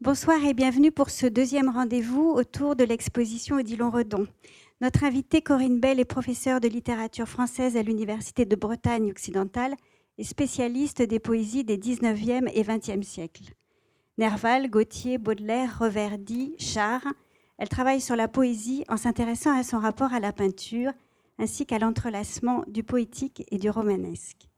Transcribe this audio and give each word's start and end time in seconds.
Bonsoir 0.00 0.44
et 0.44 0.54
bienvenue 0.54 0.92
pour 0.92 1.10
ce 1.10 1.26
deuxième 1.26 1.68
rendez-vous 1.68 2.30
autour 2.30 2.76
de 2.76 2.84
l'exposition 2.84 3.56
Odilon 3.56 3.90
Redon. 3.90 4.28
Notre 4.80 5.02
invitée 5.02 5.42
Corinne 5.42 5.80
Bell 5.80 5.98
est 5.98 6.04
professeure 6.04 6.60
de 6.60 6.68
littérature 6.68 7.26
française 7.26 7.76
à 7.76 7.82
l'Université 7.82 8.44
de 8.44 8.54
Bretagne 8.54 9.10
occidentale 9.10 9.74
et 10.16 10.22
spécialiste 10.22 11.02
des 11.02 11.18
poésies 11.18 11.64
des 11.64 11.78
19e 11.78 12.48
et 12.54 12.62
20e 12.62 13.02
siècles. 13.02 13.54
Nerval, 14.18 14.70
Gautier, 14.70 15.18
Baudelaire, 15.18 15.80
Reverdy, 15.80 16.54
Char, 16.60 17.02
elle 17.58 17.68
travaille 17.68 18.00
sur 18.00 18.14
la 18.14 18.28
poésie 18.28 18.84
en 18.88 18.96
s'intéressant 18.96 19.58
à 19.58 19.64
son 19.64 19.80
rapport 19.80 20.12
à 20.12 20.20
la 20.20 20.32
peinture 20.32 20.92
ainsi 21.40 21.66
qu'à 21.66 21.80
l'entrelacement 21.80 22.62
du 22.68 22.84
poétique 22.84 23.42
et 23.50 23.58
du 23.58 23.68
romanesque. 23.68 24.48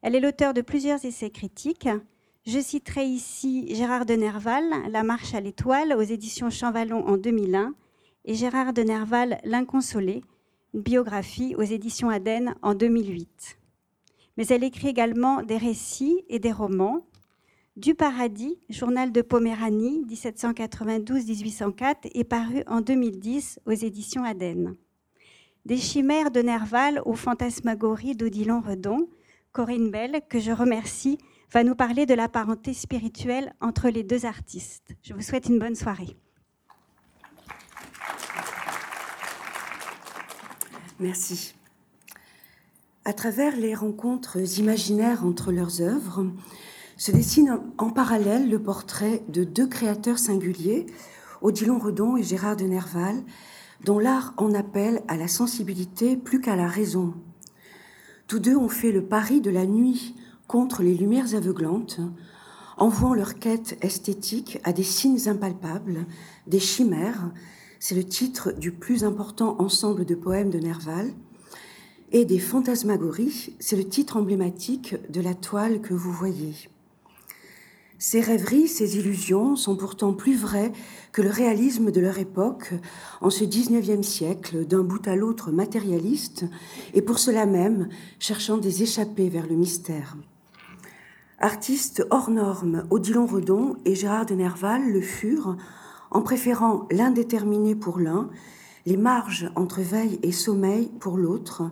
Elle 0.00 0.14
est 0.14 0.20
l'auteur 0.20 0.54
de 0.54 0.62
plusieurs 0.62 1.04
essais 1.04 1.28
critiques, 1.28 1.90
je 2.48 2.60
citerai 2.60 3.04
ici 3.04 3.66
Gérard 3.74 4.06
de 4.06 4.14
Nerval, 4.14 4.64
La 4.88 5.02
marche 5.02 5.34
à 5.34 5.40
l'étoile 5.40 5.92
aux 5.92 6.00
éditions 6.00 6.48
Champvallon 6.48 7.06
en 7.06 7.18
2001 7.18 7.74
et 8.24 8.34
Gérard 8.34 8.72
de 8.72 8.80
Nerval, 8.80 9.38
L'inconsolé, 9.44 10.22
une 10.72 10.80
biographie 10.80 11.54
aux 11.58 11.62
éditions 11.62 12.08
Aden 12.08 12.54
en 12.62 12.74
2008. 12.74 13.58
Mais 14.38 14.46
elle 14.46 14.64
écrit 14.64 14.88
également 14.88 15.42
des 15.42 15.58
récits 15.58 16.24
et 16.30 16.38
des 16.38 16.50
romans. 16.50 17.04
Du 17.76 17.94
paradis, 17.94 18.58
journal 18.70 19.12
de 19.12 19.20
Poméranie 19.20 20.06
1792-1804 20.08 22.08
est 22.14 22.24
paru 22.24 22.62
en 22.66 22.80
2010 22.80 23.60
aux 23.66 23.72
éditions 23.72 24.24
Aden. 24.24 24.74
Des 25.66 25.76
chimères 25.76 26.30
de 26.30 26.40
Nerval 26.40 27.02
aux 27.04 27.14
fantasmagories 27.14 28.16
d'Odilon 28.16 28.62
Redon, 28.62 29.06
Corinne 29.52 29.90
Bell, 29.90 30.22
que 30.30 30.38
je 30.38 30.50
remercie 30.50 31.18
va 31.52 31.64
nous 31.64 31.74
parler 31.74 32.06
de 32.06 32.14
la 32.14 32.28
parenté 32.28 32.74
spirituelle 32.74 33.54
entre 33.60 33.88
les 33.88 34.02
deux 34.02 34.26
artistes. 34.26 34.94
Je 35.02 35.14
vous 35.14 35.22
souhaite 35.22 35.46
une 35.46 35.58
bonne 35.58 35.74
soirée. 35.74 36.16
Merci. 41.00 41.54
À 43.04 43.12
travers 43.12 43.56
les 43.56 43.74
rencontres 43.74 44.58
imaginaires 44.58 45.24
entre 45.24 45.52
leurs 45.52 45.80
œuvres, 45.80 46.26
se 46.96 47.12
dessine 47.12 47.60
en 47.78 47.90
parallèle 47.90 48.50
le 48.50 48.60
portrait 48.60 49.22
de 49.28 49.44
deux 49.44 49.68
créateurs 49.68 50.18
singuliers, 50.18 50.86
Odilon 51.40 51.78
Redon 51.78 52.16
et 52.16 52.24
Gérard 52.24 52.56
de 52.56 52.64
Nerval, 52.64 53.22
dont 53.84 54.00
l'art 54.00 54.34
en 54.36 54.52
appelle 54.52 55.02
à 55.06 55.16
la 55.16 55.28
sensibilité 55.28 56.16
plus 56.16 56.40
qu'à 56.40 56.56
la 56.56 56.66
raison. 56.66 57.14
Tous 58.26 58.40
deux 58.40 58.56
ont 58.56 58.68
fait 58.68 58.90
le 58.90 59.04
pari 59.04 59.40
de 59.40 59.50
la 59.50 59.64
nuit 59.64 60.16
contre 60.48 60.82
les 60.82 60.94
lumières 60.94 61.36
aveuglantes, 61.36 62.00
envoient 62.78 63.14
leur 63.14 63.34
quête 63.34 63.78
esthétique 63.82 64.58
à 64.64 64.72
des 64.72 64.82
signes 64.82 65.28
impalpables, 65.28 66.06
des 66.46 66.58
chimères, 66.58 67.30
c'est 67.78 67.94
le 67.94 68.04
titre 68.04 68.52
du 68.52 68.72
plus 68.72 69.04
important 69.04 69.56
ensemble 69.60 70.04
de 70.04 70.14
poèmes 70.14 70.50
de 70.50 70.58
Nerval, 70.58 71.12
et 72.10 72.24
des 72.24 72.38
fantasmagories, 72.38 73.54
c'est 73.60 73.76
le 73.76 73.86
titre 73.86 74.16
emblématique 74.16 74.96
de 75.10 75.20
la 75.20 75.34
toile 75.34 75.80
que 75.80 75.94
vous 75.94 76.12
voyez. 76.12 76.54
Ces 78.00 78.20
rêveries, 78.20 78.68
ces 78.68 78.96
illusions 78.96 79.56
sont 79.56 79.76
pourtant 79.76 80.12
plus 80.12 80.36
vraies 80.36 80.72
que 81.12 81.20
le 81.20 81.30
réalisme 81.30 81.90
de 81.90 82.00
leur 82.00 82.18
époque 82.18 82.72
en 83.20 83.28
ce 83.28 83.44
XIXe 83.44 84.06
siècle, 84.06 84.64
d'un 84.64 84.84
bout 84.84 85.06
à 85.08 85.16
l'autre 85.16 85.50
matérialiste, 85.50 86.46
et 86.94 87.02
pour 87.02 87.18
cela 87.18 87.44
même 87.44 87.88
cherchant 88.20 88.56
des 88.56 88.84
échappées 88.84 89.28
vers 89.28 89.48
le 89.48 89.56
mystère. 89.56 90.16
Artistes 91.40 92.04
hors 92.10 92.30
normes, 92.30 92.84
Odilon 92.90 93.24
Redon 93.24 93.76
et 93.84 93.94
Gérard 93.94 94.26
de 94.26 94.34
Nerval 94.34 94.90
le 94.90 95.00
furent 95.00 95.56
en 96.10 96.20
préférant 96.20 96.88
l'indéterminé 96.90 97.76
pour 97.76 98.00
l'un, 98.00 98.28
les 98.86 98.96
marges 98.96 99.48
entre 99.54 99.80
veille 99.80 100.18
et 100.24 100.32
sommeil 100.32 100.90
pour 100.98 101.16
l'autre, 101.16 101.70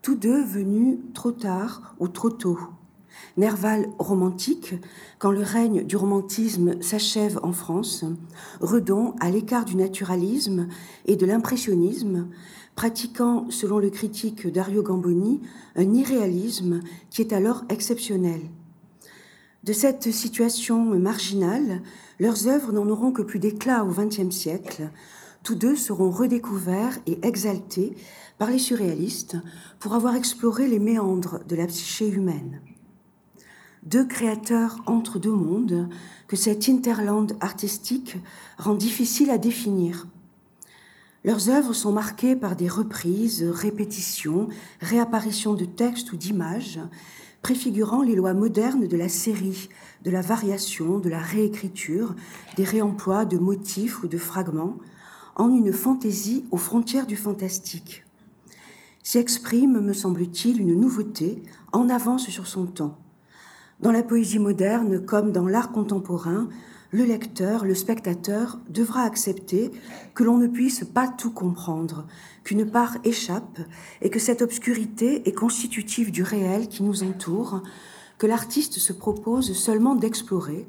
tous 0.00 0.14
deux 0.14 0.44
venus 0.44 0.98
trop 1.12 1.32
tard 1.32 1.96
ou 1.98 2.06
trop 2.06 2.30
tôt. 2.30 2.60
Nerval 3.36 3.88
romantique, 3.98 4.76
quand 5.18 5.32
le 5.32 5.42
règne 5.42 5.82
du 5.82 5.96
romantisme 5.96 6.80
s'achève 6.80 7.40
en 7.42 7.50
France, 7.50 8.04
Redon 8.60 9.16
à 9.18 9.28
l'écart 9.28 9.64
du 9.64 9.74
naturalisme 9.74 10.68
et 11.06 11.16
de 11.16 11.26
l'impressionnisme, 11.26 12.28
pratiquant, 12.76 13.46
selon 13.50 13.80
le 13.80 13.90
critique 13.90 14.46
Dario 14.46 14.84
Gamboni, 14.84 15.40
un 15.74 15.94
irréalisme 15.94 16.78
qui 17.10 17.22
est 17.22 17.32
alors 17.32 17.64
exceptionnel. 17.70 18.42
De 19.62 19.74
cette 19.74 20.10
situation 20.10 20.82
marginale, 20.98 21.82
leurs 22.18 22.48
œuvres 22.48 22.72
n'en 22.72 22.88
auront 22.88 23.12
que 23.12 23.20
plus 23.20 23.38
d'éclat 23.38 23.84
au 23.84 23.90
XXe 23.90 24.34
siècle. 24.34 24.88
Tous 25.42 25.54
deux 25.54 25.76
seront 25.76 26.10
redécouverts 26.10 26.98
et 27.06 27.18
exaltés 27.26 27.94
par 28.38 28.50
les 28.50 28.58
surréalistes 28.58 29.36
pour 29.78 29.94
avoir 29.94 30.16
exploré 30.16 30.66
les 30.66 30.78
méandres 30.78 31.40
de 31.46 31.56
la 31.56 31.66
psyché 31.66 32.08
humaine. 32.08 32.62
Deux 33.82 34.06
créateurs 34.06 34.80
entre 34.86 35.18
deux 35.18 35.32
mondes 35.32 35.90
que 36.26 36.36
cet 36.36 36.68
interland 36.70 37.32
artistique 37.40 38.16
rend 38.56 38.74
difficile 38.74 39.30
à 39.30 39.36
définir. 39.36 40.06
Leurs 41.22 41.50
œuvres 41.50 41.74
sont 41.74 41.92
marquées 41.92 42.34
par 42.34 42.56
des 42.56 42.68
reprises, 42.68 43.42
répétitions, 43.42 44.48
réapparitions 44.80 45.52
de 45.52 45.66
textes 45.66 46.12
ou 46.12 46.16
d'images 46.16 46.80
préfigurant 47.42 48.02
les 48.02 48.14
lois 48.14 48.34
modernes 48.34 48.86
de 48.86 48.96
la 48.96 49.08
série, 49.08 49.68
de 50.04 50.10
la 50.10 50.20
variation, 50.20 50.98
de 50.98 51.08
la 51.08 51.20
réécriture, 51.20 52.14
des 52.56 52.64
réemplois 52.64 53.24
de 53.24 53.38
motifs 53.38 54.02
ou 54.02 54.08
de 54.08 54.18
fragments, 54.18 54.76
en 55.36 55.50
une 55.50 55.72
fantaisie 55.72 56.44
aux 56.50 56.56
frontières 56.56 57.06
du 57.06 57.16
fantastique. 57.16 58.04
S'y 59.02 59.18
exprime, 59.18 59.80
me 59.80 59.92
semble-t-il, 59.92 60.60
une 60.60 60.78
nouveauté 60.78 61.42
en 61.72 61.88
avance 61.88 62.28
sur 62.28 62.46
son 62.46 62.66
temps. 62.66 62.98
Dans 63.80 63.92
la 63.92 64.02
poésie 64.02 64.38
moderne 64.38 65.04
comme 65.04 65.32
dans 65.32 65.46
l'art 65.46 65.72
contemporain, 65.72 66.48
le 66.92 67.04
lecteur, 67.04 67.64
le 67.64 67.74
spectateur 67.74 68.58
devra 68.68 69.02
accepter 69.02 69.70
que 70.14 70.24
l'on 70.24 70.38
ne 70.38 70.48
puisse 70.48 70.84
pas 70.84 71.08
tout 71.08 71.30
comprendre, 71.30 72.06
qu'une 72.42 72.68
part 72.68 72.96
échappe 73.04 73.60
et 74.02 74.10
que 74.10 74.18
cette 74.18 74.42
obscurité 74.42 75.28
est 75.28 75.32
constitutive 75.32 76.10
du 76.10 76.22
réel 76.22 76.68
qui 76.68 76.82
nous 76.82 77.02
entoure, 77.02 77.62
que 78.18 78.26
l'artiste 78.26 78.78
se 78.78 78.92
propose 78.92 79.52
seulement 79.52 79.94
d'explorer, 79.94 80.66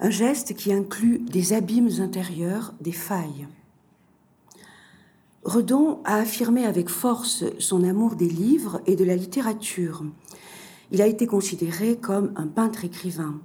un 0.00 0.10
geste 0.10 0.54
qui 0.54 0.72
inclut 0.72 1.18
des 1.18 1.52
abîmes 1.52 2.00
intérieurs, 2.00 2.74
des 2.80 2.92
failles. 2.92 3.48
Redon 5.44 6.00
a 6.04 6.16
affirmé 6.16 6.64
avec 6.64 6.88
force 6.88 7.44
son 7.58 7.84
amour 7.84 8.16
des 8.16 8.28
livres 8.28 8.80
et 8.86 8.96
de 8.96 9.04
la 9.04 9.14
littérature. 9.14 10.04
Il 10.90 11.02
a 11.02 11.06
été 11.06 11.26
considéré 11.26 11.96
comme 11.96 12.32
un 12.36 12.46
peintre 12.46 12.84
écrivain. 12.84 13.40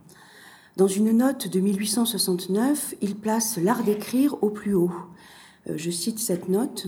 Dans 0.79 0.87
une 0.87 1.11
note 1.11 1.49
de 1.49 1.59
1869, 1.59 2.95
il 3.01 3.17
place 3.17 3.57
l'art 3.61 3.83
d'écrire 3.83 4.41
au 4.41 4.49
plus 4.49 4.75
haut. 4.75 4.93
Euh, 5.67 5.73
je 5.75 5.91
cite 5.91 6.19
cette 6.19 6.47
note. 6.47 6.87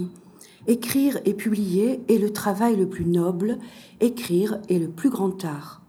Écrire 0.65 1.19
et 1.25 1.33
publier 1.33 1.99
est 2.07 2.17
le 2.17 2.31
travail 2.31 2.77
le 2.77 2.87
plus 2.87 3.03
noble, 3.03 3.59
écrire 3.99 4.61
est 4.69 4.79
le 4.79 4.87
plus 4.87 5.09
grand 5.09 5.43
art. 5.43 5.81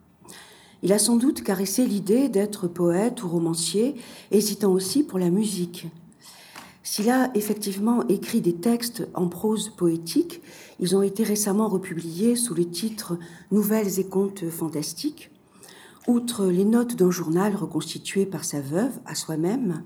Il 0.82 0.92
a 0.92 0.98
sans 0.98 1.14
doute 1.14 1.44
caressé 1.44 1.86
l'idée 1.86 2.28
d'être 2.28 2.66
poète 2.66 3.22
ou 3.22 3.28
romancier, 3.28 3.94
hésitant 4.32 4.72
aussi 4.72 5.04
pour 5.04 5.20
la 5.20 5.30
musique. 5.30 5.86
S'il 6.82 7.08
a 7.08 7.30
effectivement 7.36 8.04
écrit 8.08 8.40
des 8.40 8.56
textes 8.56 9.06
en 9.14 9.28
prose 9.28 9.69
poétique, 9.69 10.42
ils 10.80 10.96
ont 10.96 11.02
été 11.02 11.22
récemment 11.22 11.69
republiés 11.69 12.34
sous 12.34 12.54
le 12.54 12.69
titre 12.69 13.16
Nouvelles 13.52 14.00
et 14.00 14.08
contes 14.08 14.50
fantastiques. 14.50 15.31
Outre 16.08 16.46
les 16.46 16.64
notes 16.64 16.96
d'un 16.96 17.12
journal 17.12 17.54
reconstitué 17.54 18.26
par 18.26 18.44
sa 18.44 18.60
veuve 18.60 18.98
à 19.06 19.14
soi-même, 19.14 19.84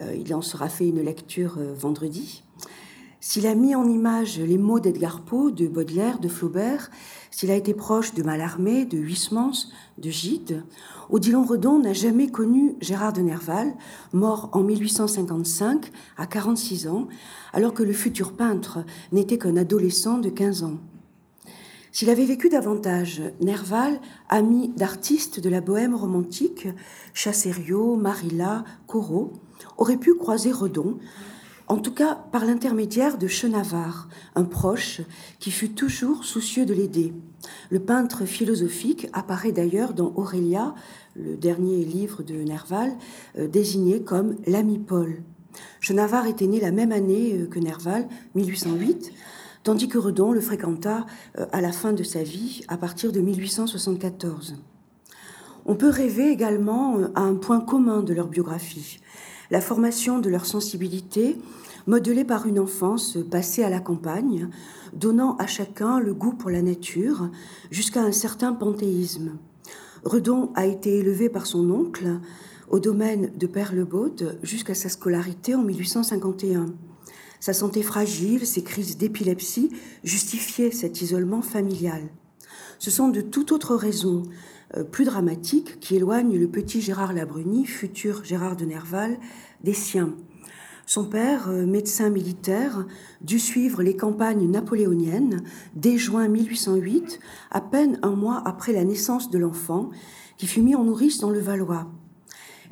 euh, 0.00 0.14
il 0.14 0.34
en 0.34 0.40
sera 0.40 0.70
fait 0.70 0.88
une 0.88 1.02
lecture 1.02 1.56
euh, 1.58 1.74
vendredi. 1.74 2.42
S'il 3.20 3.46
a 3.46 3.54
mis 3.54 3.74
en 3.74 3.86
image 3.86 4.38
les 4.38 4.56
mots 4.56 4.80
d'Edgar 4.80 5.20
Poe, 5.20 5.50
de 5.50 5.66
Baudelaire, 5.66 6.18
de 6.18 6.28
Flaubert, 6.28 6.90
s'il 7.30 7.50
a 7.50 7.56
été 7.56 7.74
proche 7.74 8.14
de 8.14 8.22
Mallarmé, 8.22 8.86
de 8.86 8.96
Huysmans, 8.96 9.68
de 9.98 10.08
Gide, 10.08 10.64
Odilon 11.10 11.44
Redon 11.44 11.78
n'a 11.78 11.92
jamais 11.92 12.28
connu 12.28 12.76
Gérard 12.80 13.12
de 13.12 13.20
Nerval, 13.20 13.74
mort 14.14 14.48
en 14.52 14.62
1855 14.62 15.90
à 16.16 16.26
46 16.26 16.88
ans, 16.88 17.06
alors 17.52 17.74
que 17.74 17.82
le 17.82 17.92
futur 17.92 18.32
peintre 18.32 18.78
n'était 19.12 19.38
qu'un 19.38 19.58
adolescent 19.58 20.18
de 20.18 20.30
15 20.30 20.64
ans. 20.64 20.78
S'il 21.94 22.10
avait 22.10 22.24
vécu 22.24 22.48
davantage, 22.48 23.22
Nerval, 23.40 24.00
ami 24.28 24.68
d'artistes 24.70 25.38
de 25.38 25.48
la 25.48 25.60
bohème 25.60 25.94
romantique, 25.94 26.66
Chasserio, 27.12 27.94
Marilla, 27.94 28.64
Corot, 28.88 29.32
aurait 29.78 29.96
pu 29.96 30.16
croiser 30.16 30.50
Redon, 30.50 30.98
en 31.68 31.76
tout 31.76 31.94
cas 31.94 32.16
par 32.32 32.46
l'intermédiaire 32.46 33.16
de 33.16 33.28
Chenavard, 33.28 34.08
un 34.34 34.42
proche 34.42 35.02
qui 35.38 35.52
fut 35.52 35.70
toujours 35.70 36.24
soucieux 36.24 36.66
de 36.66 36.74
l'aider. 36.74 37.12
Le 37.70 37.78
peintre 37.78 38.24
philosophique 38.24 39.06
apparaît 39.12 39.52
d'ailleurs 39.52 39.94
dans 39.94 40.12
Aurélia, 40.16 40.74
le 41.14 41.36
dernier 41.36 41.84
livre 41.84 42.24
de 42.24 42.34
Nerval, 42.34 42.96
euh, 43.38 43.46
désigné 43.46 44.02
comme 44.02 44.34
l'ami 44.48 44.80
Paul. 44.80 45.22
Chenavard 45.78 46.26
était 46.26 46.48
né 46.48 46.58
la 46.58 46.72
même 46.72 46.90
année 46.90 47.38
euh, 47.38 47.46
que 47.46 47.60
Nerval, 47.60 48.08
1808, 48.34 49.12
tandis 49.64 49.88
que 49.88 49.98
Redon 49.98 50.30
le 50.30 50.40
fréquenta 50.40 51.06
euh, 51.38 51.46
à 51.50 51.60
la 51.60 51.72
fin 51.72 51.92
de 51.92 52.04
sa 52.04 52.22
vie, 52.22 52.62
à 52.68 52.76
partir 52.76 53.10
de 53.10 53.20
1874. 53.20 54.56
On 55.66 55.74
peut 55.74 55.88
rêver 55.88 56.30
également 56.30 56.98
à 57.14 57.22
un 57.22 57.34
point 57.34 57.60
commun 57.60 58.02
de 58.02 58.12
leur 58.12 58.28
biographie, 58.28 59.00
la 59.50 59.62
formation 59.62 60.20
de 60.20 60.28
leur 60.28 60.46
sensibilité, 60.46 61.38
modelée 61.86 62.24
par 62.24 62.46
une 62.46 62.58
enfance 62.58 63.18
passée 63.30 63.64
à 63.64 63.70
la 63.70 63.80
campagne, 63.80 64.50
donnant 64.92 65.36
à 65.36 65.46
chacun 65.46 66.00
le 66.00 66.14
goût 66.14 66.32
pour 66.32 66.50
la 66.50 66.62
nature, 66.62 67.30
jusqu'à 67.70 68.02
un 68.02 68.12
certain 68.12 68.52
panthéisme. 68.52 69.38
Redon 70.04 70.50
a 70.54 70.66
été 70.66 70.98
élevé 70.98 71.30
par 71.30 71.46
son 71.46 71.70
oncle 71.70 72.20
au 72.68 72.78
domaine 72.78 73.30
de 73.36 73.46
Perlebaud 73.46 74.14
jusqu'à 74.42 74.74
sa 74.74 74.90
scolarité 74.90 75.54
en 75.54 75.62
1851. 75.62 76.66
Sa 77.44 77.52
santé 77.52 77.82
fragile, 77.82 78.46
ses 78.46 78.62
crises 78.62 78.96
d'épilepsie 78.96 79.68
justifiaient 80.02 80.70
cet 80.70 81.02
isolement 81.02 81.42
familial. 81.42 82.00
Ce 82.78 82.90
sont 82.90 83.08
de 83.08 83.20
toute 83.20 83.52
autre 83.52 83.76
raison 83.76 84.22
euh, 84.78 84.82
plus 84.82 85.04
dramatiques 85.04 85.78
qui 85.78 85.94
éloignent 85.94 86.38
le 86.38 86.48
petit 86.48 86.80
Gérard 86.80 87.12
Labruni, 87.12 87.66
futur 87.66 88.24
Gérard 88.24 88.56
de 88.56 88.64
Nerval, 88.64 89.18
des 89.62 89.74
siens. 89.74 90.14
Son 90.86 91.04
père, 91.04 91.50
euh, 91.50 91.66
médecin 91.66 92.08
militaire, 92.08 92.86
dut 93.20 93.38
suivre 93.38 93.82
les 93.82 93.94
campagnes 93.94 94.50
napoléoniennes 94.50 95.42
dès 95.74 95.98
juin 95.98 96.28
1808, 96.28 97.20
à 97.50 97.60
peine 97.60 97.98
un 98.02 98.16
mois 98.16 98.42
après 98.46 98.72
la 98.72 98.84
naissance 98.84 99.30
de 99.30 99.36
l'enfant, 99.36 99.90
qui 100.38 100.46
fut 100.46 100.62
mis 100.62 100.76
en 100.76 100.84
nourrice 100.84 101.18
dans 101.18 101.28
le 101.28 101.40
Valois. 101.40 101.90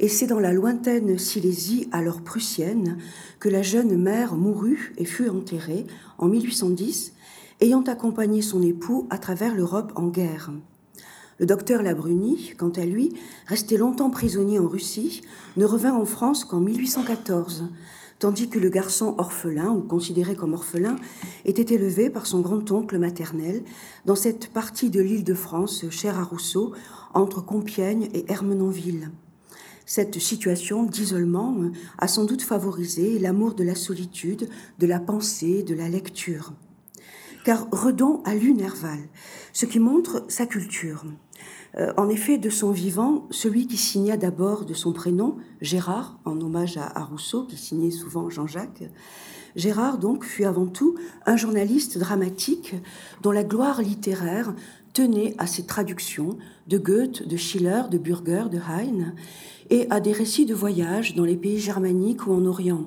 Et 0.03 0.09
c'est 0.09 0.27
dans 0.27 0.41
la 0.41 0.53
lointaine 0.53 1.17
Silésie, 1.17 1.89
alors 1.93 2.23
prussienne, 2.23 2.99
que 3.39 3.49
la 3.49 3.63
jeune 3.63 3.97
mère 3.97 4.35
mourut 4.35 4.93
et 4.99 5.05
fut 5.05 5.29
enterrée 5.29 5.87
en 6.19 6.27
1810, 6.27 7.13
ayant 7.61 7.83
accompagné 7.83 8.43
son 8.43 8.63
époux 8.63 9.07
à 9.11 9.19
travers 9.19 9.55
l'Europe 9.55 9.93
en 9.95 10.09
guerre. 10.09 10.51
Le 11.39 11.47
docteur 11.47 11.85
Labruni, 11.85 12.53
quant 12.59 12.71
à 12.71 12.85
lui, 12.85 13.13
resté 13.47 13.77
longtemps 13.77 14.11
prisonnier 14.11 14.59
en 14.59 14.67
Russie, 14.67 15.23
ne 15.57 15.65
revint 15.65 15.95
en 15.95 16.05
France 16.05 16.45
qu'en 16.45 16.59
1814, 16.59 17.71
tandis 18.19 18.49
que 18.49 18.59
le 18.59 18.71
garçon 18.71 19.15
orphelin, 19.19 19.71
ou 19.71 19.83
considéré 19.83 20.35
comme 20.35 20.55
orphelin, 20.55 20.97
était 21.45 21.77
élevé 21.77 22.11
par 22.11 22.27
son 22.27 22.41
grand-oncle 22.41 22.99
maternel 22.99 23.63
dans 24.05 24.17
cette 24.17 24.49
partie 24.49 24.91
de 24.91 25.01
l'île 25.01 25.23
de 25.23 25.35
France 25.35 25.89
chère 25.91 26.19
à 26.19 26.25
Rousseau, 26.25 26.73
entre 27.15 27.41
Compiègne 27.41 28.09
et 28.15 28.25
Hermenonville. 28.29 29.13
Cette 29.87 30.19
situation 30.21 30.85
d'isolement 30.85 31.57
a 31.99 32.09
sans 32.09 32.25
doute 32.25 32.43
favorisé 32.43 33.19
l'amour 33.19 33.55
de 33.55 33.65
la 33.65 33.75
solitude, 33.75 34.49
de 34.79 34.87
la 34.87 35.01
pensée, 35.01 35.63
de 35.63 35.75
la 35.75 35.89
lecture. 35.89 36.53
Car 37.45 37.67
Redon 37.73 38.23
a 38.25 38.35
lu 38.35 38.55
Nerval, 38.55 39.01
ce 39.53 39.67
qui 39.67 39.81
montre 39.81 40.25
sa 40.29 40.47
culture. 40.47 41.05
Euh, 41.79 41.93
en 41.97 42.09
effet, 42.09 42.39
de 42.39 42.51
son 42.51 42.71
vivant, 42.71 43.27
celui 43.31 43.67
qui 43.67 43.77
signa 43.77 44.17
d'abord 44.17 44.65
de 44.65 44.75
son 44.75 44.93
prénom, 44.93 45.37
Gérard, 45.61 46.19
en 46.25 46.41
hommage 46.41 46.77
à, 46.77 47.03
Rousseau, 47.03 47.45
qui 47.45 47.57
signait 47.57 47.91
souvent 47.91 48.31
Jean-Jacques, 48.31 48.85
Gérard 49.57 49.99
donc 49.99 50.25
fut 50.25 50.45
avant 50.45 50.67
tout 50.67 50.95
un 51.27 51.37
journaliste 51.37 51.99
dramatique 51.99 52.75
dont 53.23 53.33
la 53.33 53.45
gloire 53.45 53.83
littéraire 53.83 54.55
tenait 54.93 55.35
à 55.39 55.47
ses 55.47 55.65
traductions 55.65 56.37
de 56.67 56.79
Goethe, 56.79 57.27
de 57.27 57.37
Schiller, 57.37 57.83
de 57.91 57.99
Bürger, 57.99 58.45
de 58.51 58.59
Heine, 58.59 59.15
et 59.71 59.87
à 59.91 60.01
des 60.01 60.13
récits 60.13 60.47
de 60.47 60.55
voyage 60.55 61.15
dans 61.15 61.25
les 61.25 61.37
pays 61.37 61.59
germaniques 61.59 62.27
ou 62.27 62.33
en 62.33 62.45
Orient. 62.45 62.85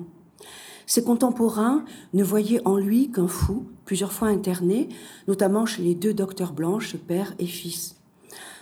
Ses 0.86 1.02
contemporains 1.02 1.84
ne 2.14 2.22
voyaient 2.22 2.62
en 2.64 2.76
lui 2.76 3.10
qu'un 3.10 3.26
fou, 3.26 3.66
plusieurs 3.84 4.12
fois 4.12 4.28
interné, 4.28 4.88
notamment 5.26 5.66
chez 5.66 5.82
les 5.82 5.96
deux 5.96 6.14
docteurs 6.14 6.52
blanches, 6.52 6.96
père 6.96 7.34
et 7.40 7.46
fils. 7.46 7.96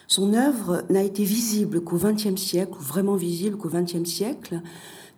Son 0.06 0.32
œuvre 0.32 0.85
n'a 0.88 1.02
été 1.02 1.25
visible 1.25 1.82
qu'au 1.82 1.99
XXe 1.99 2.40
siècle, 2.40 2.73
ou 2.79 2.82
vraiment 2.82 3.17
visible 3.17 3.58
qu'au 3.58 3.69
XXe 3.69 4.08
siècle, 4.08 4.62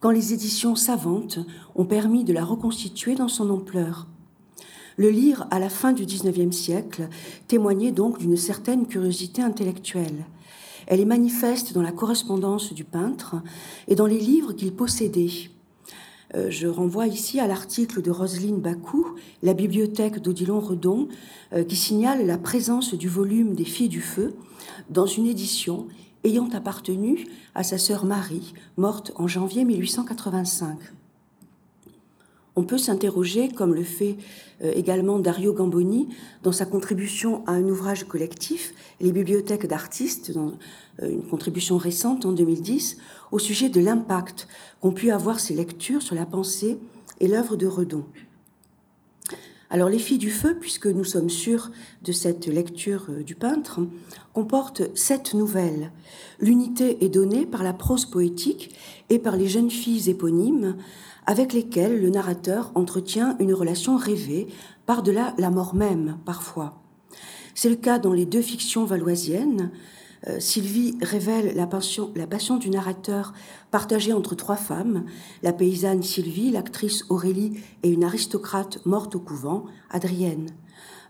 quand 0.01 0.11
les 0.11 0.33
éditions 0.33 0.75
savantes 0.75 1.39
ont 1.75 1.85
permis 1.85 2.25
de 2.25 2.33
la 2.33 2.45
reconstituer 2.45 3.15
dans 3.15 3.29
son 3.29 3.51
ampleur. 3.51 4.09
Le 4.97 5.11
lire 5.11 5.47
à 5.51 5.59
la 5.59 5.69
fin 5.69 5.93
du 5.93 6.07
XIXe 6.07 6.57
siècle 6.57 7.09
témoignait 7.49 7.93
donc 7.93 8.19
d'une 8.19 8.37
certaine 8.37 8.87
curiosité 8.87 9.43
intellectuelle. 9.43 10.25
Elle 10.87 11.01
est 11.01 11.05
manifeste 11.05 11.75
dans 11.75 11.83
la 11.83 11.93
correspondance 11.93 12.73
du 12.73 12.85
peintre 12.85 13.37
et 13.89 13.95
dans 13.95 14.07
les 14.07 14.19
livres 14.19 14.55
qu'il 14.55 14.73
possédait. 14.73 15.51
Euh, 16.35 16.51
je 16.51 16.67
renvoie 16.67 17.07
ici 17.09 17.41
à 17.41 17.47
l'article 17.47 18.01
de 18.01 18.11
Roselyne 18.11 18.61
Bacou, 18.61 19.07
La 19.43 19.53
bibliothèque 19.53 20.21
d'Odilon 20.21 20.61
Redon, 20.61 21.09
euh, 21.53 21.63
qui 21.63 21.77
signale 21.77 22.27
la 22.27 22.39
présence 22.39 22.95
du 22.95 23.09
volume 23.09 23.55
des 23.55 23.65
Filles 23.65 23.89
du 23.89 24.01
Feu 24.01 24.35
dans 24.89 25.07
une 25.07 25.27
édition 25.27 25.87
ayant 26.25 26.49
appartenu 26.55 27.27
à 27.55 27.63
sa 27.63 27.79
sœur 27.79 28.05
Marie, 28.05 28.55
morte 28.77 29.13
en 29.17 29.29
janvier 29.29 29.65
1885. 29.65 30.79
On 32.57 32.65
peut 32.65 32.79
s'interroger, 32.79 33.49
comme 33.51 33.75
le 33.75 33.85
fait 33.85 34.17
euh, 34.63 34.73
également 34.75 35.19
Dario 35.19 35.53
Gamboni 35.53 36.09
dans 36.43 36.53
sa 36.53 36.65
contribution 36.65 37.47
à 37.47 37.53
un 37.53 37.65
ouvrage 37.65 38.05
collectif, 38.05 38.73
Les 39.01 39.13
bibliothèques 39.13 39.67
d'artistes, 39.67 40.33
dans 40.33 40.55
une 41.03 41.23
contribution 41.23 41.77
récente 41.77 42.25
en 42.25 42.33
2010, 42.33 42.97
au 43.31 43.39
sujet 43.39 43.69
de 43.69 43.81
l'impact 43.81 44.49
qu'ont 44.81 44.93
pu 44.93 45.11
avoir 45.11 45.39
ces 45.39 45.55
lectures 45.55 46.01
sur 46.01 46.15
la 46.15 46.25
pensée 46.25 46.79
et 47.21 47.29
l'œuvre 47.29 47.57
de 47.57 47.67
Redon. 47.67 48.05
Alors 49.69 49.89
Les 49.89 49.99
Filles 49.99 50.19
du 50.19 50.31
Feu, 50.31 50.57
puisque 50.59 50.87
nous 50.87 51.05
sommes 51.05 51.29
sûrs 51.29 51.71
de 52.03 52.13
cette 52.13 52.47
lecture 52.47 53.07
euh, 53.11 53.23
du 53.23 53.35
peintre, 53.35 53.81
comporte 54.33 54.83
sept 54.97 55.35
nouvelles. 55.35 55.91
L'unité 56.41 57.05
est 57.05 57.09
donnée 57.09 57.47
par 57.47 57.65
la 57.65 57.73
prose 57.73 58.07
poétique 58.07 58.75
et 59.11 59.19
par 59.19 59.37
les 59.37 59.49
jeunes 59.49 59.71
filles 59.71 60.09
éponymes 60.09 60.77
avec 61.27 61.53
lesquelles 61.53 62.01
le 62.01 62.11
narrateur 62.11 62.73
entretient 62.75 63.37
une 63.39 63.55
relation 63.55 63.97
rêvée, 63.97 64.47
par-delà 64.87 65.35
la 65.39 65.51
mort 65.51 65.75
même 65.75 66.19
parfois. 66.25 66.81
C'est 67.55 67.69
le 67.69 67.77
cas 67.77 67.99
dans 67.99 68.13
les 68.13 68.27
deux 68.27 68.43
fictions 68.43 68.85
valoisiennes, 68.85 69.71
euh, 70.29 70.41
Sylvie 70.41 70.97
révèle 71.03 71.55
la 71.55 71.67
passion, 71.67 72.11
la 72.17 72.27
passion 72.27 72.57
du 72.57 72.71
narrateur 72.71 73.33
partagée 73.71 74.13
entre 74.13 74.35
trois 74.35 74.57
femmes, 74.57 75.05
la 75.43 75.53
paysanne 75.53 76.03
Sylvie, 76.03 76.51
l'actrice 76.51 77.05
Aurélie 77.11 77.61
et 77.83 77.91
une 77.91 78.05
aristocrate 78.05 78.85
morte 78.87 79.15
au 79.15 79.21
couvent, 79.21 79.67
Adrienne. 79.91 80.49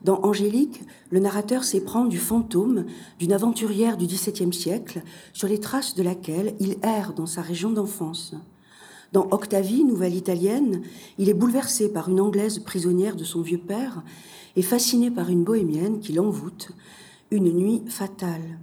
Dans 0.02 0.20
Angélique, 0.22 0.82
le 1.10 1.20
narrateur 1.20 1.64
s'éprend 1.64 2.04
du 2.04 2.18
fantôme 2.18 2.84
d'une 3.18 3.32
aventurière 3.32 3.96
du 3.96 4.06
XVIIe 4.06 4.52
siècle, 4.52 5.02
sur 5.32 5.48
les 5.48 5.58
traces 5.58 5.94
de 5.94 6.02
laquelle 6.02 6.54
il 6.60 6.76
erre 6.82 7.14
dans 7.14 7.26
sa 7.26 7.42
région 7.42 7.70
d'enfance. 7.70 8.34
Dans 9.12 9.28
Octavie, 9.30 9.84
nouvelle 9.84 10.14
italienne, 10.14 10.82
il 11.18 11.28
est 11.28 11.34
bouleversé 11.34 11.88
par 11.88 12.08
une 12.08 12.20
Anglaise 12.20 12.58
prisonnière 12.58 13.16
de 13.16 13.24
son 13.24 13.40
vieux 13.40 13.58
père 13.58 14.02
et 14.56 14.62
fasciné 14.62 15.10
par 15.10 15.30
une 15.30 15.44
bohémienne 15.44 16.00
qui 16.00 16.12
l'envoûte, 16.12 16.70
une 17.30 17.52
nuit 17.52 17.82
fatale. 17.88 18.58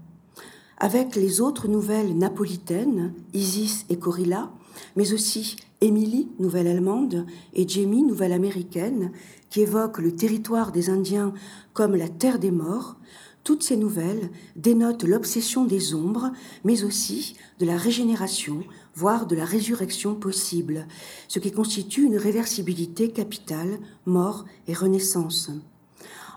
Avec 0.78 1.16
les 1.16 1.40
autres 1.40 1.68
nouvelles 1.68 2.18
napolitaines, 2.18 3.14
Isis 3.34 3.86
et 3.90 3.98
Corilla, 3.98 4.52
mais 4.96 5.14
aussi 5.14 5.56
Émilie, 5.82 6.30
nouvelle 6.40 6.68
allemande, 6.68 7.26
et 7.54 7.68
Jamie, 7.68 8.04
nouvelle 8.04 8.34
américaine, 8.34 9.12
qui 9.50 9.62
évoquent 9.62 10.00
le 10.00 10.16
territoire 10.16 10.72
des 10.72 10.90
Indiens 10.90 11.34
comme 11.74 11.96
la 11.96 12.10
terre 12.10 12.40
des 12.40 12.52
morts, 12.52 12.98
toutes 13.44 13.64
ces 13.64 13.76
nouvelles 13.76 14.30
dénotent 14.56 15.04
l'obsession 15.04 15.66
des 15.66 15.94
ombres, 15.94 16.32
mais 16.64 16.84
aussi 16.84 17.36
de 17.60 17.66
la 17.66 17.76
régénération, 17.76 18.64
voire 18.96 19.26
de 19.28 19.36
la 19.36 19.46
résurrection 19.46 20.16
possible, 20.16 20.88
ce 21.28 21.40
qui 21.40 21.52
constitue 21.52 22.04
une 22.04 22.18
réversibilité 22.18 23.10
capitale, 23.10 23.80
mort 24.06 24.46
et 24.68 24.74
renaissance. 24.74 25.52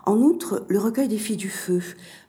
En 0.07 0.21
outre, 0.21 0.63
le 0.69 0.79
recueil 0.79 1.09
des 1.09 1.17
filles 1.17 1.35
du 1.35 1.49
feu, 1.49 1.81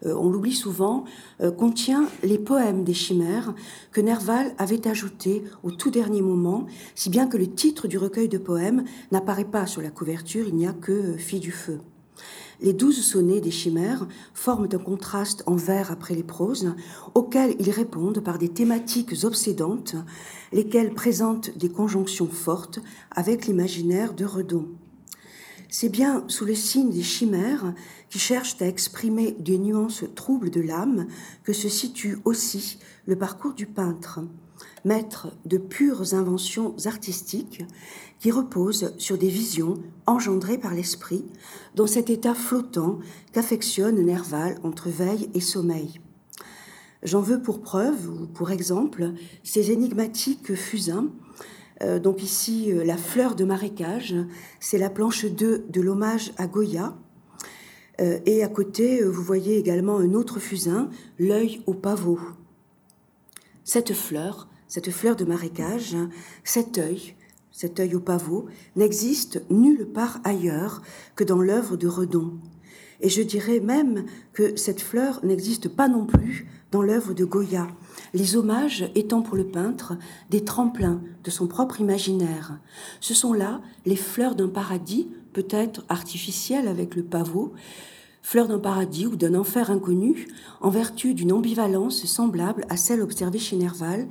euh, 0.05 0.13
on 0.13 0.31
l'oublie 0.31 0.53
souvent, 0.53 1.05
euh, 1.41 1.53
contient 1.53 2.09
les 2.25 2.39
poèmes 2.39 2.83
des 2.83 2.93
chimères 2.93 3.55
que 3.93 4.01
Nerval 4.01 4.53
avait 4.59 4.89
ajoutés 4.89 5.45
au 5.63 5.71
tout 5.71 5.93
dernier 5.93 6.21
moment, 6.21 6.67
si 6.97 7.09
bien 7.09 7.29
que 7.29 7.37
le 7.37 7.47
titre 7.47 7.87
du 7.87 7.97
recueil 7.97 8.29
de 8.29 8.37
poèmes 8.37 8.85
n'apparaît 9.13 9.45
pas 9.45 9.67
sur 9.67 9.81
la 9.81 9.91
couverture, 9.91 10.49
il 10.49 10.57
n'y 10.57 10.67
a 10.67 10.73
que 10.73 10.91
euh, 10.91 11.17
Filles 11.19 11.39
du 11.39 11.53
feu. 11.53 11.79
Les 12.61 12.73
douze 12.73 13.01
sonnets 13.01 13.41
des 13.41 13.53
chimères 13.53 14.09
forment 14.35 14.69
un 14.73 14.79
contraste 14.79 15.45
en 15.47 15.55
vers 15.55 15.93
après 15.93 16.15
les 16.15 16.25
proses, 16.25 16.75
auxquels 17.15 17.55
ils 17.61 17.71
répondent 17.71 18.21
par 18.21 18.39
des 18.39 18.49
thématiques 18.49 19.15
obsédantes, 19.23 19.95
lesquelles 20.53 20.93
présentent 20.93 21.57
des 21.57 21.69
conjonctions 21.69 22.27
fortes 22.27 22.81
avec 23.13 23.47
l'imaginaire 23.47 24.13
de 24.13 24.25
Redon. 24.25 24.67
C'est 25.71 25.91
bien 25.91 26.25
sous 26.29 26.47
le 26.47 26.55
signe 26.55 26.91
des 26.91 27.03
chimères 27.03 27.75
qui 28.09 28.19
cherchent 28.19 28.61
à 28.61 28.67
exprimer 28.67 29.37
des 29.39 29.59
nuances 29.59 30.05
troubles 30.15 30.51
de 30.51 30.63
l'âme 30.63 31.07
que 31.45 31.53
se 31.53 31.69
situe 31.69 32.19
aussi 32.25 32.79
le 33.07 33.17
parcours 33.17 33.53
du 33.53 33.67
peintre, 33.67 34.21
maître 34.85 35.29
de 35.45 35.59
pures 35.59 36.15
inventions 36.15 36.75
artistiques 36.87 37.63
qui 38.21 38.31
reposent 38.31 38.95
sur 38.99 39.19
des 39.19 39.29
visions 39.29 39.75
engendrées 40.07 40.59
par 40.59 40.75
l'esprit 40.75 41.25
dans 41.75 41.87
cet 41.87 42.11
état 42.11 42.35
flottant 42.35 42.99
qu'affectionne 43.33 44.05
Nerval 44.05 44.59
entre 44.63 44.89
veille 44.89 45.31
et 45.35 45.41
sommeil. 45.41 46.01
J'en 47.05 47.21
veux 47.21 47.41
pour 47.41 47.61
preuve, 47.61 48.11
ou 48.11 48.27
pour 48.27 48.51
exemple, 48.51 49.13
ces 49.45 49.71
énigmatiques 49.71 50.55
fusains 50.55 51.09
euh, 51.83 51.99
donc 51.99 52.23
ici, 52.23 52.73
euh, 52.73 52.85
la 52.85 52.97
fleur 52.97 53.35
de 53.35 53.45
marécage, 53.45 54.15
c'est 54.61 54.79
la 54.79 54.91
planche 54.91 55.25
2 55.25 55.67
de 55.69 55.81
l'hommage 55.81 56.33
à 56.37 56.47
Goya. 56.47 56.97
Euh, 58.01 58.19
et 58.27 58.43
à 58.43 58.49
côté, 58.49 59.03
vous 59.03 59.23
voyez 59.23 59.59
également 59.59 59.99
un 59.99 60.15
autre 60.15 60.41
fusain, 60.41 60.91
l'œil 61.19 61.63
au 61.67 61.75
pavot. 61.75 62.21
Cette 63.65 63.93
fleur, 63.93 64.49
cette 64.67 64.91
fleur 64.91 65.15
de 65.15 65.25
marécage, 65.25 65.97
cet 66.43 66.79
œil, 66.79 67.15
cet 67.59 67.81
œil 67.81 67.97
au 67.97 68.01
pavot, 68.01 68.47
n'existe 68.77 69.43
nulle 69.51 69.89
part 69.89 70.21
ailleurs 70.23 70.81
que 71.17 71.25
dans 71.25 71.41
l'œuvre 71.41 71.77
de 71.77 71.89
Redon. 71.89 72.39
Et 73.01 73.09
je 73.09 73.21
dirais 73.21 73.59
même 73.59 74.05
que 74.33 74.55
cette 74.57 74.81
fleur 74.81 75.19
n'existe 75.25 75.69
pas 75.69 75.89
non 75.89 76.07
plus 76.07 76.47
dans 76.71 76.83
l'œuvre 76.83 77.15
de 77.15 77.25
Goya, 77.25 77.67
les 78.15 78.37
hommages 78.37 78.89
étant 78.95 79.23
pour 79.23 79.37
le 79.37 79.49
peintre 79.49 79.99
des 80.31 80.45
tremplins 80.45 81.03
de 81.25 81.31
son 81.33 81.49
propre 81.49 81.81
imaginaire. 81.81 82.61
Ce 83.01 83.13
sont 83.13 83.33
là 83.33 83.61
les 83.87 83.97
fleurs 83.97 84.37
d'un 84.37 84.49
paradis, 84.49 85.09
peut-être 85.33 85.85
artificiel 85.89 86.69
avec 86.69 86.95
le 86.95 87.03
pavot, 87.03 87.55
fleurs 88.23 88.47
d'un 88.47 88.61
paradis 88.61 89.09
ou 89.09 89.17
d'un 89.17 89.35
enfer 89.35 89.73
inconnu, 89.73 90.29
en 90.61 90.71
vertu 90.71 91.13
d'une 91.13 91.33
ambivalence 91.33 92.05
semblable 92.05 92.67
à 92.69 92.77
celle 92.77 93.03
observée 93.03 93.41
chez 93.41 93.57
Nerval, 93.57 94.07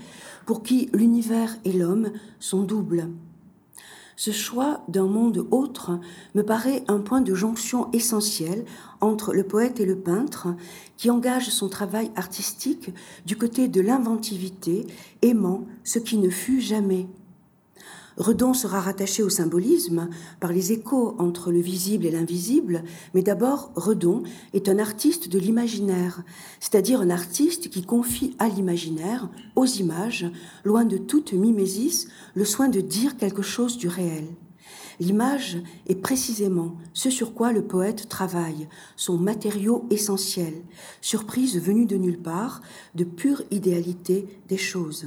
pour 0.45 0.63
qui 0.63 0.89
l'univers 0.91 1.55
et 1.63 1.71
l'homme 1.71 2.11
sont 2.41 2.63
doubles. 2.63 3.07
Ce 4.19 4.31
choix 4.31 4.83
d'un 4.87 5.05
monde 5.05 5.47
autre 5.51 5.99
me 6.33 6.41
paraît 6.41 6.83
un 6.87 7.01
point 7.01 7.21
de 7.21 7.35
jonction 7.35 7.91
essentiel 7.93 8.65
entre 8.99 9.31
le 9.31 9.43
poète 9.43 9.79
et 9.79 9.85
le 9.85 9.95
peintre, 9.95 10.47
qui 10.97 11.11
engage 11.11 11.49
son 11.49 11.69
travail 11.69 12.09
artistique 12.15 12.89
du 13.27 13.37
côté 13.37 13.67
de 13.67 13.79
l'inventivité, 13.79 14.87
aimant 15.21 15.67
ce 15.83 15.99
qui 15.99 16.17
ne 16.17 16.31
fut 16.31 16.61
jamais. 16.61 17.07
Redon 18.17 18.55
sera 18.55 18.81
rattaché 18.81 19.21
au 19.21 19.29
symbolisme 19.29 20.09
par 20.39 20.51
les 20.51 20.71
échos 20.71 21.15
entre 21.19 21.51
le 21.51 21.59
visible 21.59 22.05
et 22.05 22.11
l'invisible, 22.11 22.83
mais 23.13 23.21
d'abord 23.21 23.71
Redon 23.75 24.23
est 24.53 24.69
un 24.69 24.79
artiste 24.79 25.29
de 25.29 25.37
l'imaginaire, 25.37 26.23
c'est-à-dire 26.59 27.01
un 27.01 27.11
artiste 27.11 27.69
qui 27.69 27.83
confie 27.83 28.35
à 28.39 28.49
l'imaginaire, 28.49 29.29
aux 29.55 29.65
images, 29.65 30.25
loin 30.63 30.83
de 30.83 30.97
toute 30.97 31.33
mimésis, 31.33 32.07
le 32.33 32.43
soin 32.43 32.69
de 32.69 32.81
dire 32.81 33.17
quelque 33.17 33.43
chose 33.43 33.77
du 33.77 33.87
réel. 33.87 34.25
L'image 34.99 35.57
est 35.85 36.01
précisément 36.01 36.75
ce 36.93 37.11
sur 37.11 37.35
quoi 37.35 37.51
le 37.51 37.61
poète 37.61 38.09
travaille, 38.09 38.67
son 38.95 39.19
matériau 39.19 39.85
essentiel, 39.91 40.55
surprise 41.01 41.61
venue 41.61 41.85
de 41.85 41.97
nulle 41.97 42.19
part, 42.19 42.61
de 42.95 43.03
pure 43.03 43.43
idéalité 43.51 44.25
des 44.47 44.57
choses. 44.57 45.05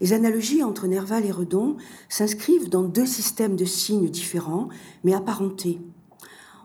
Les 0.00 0.12
analogies 0.12 0.62
entre 0.62 0.86
Nerval 0.86 1.24
et 1.24 1.32
Redon 1.32 1.76
s'inscrivent 2.08 2.68
dans 2.68 2.82
deux 2.82 3.06
systèmes 3.06 3.56
de 3.56 3.64
signes 3.64 4.08
différents, 4.08 4.68
mais 5.04 5.14
apparentés. 5.14 5.80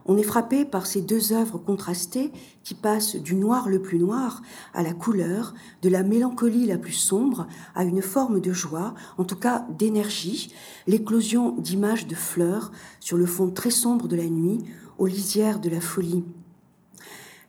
On 0.05 0.17
est 0.17 0.23
frappé 0.23 0.65
par 0.65 0.85
ces 0.85 1.01
deux 1.01 1.31
œuvres 1.31 1.57
contrastées 1.57 2.31
qui 2.63 2.73
passent 2.73 3.15
du 3.15 3.35
noir 3.35 3.69
le 3.69 3.81
plus 3.81 3.99
noir 3.99 4.41
à 4.73 4.83
la 4.83 4.93
couleur, 4.93 5.53
de 5.81 5.89
la 5.89 6.03
mélancolie 6.03 6.65
la 6.65 6.77
plus 6.77 6.93
sombre 6.93 7.47
à 7.73 7.85
une 7.85 8.01
forme 8.01 8.41
de 8.41 8.51
joie, 8.51 8.95
en 9.17 9.23
tout 9.23 9.37
cas 9.37 9.65
d'énergie, 9.77 10.53
l'éclosion 10.87 11.51
d'images 11.57 12.05
de 12.05 12.15
fleurs 12.15 12.71
sur 12.99 13.17
le 13.17 13.25
fond 13.25 13.49
très 13.49 13.69
sombre 13.69 14.09
de 14.09 14.17
la 14.17 14.27
nuit, 14.27 14.59
aux 14.97 15.07
lisières 15.07 15.59
de 15.59 15.69
la 15.69 15.81
folie. 15.81 16.23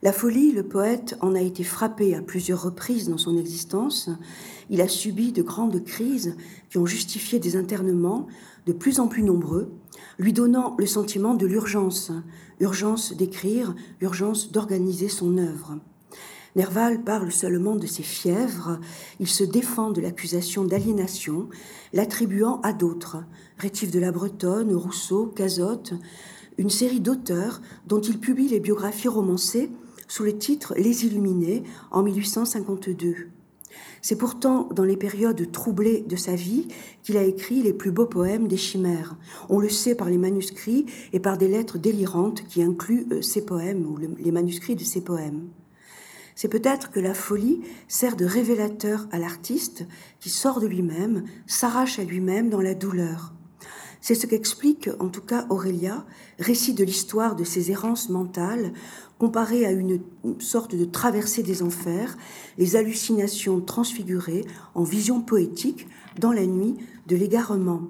La 0.01 0.13
folie, 0.13 0.51
le 0.51 0.63
poète 0.63 1.17
en 1.21 1.35
a 1.35 1.41
été 1.41 1.63
frappé 1.63 2.15
à 2.15 2.21
plusieurs 2.21 2.61
reprises 2.61 3.09
dans 3.09 3.17
son 3.17 3.37
existence. 3.37 4.09
Il 4.69 4.81
a 4.81 4.87
subi 4.87 5.31
de 5.31 5.41
grandes 5.41 5.83
crises 5.83 6.35
qui 6.69 6.77
ont 6.77 6.85
justifié 6.85 7.39
des 7.39 7.55
internements 7.55 8.27
de 8.65 8.73
plus 8.73 8.99
en 8.99 9.07
plus 9.07 9.23
nombreux, 9.23 9.71
lui 10.17 10.33
donnant 10.33 10.75
le 10.77 10.85
sentiment 10.85 11.35
de 11.35 11.45
l'urgence, 11.45 12.11
urgence 12.59 13.13
d'écrire, 13.13 13.75
urgence 14.01 14.51
d'organiser 14.51 15.09
son 15.09 15.37
œuvre. 15.37 15.77
Nerval 16.55 17.03
parle 17.03 17.33
seulement 17.33 17.75
de 17.75 17.85
ses 17.85 18.03
fièvres, 18.03 18.79
il 19.19 19.27
se 19.27 19.43
défend 19.43 19.91
de 19.91 19.99
l'accusation 19.99 20.63
d'aliénation, 20.63 21.49
l'attribuant 21.91 22.61
à 22.61 22.71
d'autres, 22.71 23.17
Rétif 23.57 23.91
de 23.91 23.99
la 23.99 24.11
Bretonne, 24.11 24.73
Rousseau, 24.73 25.27
Cazotte, 25.27 25.93
une 26.57 26.69
série 26.69 27.01
d'auteurs 27.01 27.61
dont 27.87 27.99
il 27.99 28.19
publie 28.19 28.47
les 28.47 28.61
biographies 28.61 29.09
romancées 29.09 29.69
sous 30.07 30.23
le 30.23 30.37
titre 30.37 30.73
Les 30.77 31.05
Illuminés 31.05 31.63
en 31.91 32.03
1852. 32.03 33.29
C'est 34.01 34.17
pourtant 34.17 34.69
dans 34.73 34.83
les 34.83 34.97
périodes 34.97 35.51
troublées 35.51 36.01
de 36.07 36.15
sa 36.15 36.35
vie 36.35 36.67
qu'il 37.03 37.17
a 37.17 37.23
écrit 37.23 37.63
les 37.63 37.73
plus 37.73 37.91
beaux 37.91 38.05
poèmes 38.05 38.47
des 38.47 38.57
chimères. 38.57 39.17
On 39.49 39.59
le 39.59 39.69
sait 39.69 39.95
par 39.95 40.09
les 40.09 40.17
manuscrits 40.17 40.85
et 41.13 41.19
par 41.19 41.37
des 41.37 41.47
lettres 41.47 41.77
délirantes 41.77 42.43
qui 42.47 42.61
incluent 42.61 43.07
euh, 43.11 43.21
ses 43.21 43.45
poèmes 43.45 43.85
ou 43.85 43.97
les 43.97 44.31
manuscrits 44.31 44.75
de 44.75 44.83
ses 44.83 45.01
poèmes. 45.01 45.47
C'est 46.35 46.49
peut-être 46.49 46.91
que 46.91 46.99
la 46.99 47.13
folie 47.13 47.61
sert 47.87 48.17
de 48.17 48.25
révélateur 48.25 49.07
à 49.11 49.19
l'artiste 49.19 49.85
qui 50.19 50.29
sort 50.29 50.59
de 50.59 50.67
lui-même, 50.67 51.23
s'arrache 51.47 51.97
à 51.97 52.03
lui-même 52.03 52.49
dans 52.49 52.61
la 52.61 52.75
douleur. 52.75 53.33
C'est 54.07 54.13
ce 54.13 54.27
qu'explique 54.27 54.87
en 54.99 55.07
tout 55.07 55.23
cas 55.23 55.47
Aurélia, 55.49 56.05
récit 56.37 56.75
de 56.75 56.83
l'histoire 56.83 57.35
de 57.35 57.43
ses 57.43 57.71
errances 57.71 58.09
mentales, 58.09 58.71
comparé 59.17 59.65
à 59.65 59.71
une 59.71 59.99
sorte 60.37 60.75
de 60.75 60.85
traversée 60.85 61.41
des 61.41 61.63
enfers, 61.63 62.15
les 62.59 62.75
hallucinations 62.75 63.61
transfigurées 63.61 64.45
en 64.75 64.83
vision 64.83 65.21
poétique 65.21 65.87
dans 66.19 66.31
la 66.31 66.45
nuit 66.45 66.75
de 67.07 67.15
l'égarement. 67.15 67.81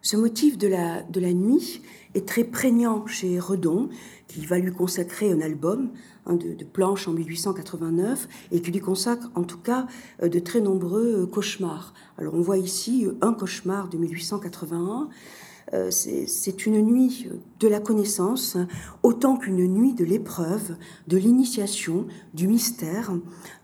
Ce 0.00 0.16
motif 0.16 0.58
de 0.58 0.66
la, 0.66 1.04
de 1.04 1.20
la 1.20 1.34
nuit 1.34 1.80
est 2.16 2.26
très 2.26 2.42
prégnant 2.42 3.06
chez 3.06 3.38
Redon, 3.38 3.90
qui 4.32 4.46
va 4.46 4.58
lui 4.58 4.72
consacrer 4.72 5.30
un 5.30 5.40
album 5.40 5.90
hein, 6.26 6.36
de, 6.36 6.64
planches 6.64 7.06
en 7.06 7.12
1889 7.12 8.28
et 8.50 8.62
qui 8.62 8.70
lui 8.70 8.80
consacre 8.80 9.30
en 9.34 9.44
tout 9.44 9.58
cas 9.58 9.86
euh, 10.22 10.28
de 10.28 10.38
très 10.38 10.60
nombreux 10.60 11.22
euh, 11.22 11.26
cauchemars. 11.26 11.92
Alors 12.18 12.34
on 12.34 12.40
voit 12.40 12.58
ici 12.58 13.06
euh, 13.06 13.12
un 13.20 13.34
cauchemar 13.34 13.88
de 13.88 13.98
1881. 13.98 15.08
C'est 15.90 16.66
une 16.66 16.82
nuit 16.82 17.28
de 17.60 17.68
la 17.68 17.80
connaissance 17.80 18.58
autant 19.02 19.38
qu'une 19.38 19.66
nuit 19.66 19.94
de 19.94 20.04
l'épreuve, 20.04 20.76
de 21.08 21.16
l'initiation, 21.16 22.06
du 22.34 22.46
mystère, 22.46 23.12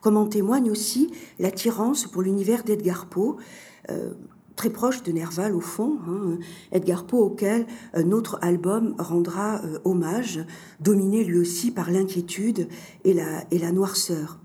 comme 0.01 0.17
en 0.17 0.25
témoigne 0.25 0.71
aussi 0.71 1.11
l'attirance 1.39 2.07
pour 2.07 2.23
l'univers 2.23 2.63
d'Edgar 2.63 3.11
Poe 3.11 3.37
très 4.59 4.69
proche 4.71 5.03
de 5.05 5.13
Nerval 5.13 5.55
au 5.55 5.61
fond, 5.61 5.99
hein, 6.09 6.39
Edgar 6.73 7.07
Poe 7.07 7.21
auquel 7.21 7.69
euh, 7.95 8.03
notre 8.03 8.41
album 8.43 8.97
rendra 8.99 9.65
euh, 9.65 9.79
hommage, 9.85 10.45
dominé 10.81 11.23
lui 11.23 11.39
aussi 11.39 11.71
par 11.71 11.93
l'inquiétude 11.93 12.67
et 13.05 13.15
la, 13.15 13.73
noirceur. 13.73 14.41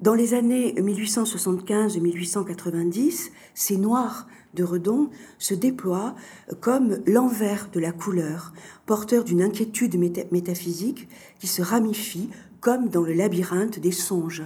Dans 0.00 0.14
les 0.14 0.32
années 0.32 0.74
1875-1890, 0.74 3.30
ces 3.52 3.76
noirs 3.76 4.28
de 4.54 4.62
Redon 4.62 5.10
se 5.38 5.54
déploient 5.54 6.14
comme 6.60 7.00
l'envers 7.04 7.68
de 7.72 7.80
la 7.80 7.90
couleur, 7.90 8.52
porteur 8.86 9.24
d'une 9.24 9.42
inquiétude 9.42 9.98
métaphysique 10.30 11.08
qui 11.40 11.48
se 11.48 11.62
ramifie 11.62 12.30
comme 12.60 12.90
dans 12.90 13.02
le 13.02 13.12
labyrinthe 13.12 13.80
des 13.80 13.90
songes. 13.90 14.44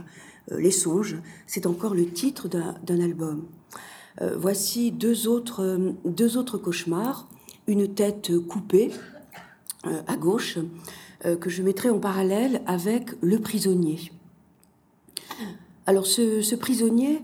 Euh, 0.50 0.58
les 0.58 0.70
songes, 0.70 1.18
c'est 1.46 1.66
encore 1.66 1.94
le 1.94 2.06
titre 2.06 2.48
d'un 2.48 3.00
album. 3.00 3.44
Euh, 4.20 4.34
voici 4.36 4.90
deux 4.90 5.28
autres, 5.28 5.62
euh, 5.62 5.92
deux 6.04 6.36
autres 6.36 6.58
cauchemars. 6.58 7.28
Une 7.66 7.94
tête 7.94 8.32
coupée 8.48 8.90
euh, 9.86 10.02
à 10.06 10.16
gauche, 10.16 10.58
que 11.42 11.50
je 11.50 11.62
mettrai 11.62 11.90
en 11.90 11.98
parallèle 11.98 12.62
avec 12.64 13.10
le 13.20 13.38
prisonnier. 13.40 14.10
Alors 15.84 16.06
ce, 16.06 16.54
prisonnier 16.54 17.20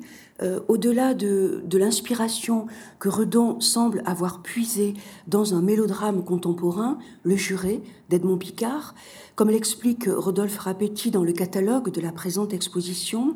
au-delà 0.69 1.15
de, 1.15 1.63
l'inspiration 1.73 2.67
que 2.99 3.09
Redon 3.09 3.59
semble 3.59 4.03
avoir 4.05 4.43
puisée 4.43 4.93
dans 5.29 5.55
un 5.55 5.63
mélodrame 5.63 6.23
contemporain, 6.25 6.99
Le 7.23 7.37
Juré 7.37 7.81
d'Edmond 8.11 8.37
Picard, 8.37 8.95
comme 9.35 9.49
l'explique 9.49 10.11
Rodolphe 10.15 10.59
Rapetti 10.59 11.11
dans 11.11 11.25
le 11.25 11.33
catalogue 11.33 11.91
de 11.91 12.03
la 12.03 12.13
présente 12.13 12.53
exposition, 12.53 13.35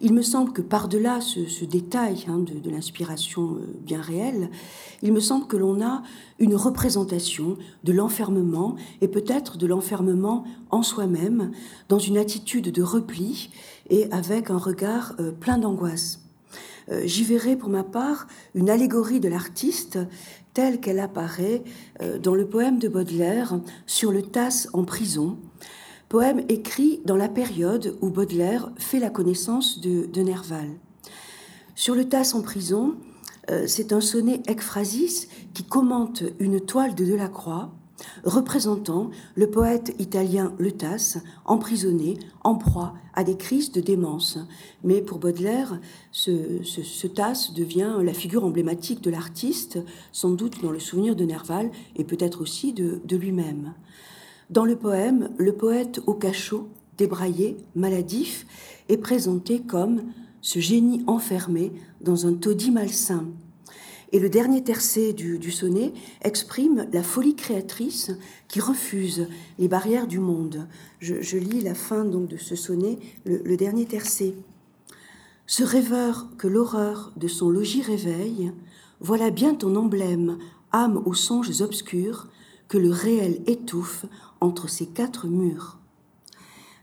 il 0.00 0.12
me 0.12 0.22
semble 0.22 0.52
que 0.52 0.62
par-delà 0.62 1.20
ce, 1.20 1.64
détail 1.64 2.24
hein, 2.28 2.38
de, 2.38 2.70
l'inspiration 2.70 3.56
euh, 3.56 3.66
bien 3.80 4.00
réelle, 4.00 4.50
il 5.02 5.12
me 5.12 5.20
semble 5.20 5.46
que 5.46 5.56
l'on 5.56 5.82
a 5.82 6.02
une 6.38 6.54
représentation 6.54 7.56
de 7.84 7.92
l'enfermement 7.92 8.76
et 9.00 9.08
peut-être 9.08 9.58
de 9.58 9.66
l'enfermement 9.66 10.44
en 10.70 10.82
soi-même, 10.82 11.50
dans 11.88 11.98
une 11.98 12.18
attitude 12.18 12.70
de 12.70 12.82
repli 12.82 13.50
et 13.90 14.10
avec 14.12 14.50
un 14.50 14.58
regard 14.58 15.14
euh, 15.18 15.32
plein 15.32 15.58
d'angoisse. 15.58 16.20
Euh, 16.90 17.02
j'y 17.04 17.24
verrai 17.24 17.56
pour 17.56 17.68
ma 17.68 17.84
part 17.84 18.26
une 18.54 18.70
allégorie 18.70 19.20
de 19.20 19.28
l'artiste 19.28 19.98
telle 20.54 20.80
qu'elle 20.80 20.98
apparaît 20.98 21.62
dans 22.20 22.34
le 22.34 22.44
poème 22.44 22.80
de 22.80 22.88
Baudelaire 22.88 23.60
sur 23.86 24.10
le 24.10 24.22
Tasse 24.22 24.68
en 24.72 24.82
prison, 24.82 25.38
poème 26.08 26.42
écrit 26.48 27.00
dans 27.04 27.16
la 27.16 27.28
période 27.28 27.96
où 28.00 28.08
Baudelaire 28.08 28.70
fait 28.78 28.98
la 28.98 29.10
connaissance 29.10 29.80
de, 29.80 30.22
Nerval. 30.22 30.68
Sur 31.74 31.94
le 31.94 32.08
Tasse 32.08 32.34
en 32.34 32.42
prison, 32.42 32.94
euh, 33.50 33.64
c'est 33.66 33.92
un 33.92 34.00
sonnet 34.00 34.42
ekphrasis 34.46 35.28
qui 35.54 35.64
commente 35.64 36.22
une 36.38 36.60
toile 36.60 36.94
de 36.94 37.04
Delacroix 37.04 37.70
représentant 38.24 39.10
le 39.34 39.50
poète 39.50 39.94
italien 39.98 40.54
Le 40.58 40.72
Tasse, 40.72 41.18
emprisonné, 41.44 42.16
en 42.42 42.54
proie 42.54 42.94
à 43.14 43.24
des 43.24 43.36
crises 43.36 43.72
de 43.72 43.80
démence. 43.80 44.38
Mais 44.84 45.02
pour 45.02 45.18
Baudelaire, 45.18 45.80
ce, 46.12 47.06
Tasse 47.06 47.52
devient 47.52 47.96
la 48.02 48.14
figure 48.14 48.44
emblématique 48.44 49.02
de 49.02 49.10
l'artiste, 49.10 49.80
sans 50.12 50.30
doute 50.30 50.62
dans 50.62 50.70
le 50.70 50.80
souvenir 50.80 51.16
de 51.16 51.24
Nerval 51.24 51.70
et 51.96 52.04
peut-être 52.04 52.40
aussi 52.40 52.72
de 52.72 53.16
lui-même. 53.16 53.74
Dans 54.50 54.64
le 54.64 54.76
poème, 54.76 55.30
le 55.36 55.52
poète 55.52 56.00
au 56.06 56.14
cachot, 56.14 56.68
débraillé, 56.96 57.58
maladif, 57.74 58.46
est 58.88 58.96
présenté 58.96 59.60
comme 59.60 60.04
ce 60.40 60.58
génie 60.58 61.04
enfermé 61.06 61.72
dans 62.00 62.26
un 62.26 62.32
taudis 62.32 62.70
malsain, 62.70 63.26
et 64.10 64.18
le 64.18 64.30
dernier 64.30 64.64
tercet 64.64 65.12
du, 65.12 65.50
sonnet 65.50 65.92
exprime 66.22 66.86
la 66.92 67.02
folie 67.02 67.36
créatrice 67.36 68.10
qui 68.48 68.58
refuse 68.58 69.28
les 69.58 69.68
barrières 69.68 70.06
du 70.06 70.18
monde. 70.18 70.66
Je, 70.98 71.36
lis 71.36 71.60
la 71.60 71.74
fin 71.74 72.06
donc 72.06 72.28
de 72.28 72.38
ce 72.38 72.56
sonnet, 72.56 72.98
le, 73.26 73.56
dernier 73.56 73.84
tercet. 73.84 74.34
Ce 75.46 75.62
rêveur 75.62 76.28
que 76.38 76.48
l'horreur 76.48 77.12
de 77.16 77.28
son 77.28 77.50
logis 77.50 77.82
réveille, 77.82 78.50
voilà 79.00 79.28
bien 79.28 79.54
ton 79.54 79.76
emblème, 79.76 80.38
âme 80.72 81.02
aux 81.04 81.14
songes 81.14 81.60
obscurs, 81.60 82.28
que 82.68 82.78
le 82.78 82.90
réel 82.90 83.42
étouffe 83.46 84.06
entre 84.40 84.68
ces 84.68 84.86
quatre 84.86 85.26
murs. 85.26 85.78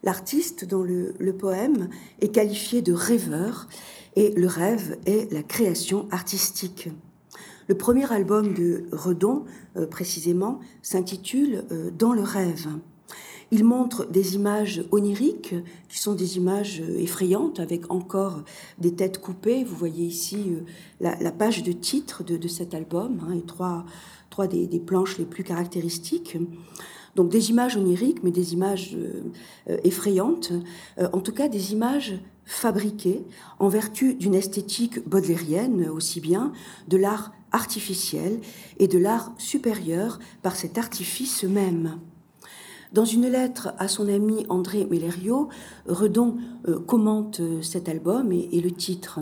L'artiste 0.04 0.66
dans 0.66 0.84
le, 0.84 1.16
poème 1.38 1.90
est 2.22 2.30
qualifié 2.30 2.84
de 2.84 2.94
rêveur 2.94 3.68
et 4.16 4.32
le 4.32 4.48
rêve 4.48 4.98
est 5.08 5.32
la 5.34 5.42
création 5.42 6.08
artistique. 6.12 6.90
Le 7.68 7.76
premier 7.76 8.12
album 8.12 8.54
de 8.54 8.86
Redon, 8.92 9.46
euh, 9.76 9.88
précisément, 9.88 10.60
s'intitule 10.84 11.66
euh, 11.72 11.90
Dans 11.90 12.14
le 12.14 12.22
rêve. 12.22 12.68
Il 13.50 13.64
montre 13.64 14.06
des 14.06 14.36
images 14.36 14.84
oniriques, 14.92 15.56
qui 15.90 15.98
sont 15.98 16.14
des 16.14 16.38
images 16.38 16.82
euh, 16.82 17.00
effrayantes, 17.00 17.60
avec 17.60 17.92
encore 17.92 18.44
des 18.78 18.94
têtes 18.94 19.20
coupées. 19.20 19.64
Vous 19.64 19.76
voyez 19.76 20.06
ici 20.06 20.54
la, 21.00 21.32
page 21.32 21.64
de 21.64 21.72
titre 21.72 22.24
de, 22.24 22.48
cet 22.48 22.76
album, 22.76 23.22
hein, 23.28 23.34
et 23.34 23.42
trois, 23.42 23.86
trois 24.30 24.46
des, 24.46 24.68
planches 24.80 25.18
les 25.18 25.26
plus 25.26 25.44
caractéristiques. 25.44 26.38
Donc 27.16 27.30
des 27.30 27.50
images 27.50 27.78
oniriques, 27.78 28.24
mais 28.24 28.32
des 28.32 28.54
images 28.54 28.98
effrayantes, 29.84 30.52
en 30.98 31.20
tout 31.20 31.32
cas 31.32 31.48
des 31.48 31.72
images 31.72 32.20
fabriquées 32.46 33.24
en 33.60 33.68
vertu 33.68 34.14
d'une 34.14 34.36
esthétique 34.36 35.08
baudelairienne 35.08 35.90
aussi 35.90 36.22
bien, 36.22 36.52
de 36.88 36.98
l'art 36.98 37.32
artificiel 37.52 38.40
et 38.78 38.88
de 38.88 39.00
l'art 39.00 39.34
supérieur 39.38 40.20
par 40.42 40.56
cet 40.56 40.78
artifice 40.78 41.44
même. 41.44 42.00
Dans 42.94 43.06
une 43.06 43.28
lettre 43.28 43.74
à 43.78 43.88
son 43.88 44.08
ami 44.08 44.46
André 44.48 44.86
Mellerio, 44.86 45.50
Redon 45.88 46.38
euh, 46.68 46.80
commente 46.80 47.40
euh, 47.40 47.62
cet 47.62 47.90
album 47.90 48.32
et, 48.32 48.62
le 48.62 48.72
titre. 48.72 49.20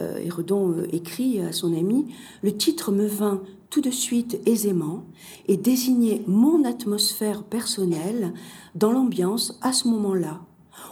Euh, 0.00 0.18
et 0.18 0.30
Redon 0.30 0.84
écrit 0.92 1.40
à 1.40 1.52
son 1.52 1.76
ami 1.76 2.06
Le 2.42 2.56
titre 2.56 2.90
me 2.90 3.06
vint 3.06 3.42
tout 3.72 3.80
de 3.80 3.90
suite 3.90 4.38
aisément 4.44 5.02
et 5.48 5.56
désignait 5.56 6.22
mon 6.26 6.62
atmosphère 6.64 7.42
personnelle 7.42 8.34
dans 8.74 8.92
l'ambiance 8.92 9.58
à 9.62 9.72
ce 9.72 9.88
moment-là. 9.88 10.42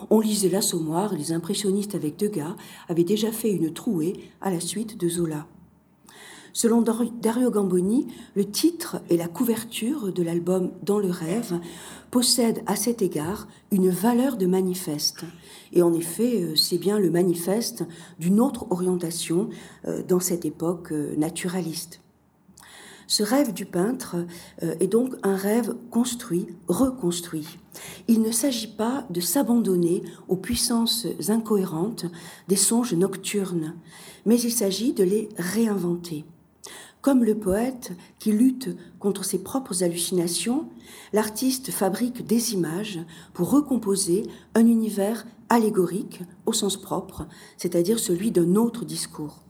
On 0.08 0.18
lisait 0.18 0.48
l'Assommoir, 0.48 1.14
les 1.14 1.32
impressionnistes 1.32 1.94
avec 1.94 2.16
Degas 2.16 2.56
avaient 2.88 3.04
déjà 3.04 3.32
fait 3.32 3.52
une 3.52 3.74
trouée 3.74 4.14
à 4.40 4.50
la 4.50 4.60
suite 4.60 4.98
de 4.98 5.10
Zola. 5.10 5.46
Selon 6.54 6.82
Dario 6.82 7.50
Gamboni, 7.50 8.06
le 8.34 8.46
titre 8.50 9.02
et 9.10 9.18
la 9.18 9.28
couverture 9.28 10.10
de 10.10 10.22
l'album 10.22 10.72
Dans 10.82 10.98
le 10.98 11.10
rêve 11.10 11.60
possèdent 12.10 12.62
à 12.64 12.76
cet 12.76 13.02
égard 13.02 13.46
une 13.70 13.90
valeur 13.90 14.38
de 14.38 14.46
manifeste. 14.46 15.24
Et 15.74 15.82
en 15.82 15.92
effet, 15.92 16.42
euh, 16.42 16.56
c'est 16.56 16.78
bien 16.78 16.98
le 16.98 17.10
manifeste 17.10 17.84
d'une 18.18 18.40
autre 18.40 18.66
orientation 18.70 19.50
euh, 19.86 20.02
dans 20.02 20.18
cette 20.18 20.46
époque 20.46 20.92
euh, 20.92 21.14
naturaliste. 21.16 22.00
Ce 23.10 23.24
rêve 23.24 23.52
du 23.52 23.66
peintre 23.66 24.24
est 24.60 24.86
donc 24.86 25.16
un 25.24 25.34
rêve 25.34 25.74
construit, 25.90 26.46
reconstruit. 26.68 27.58
Il 28.06 28.22
ne 28.22 28.30
s'agit 28.30 28.68
pas 28.68 29.04
de 29.10 29.20
s'abandonner 29.20 30.04
aux 30.28 30.36
puissances 30.36 31.08
incohérentes 31.26 32.06
des 32.46 32.54
songes 32.54 32.94
nocturnes, 32.94 33.74
mais 34.26 34.40
il 34.40 34.52
s'agit 34.52 34.92
de 34.92 35.02
les 35.02 35.28
réinventer. 35.36 36.24
Comme 37.00 37.24
le 37.24 37.34
poète 37.34 37.90
qui 38.20 38.30
lutte 38.30 38.70
contre 39.00 39.24
ses 39.24 39.42
propres 39.42 39.82
hallucinations, 39.82 40.68
l'artiste 41.12 41.72
fabrique 41.72 42.24
des 42.24 42.54
images 42.54 43.00
pour 43.34 43.50
recomposer 43.50 44.22
un 44.54 44.66
univers 44.68 45.26
allégorique 45.48 46.22
au 46.46 46.52
sens 46.52 46.76
propre, 46.76 47.26
c'est-à-dire 47.56 47.98
celui 47.98 48.30
d'un 48.30 48.54
autre 48.54 48.84
discours. 48.84 49.40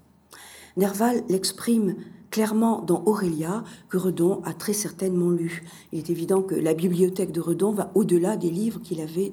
Nerval 0.78 1.24
l'exprime 1.28 1.96
clairement 2.30 2.82
dans 2.82 3.02
Aurélia, 3.06 3.64
que 3.88 3.96
Redon 3.96 4.40
a 4.44 4.54
très 4.54 4.72
certainement 4.72 5.30
lu. 5.30 5.64
Il 5.92 5.98
est 5.98 6.10
évident 6.10 6.42
que 6.42 6.54
la 6.54 6.74
bibliothèque 6.74 7.32
de 7.32 7.40
Redon 7.40 7.72
va 7.72 7.90
au-delà 7.94 8.36
des 8.36 8.50
livres 8.50 8.80
qu'il 8.80 9.00
avait 9.00 9.32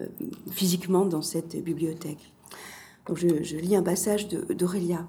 euh, 0.00 0.06
physiquement 0.50 1.04
dans 1.04 1.22
cette 1.22 1.62
bibliothèque. 1.62 2.32
Donc 3.08 3.18
je, 3.18 3.56
lis 3.56 3.74
un 3.74 3.82
passage 3.82 4.28
d'Aurélia 4.28 5.06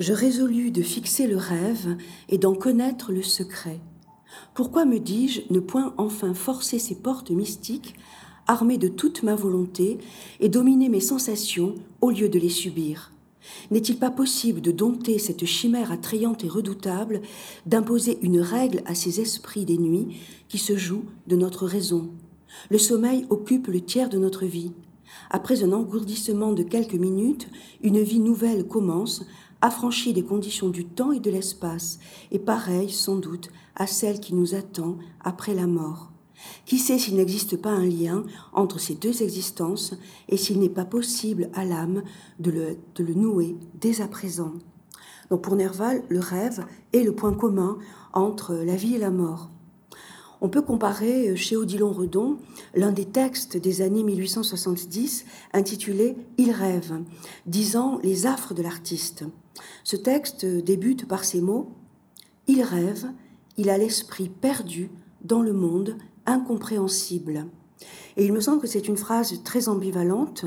je 0.00 0.14
résolus 0.14 0.70
de 0.70 0.82
fixer 0.82 1.26
le 1.26 1.36
rêve 1.36 1.96
et 2.30 2.38
d'en 2.38 2.54
connaître 2.54 3.12
le 3.12 3.22
secret. 3.22 3.80
Pourquoi 4.54 4.86
me 4.86 4.98
dis-je 4.98 5.42
ne 5.50 5.60
point 5.60 5.94
enfin 5.98 6.32
forcer 6.32 6.78
ces 6.78 6.94
portes 6.94 7.30
mystiques, 7.30 7.96
armées 8.46 8.78
de 8.78 8.88
toute 8.88 9.22
ma 9.22 9.34
volonté, 9.34 9.98
et 10.40 10.48
dominer 10.48 10.88
mes 10.88 11.00
sensations 11.00 11.74
au 12.00 12.10
lieu 12.10 12.30
de 12.30 12.38
les 12.38 12.48
subir? 12.48 13.12
N'est-il 13.70 13.98
pas 13.98 14.10
possible 14.10 14.60
de 14.60 14.70
dompter 14.70 15.18
cette 15.18 15.44
chimère 15.44 15.92
attrayante 15.92 16.44
et 16.44 16.48
redoutable, 16.48 17.22
d'imposer 17.66 18.18
une 18.22 18.40
règle 18.40 18.82
à 18.86 18.94
ces 18.94 19.20
esprits 19.20 19.64
des 19.64 19.78
nuits 19.78 20.16
qui 20.48 20.58
se 20.58 20.76
jouent 20.76 21.06
de 21.26 21.36
notre 21.36 21.66
raison? 21.66 22.10
Le 22.70 22.78
sommeil 22.78 23.26
occupe 23.30 23.68
le 23.68 23.80
tiers 23.80 24.08
de 24.08 24.18
notre 24.18 24.44
vie. 24.44 24.72
Après 25.30 25.62
un 25.64 25.72
engourdissement 25.72 26.52
de 26.52 26.62
quelques 26.62 26.94
minutes, 26.94 27.48
une 27.82 28.00
vie 28.00 28.20
nouvelle 28.20 28.66
commence 28.66 29.24
affranchie 29.60 30.12
des 30.12 30.24
conditions 30.24 30.68
du 30.68 30.84
temps 30.86 31.12
et 31.12 31.20
de 31.20 31.30
l'espace, 31.30 31.98
et 32.30 32.38
pareille 32.38 32.90
sans 32.90 33.16
doute 33.16 33.50
à 33.76 33.86
celle 33.86 34.20
qui 34.20 34.34
nous 34.34 34.54
attend 34.54 34.96
après 35.22 35.54
la 35.54 35.66
mort. 35.66 36.12
Qui 36.66 36.78
sait 36.78 36.98
s'il 36.98 37.16
n'existe 37.16 37.56
pas 37.56 37.70
un 37.70 37.86
lien 37.86 38.24
entre 38.52 38.78
ces 38.78 38.94
deux 38.94 39.22
existences 39.22 39.94
et 40.28 40.36
s'il 40.36 40.60
n'est 40.60 40.68
pas 40.68 40.84
possible 40.84 41.50
à 41.54 41.64
l'âme 41.64 42.02
de 42.38 42.50
le, 42.50 43.14
nouer 43.14 43.56
dès 43.80 44.00
à 44.00 44.08
présent. 44.08 44.52
Donc 45.30 45.42
pour 45.42 45.56
Nerval, 45.56 46.02
le 46.08 46.20
rêve 46.20 46.64
est 46.92 47.02
le 47.02 47.14
point 47.14 47.32
commun 47.32 47.78
entre 48.12 48.54
la 48.54 48.76
vie 48.76 48.94
et 48.94 48.98
la 48.98 49.10
mort. 49.10 49.50
On 50.42 50.48
peut 50.48 50.62
comparer 50.62 51.36
chez 51.36 51.56
Odilon 51.56 51.92
Redon 51.92 52.38
l'un 52.74 52.92
des 52.92 53.04
textes 53.04 53.58
des 53.58 53.82
années 53.82 54.02
1870 54.02 55.26
intitulé 55.52 56.16
Il 56.38 56.50
rêve, 56.50 57.02
disant 57.46 57.98
les 58.02 58.26
affres 58.26 58.54
de 58.54 58.62
l'artiste. 58.62 59.24
Ce 59.84 59.96
texte 59.96 60.46
débute 60.46 61.06
par 61.06 61.24
ces 61.24 61.42
mots 61.42 61.72
Il 62.46 62.62
rêve, 62.62 63.06
il 63.58 63.68
a 63.68 63.76
l'esprit 63.76 64.30
perdu 64.30 64.90
dans 65.22 65.42
le 65.42 65.52
monde 65.52 65.96
incompréhensible. 66.30 67.46
Et 68.16 68.24
il 68.24 68.32
me 68.32 68.40
semble 68.40 68.60
que 68.60 68.66
c'est 68.66 68.88
une 68.88 68.96
phrase 68.96 69.42
très 69.44 69.68
ambivalente. 69.68 70.44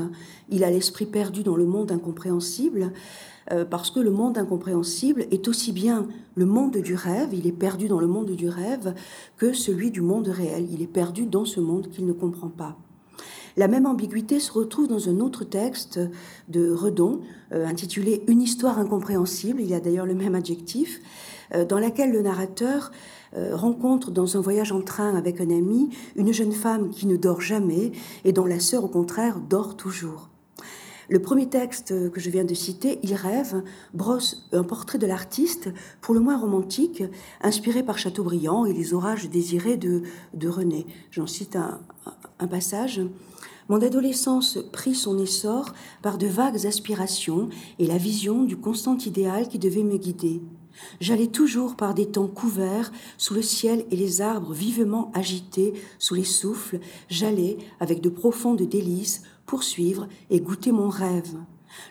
Il 0.48 0.64
a 0.64 0.70
l'esprit 0.70 1.06
perdu 1.06 1.42
dans 1.42 1.56
le 1.56 1.64
monde 1.64 1.92
incompréhensible, 1.92 2.92
euh, 3.52 3.64
parce 3.64 3.90
que 3.90 4.00
le 4.00 4.10
monde 4.10 4.38
incompréhensible 4.38 5.26
est 5.30 5.48
aussi 5.48 5.72
bien 5.72 6.08
le 6.34 6.46
monde 6.46 6.76
du 6.76 6.94
rêve, 6.94 7.30
il 7.32 7.46
est 7.46 7.52
perdu 7.52 7.88
dans 7.88 8.00
le 8.00 8.06
monde 8.06 8.30
du 8.30 8.48
rêve, 8.48 8.94
que 9.36 9.52
celui 9.52 9.90
du 9.90 10.00
monde 10.00 10.28
réel. 10.28 10.66
Il 10.70 10.82
est 10.82 10.86
perdu 10.86 11.26
dans 11.26 11.44
ce 11.44 11.60
monde 11.60 11.88
qu'il 11.90 12.06
ne 12.06 12.12
comprend 12.12 12.48
pas. 12.48 12.76
La 13.56 13.68
même 13.68 13.86
ambiguïté 13.86 14.40
se 14.40 14.50
retrouve 14.50 14.88
dans 14.88 15.08
un 15.08 15.20
autre 15.20 15.44
texte 15.44 16.00
de 16.48 16.72
Redon, 16.72 17.20
euh, 17.52 17.66
intitulé 17.66 18.24
Une 18.26 18.42
histoire 18.42 18.78
incompréhensible, 18.78 19.60
il 19.60 19.68
y 19.68 19.74
a 19.74 19.80
d'ailleurs 19.80 20.06
le 20.06 20.14
même 20.14 20.34
adjectif, 20.34 21.00
euh, 21.54 21.64
dans 21.64 21.78
laquelle 21.78 22.10
le 22.10 22.22
narrateur 22.22 22.90
euh, 23.36 23.56
rencontre 23.56 24.10
dans 24.10 24.36
un 24.36 24.40
voyage 24.40 24.72
en 24.72 24.80
train 24.80 25.14
avec 25.14 25.40
un 25.40 25.50
ami 25.50 25.90
une 26.16 26.32
jeune 26.32 26.52
femme 26.52 26.90
qui 26.90 27.06
ne 27.06 27.16
dort 27.16 27.40
jamais 27.40 27.92
et 28.24 28.32
dont 28.32 28.46
la 28.46 28.60
sœur, 28.60 28.84
au 28.84 28.88
contraire, 28.88 29.40
dort 29.40 29.76
toujours. 29.76 30.30
Le 31.10 31.20
premier 31.20 31.48
texte 31.48 32.10
que 32.10 32.20
je 32.20 32.30
viens 32.30 32.44
de 32.44 32.54
citer, 32.54 32.98
Il 33.02 33.14
rêve, 33.14 33.62
brosse 33.92 34.48
un 34.52 34.62
portrait 34.62 34.98
de 34.98 35.06
l'artiste, 35.06 35.68
pour 36.00 36.14
le 36.14 36.20
moins 36.20 36.38
romantique, 36.38 37.02
inspiré 37.42 37.82
par 37.82 37.98
Chateaubriand 37.98 38.64
et 38.64 38.72
les 38.72 38.94
orages 38.94 39.28
désirés 39.28 39.76
de, 39.76 40.02
de 40.32 40.48
René. 40.48 40.86
J'en 41.10 41.26
cite 41.26 41.56
un, 41.56 41.80
un 42.38 42.46
passage. 42.46 43.02
Mon 43.68 43.82
adolescence 43.82 44.58
prit 44.72 44.94
son 44.94 45.18
essor 45.18 45.72
par 46.02 46.18
de 46.18 46.26
vagues 46.26 46.66
aspirations 46.66 47.48
et 47.78 47.86
la 47.86 47.98
vision 47.98 48.44
du 48.44 48.56
constant 48.56 48.96
idéal 48.96 49.48
qui 49.48 49.58
devait 49.58 49.82
me 49.82 49.96
guider. 49.96 50.42
J'allais 51.00 51.28
toujours 51.28 51.76
par 51.76 51.94
des 51.94 52.06
temps 52.06 52.28
couverts, 52.28 52.92
sous 53.18 53.34
le 53.34 53.42
ciel 53.42 53.84
et 53.90 53.96
les 53.96 54.20
arbres 54.20 54.52
vivement 54.52 55.10
agités 55.14 55.74
sous 55.98 56.14
les 56.14 56.24
souffles, 56.24 56.80
j'allais, 57.08 57.58
avec 57.80 58.00
de 58.00 58.08
profondes 58.08 58.62
délices, 58.62 59.22
poursuivre 59.46 60.08
et 60.30 60.40
goûter 60.40 60.72
mon 60.72 60.88
rêve. 60.88 61.36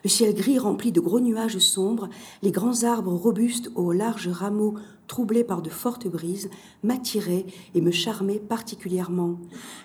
Le 0.04 0.10
ciel 0.10 0.34
gris 0.34 0.60
rempli 0.60 0.92
de 0.92 1.02
gros 1.02 1.20
nuages 1.20 1.58
sombres, 1.58 2.10
les 2.42 2.52
grands 2.52 2.84
arbres 2.84 3.14
robustes 3.14 3.72
aux 3.76 3.92
larges 3.92 4.30
rameaux 4.30 4.76
troublés 5.08 5.44
par 5.44 5.62
de 5.62 5.70
fortes 5.70 6.08
brises, 6.08 6.50
m'attiraient 6.82 7.46
et 7.76 7.82
me 7.82 7.92
charmaient 7.92 8.40
particulièrement. 8.40 9.38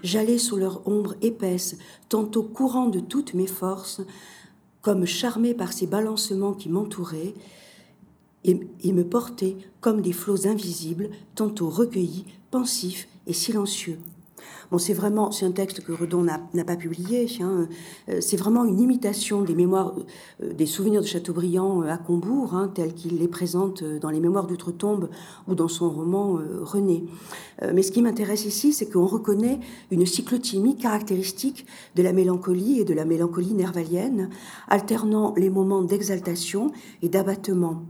J'allais 0.02 0.38
sous 0.38 0.56
leur 0.56 0.86
ombre 0.86 1.14
épaisse, 1.22 1.76
tantôt 2.08 2.42
courant 2.42 2.86
de 2.86 3.00
toutes 3.00 3.34
mes 3.34 3.48
forces, 3.48 4.00
comme 4.80 5.06
charmé 5.06 5.54
par 5.54 5.72
ces 5.72 5.86
balancements 5.86 6.54
qui 6.54 6.68
m'entouraient, 6.68 7.34
et, 8.48 8.92
me 8.92 9.04
portait 9.04 9.56
comme 9.80 10.00
des 10.00 10.12
flots 10.12 10.46
invisibles, 10.46 11.10
tantôt 11.34 11.68
recueillis, 11.68 12.24
pensifs 12.50 13.08
et 13.26 13.32
silencieux. 13.32 13.98
Bon, 14.70 14.76
c'est 14.76 14.92
vraiment, 14.92 15.30
c'est 15.30 15.46
un 15.46 15.50
texte 15.50 15.82
que 15.82 15.92
Redon 15.92 16.22
n'a 16.22 16.64
pas 16.64 16.76
publié. 16.76 17.26
Euh, 17.40 17.66
c'est 18.20 18.36
vraiment 18.36 18.64
une 18.64 18.78
imitation 18.78 19.40
des 19.42 19.54
mémoires, 19.54 19.94
euh, 20.42 20.52
des 20.52 20.66
souvenirs 20.66 21.00
de 21.00 21.06
Chateaubriand 21.06 21.82
euh, 21.82 21.88
à 21.88 21.96
Combourg, 21.96 22.54
hein, 22.54 22.70
tel 22.74 22.92
qu'il 22.92 23.16
les 23.16 23.28
présente 23.28 23.82
dans 23.82 24.10
les 24.10 24.20
Mémoires 24.20 24.46
d'outre-tombe 24.46 25.08
ou 25.48 25.54
dans 25.54 25.68
son 25.68 25.88
roman 25.88 26.38
René. 26.62 27.04
Mais 27.72 27.82
ce 27.82 27.90
qui 27.90 28.02
m'intéresse 28.02 28.44
ici, 28.44 28.72
c'est 28.72 28.86
qu'on 28.90 29.06
reconnaît 29.06 29.58
une 29.90 30.06
cyclotimie 30.06 30.76
caractéristique 30.76 31.66
de 31.96 32.02
la 32.02 32.12
mélancolie 32.12 32.80
et 32.80 32.84
de 32.84 32.94
la 32.94 33.04
mélancolie 33.04 33.54
nervalienne, 33.54 34.28
alternant 34.68 35.34
les 35.36 35.50
moments 35.50 35.82
d'exaltation 35.82 36.72
et 37.02 37.08
d'abattement. 37.08 37.82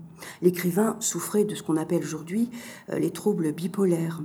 L'écrivain 0.42 0.96
souffrait 1.00 1.44
de 1.44 1.54
ce 1.54 1.62
qu'on 1.62 1.76
appelle 1.76 2.02
aujourd'hui 2.02 2.50
les 2.88 3.10
troubles 3.10 3.52
bipolaires. 3.52 4.20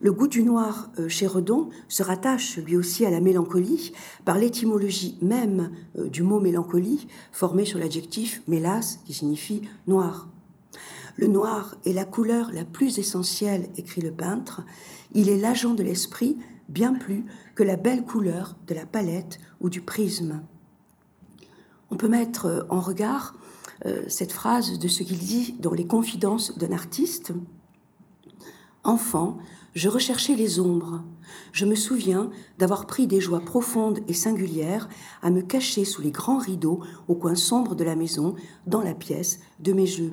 Le 0.00 0.12
goût 0.12 0.26
du 0.26 0.42
noir 0.42 0.90
euh, 0.98 1.08
chez 1.08 1.28
Redon 1.28 1.68
se 1.88 2.02
rattache 2.02 2.58
lui 2.58 2.76
aussi 2.76 3.06
à 3.06 3.10
la 3.10 3.20
mélancolie 3.20 3.92
par 4.24 4.36
l'étymologie 4.36 5.16
même 5.22 5.70
euh, 5.96 6.08
du 6.08 6.24
mot 6.24 6.40
mélancolie 6.40 7.06
formé 7.30 7.64
sur 7.64 7.78
l'adjectif 7.78 8.42
mélas 8.48 8.98
qui 9.04 9.14
signifie 9.14 9.62
noir. 9.86 10.28
Le 11.16 11.28
noir 11.28 11.76
est 11.84 11.92
la 11.92 12.04
couleur 12.04 12.50
la 12.52 12.64
plus 12.64 12.98
essentielle, 12.98 13.68
écrit 13.76 14.00
le 14.00 14.10
peintre. 14.10 14.62
Il 15.12 15.28
est 15.28 15.38
l'agent 15.38 15.74
de 15.74 15.82
l'esprit 15.82 16.36
bien 16.68 16.94
plus 16.94 17.24
que 17.54 17.62
la 17.62 17.76
belle 17.76 18.04
couleur 18.04 18.56
de 18.66 18.74
la 18.74 18.86
palette 18.86 19.38
ou 19.60 19.68
du 19.68 19.82
prisme. 19.82 20.42
On 21.90 21.96
peut 21.96 22.08
mettre 22.08 22.46
euh, 22.46 22.62
en 22.70 22.80
regard 22.80 23.36
cette 24.06 24.32
phrase 24.32 24.78
de 24.78 24.88
ce 24.88 25.02
qu'il 25.02 25.18
dit 25.18 25.56
dans 25.58 25.72
les 25.72 25.86
confidences 25.86 26.56
d'un 26.56 26.72
artiste. 26.72 27.32
Enfant, 28.84 29.38
je 29.74 29.88
recherchais 29.88 30.34
les 30.34 30.60
ombres. 30.60 31.02
Je 31.52 31.64
me 31.64 31.74
souviens 31.74 32.30
d'avoir 32.58 32.86
pris 32.86 33.06
des 33.06 33.20
joies 33.20 33.40
profondes 33.40 34.00
et 34.08 34.12
singulières 34.12 34.88
à 35.22 35.30
me 35.30 35.40
cacher 35.40 35.84
sous 35.84 36.02
les 36.02 36.10
grands 36.10 36.38
rideaux 36.38 36.80
au 37.08 37.14
coin 37.14 37.34
sombre 37.34 37.74
de 37.74 37.84
la 37.84 37.96
maison, 37.96 38.34
dans 38.66 38.82
la 38.82 38.94
pièce 38.94 39.40
de 39.60 39.72
mes 39.72 39.86
jeux. 39.86 40.12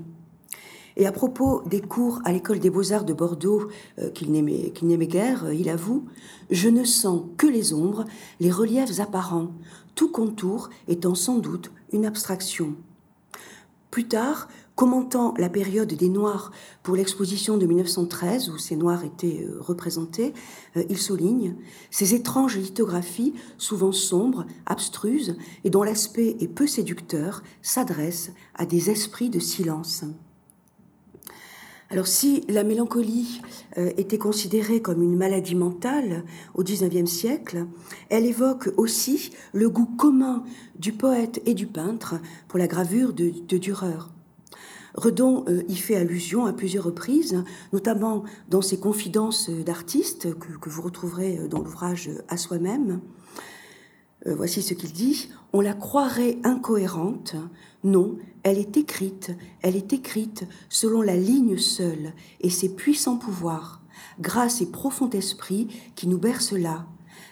Et 0.96 1.06
à 1.06 1.12
propos 1.12 1.62
des 1.66 1.82
cours 1.82 2.22
à 2.26 2.32
l'école 2.32 2.60
des 2.60 2.70
beaux-arts 2.70 3.06
de 3.06 3.14
Bordeaux 3.14 3.70
euh, 4.00 4.10
qu'il 4.12 4.32
n'aimait 4.32 5.08
guère, 5.08 5.46
euh, 5.46 5.54
il 5.54 5.70
avoue, 5.70 6.06
je 6.50 6.68
ne 6.68 6.84
sens 6.84 7.24
que 7.38 7.48
les 7.48 7.74
ombres, 7.74 8.06
les 8.40 8.52
reliefs 8.52 9.00
apparents, 9.00 9.52
tout 9.96 10.12
contour 10.12 10.70
étant 10.88 11.16
sans 11.16 11.40
doute 11.40 11.72
une 11.94 12.06
abstraction. 12.06 12.76
Plus 13.92 14.08
tard, 14.08 14.48
commentant 14.76 15.34
la 15.38 15.50
période 15.50 15.92
des 15.94 16.10
Noirs 16.10 16.52
pour 16.84 16.96
l'exposition 16.96 17.58
de 17.58 17.66
1913, 17.66 18.50
où 18.50 18.58
ces 18.58 18.76
Noirs 18.76 19.04
étaient 19.04 19.44
euh, 19.44 19.58
représentés, 19.60 20.34
euh, 20.78 20.84
il 20.90 20.98
souligne 20.98 21.56
ces 21.90 22.14
étranges 22.14 22.58
lithographies, 22.58 23.34
souvent 23.58 23.92
sombres, 23.92 24.46
abstruses, 24.68 25.36
et 25.64 25.70
dont 25.70 25.84
l'aspect 25.84 26.38
est 26.40 26.48
peu 26.48 26.68
séducteur, 26.68 27.42
s'adressent 27.64 28.32
à 28.54 28.66
des 28.66 28.92
esprits 28.92 29.30
de 29.30 29.40
silence. 29.40 30.06
Alors 31.92 32.06
si 32.06 32.44
la 32.48 32.64
mélancolie 32.64 33.42
euh, 33.78 33.90
était 33.98 34.20
considérée 34.20 34.80
comme 34.80 35.02
une 35.02 35.16
maladie 35.16 35.56
mentale 35.56 36.24
au 36.54 36.64
XIXe 36.64 37.10
siècle, 37.10 37.66
elle 38.10 38.26
évoque 38.26 38.70
aussi 38.78 39.32
le 39.54 39.70
goût 39.70 39.88
commun 39.98 40.44
du 40.78 40.94
poète 40.94 41.42
et 41.48 41.56
du 41.56 41.66
peintre 41.66 42.16
pour 42.48 42.60
la 42.60 42.68
gravure 42.68 43.14
de, 43.14 43.30
Dürer. 43.58 43.98
Redon 44.94 45.46
euh, 45.48 45.64
y 45.68 45.76
fait 45.76 45.96
allusion 45.96 46.46
à 46.46 46.54
plusieurs 46.54 46.84
reprises, 46.84 47.44
notamment 47.74 48.24
dans 48.50 48.62
ses 48.62 48.80
confidences 48.80 49.50
d'artistes 49.50 50.38
que, 50.38 50.70
vous 50.70 50.82
retrouverez 50.84 51.40
euh, 51.40 51.48
dans 51.48 51.60
l'ouvrage 51.60 52.12
À 52.28 52.38
soi-même. 52.38 53.02
Euh, 54.28 54.36
voici 54.36 54.62
ce 54.62 54.74
qu'il 54.74 54.92
dit. 54.92 55.30
On 55.54 55.62
la 55.62 55.74
croirait 55.74 56.38
incohérente. 56.44 57.36
Non, 57.84 58.18
elle 58.44 58.58
est 58.58 58.78
écrite, 58.78 59.32
elle 59.62 59.76
est 59.76 59.94
écrite 59.94 60.46
selon 60.70 61.02
la 61.02 61.16
ligne 61.16 61.58
seule 61.58 62.14
et 62.42 62.50
ses 62.50 62.70
puissants 62.70 63.18
pouvoirs, 63.18 63.82
grâce 64.20 64.62
et 64.62 64.68
profond 64.68 65.10
esprit 65.10 65.68
qui 65.96 66.08
nous 66.08 66.18
berce 66.18 66.54
là. 66.54 66.86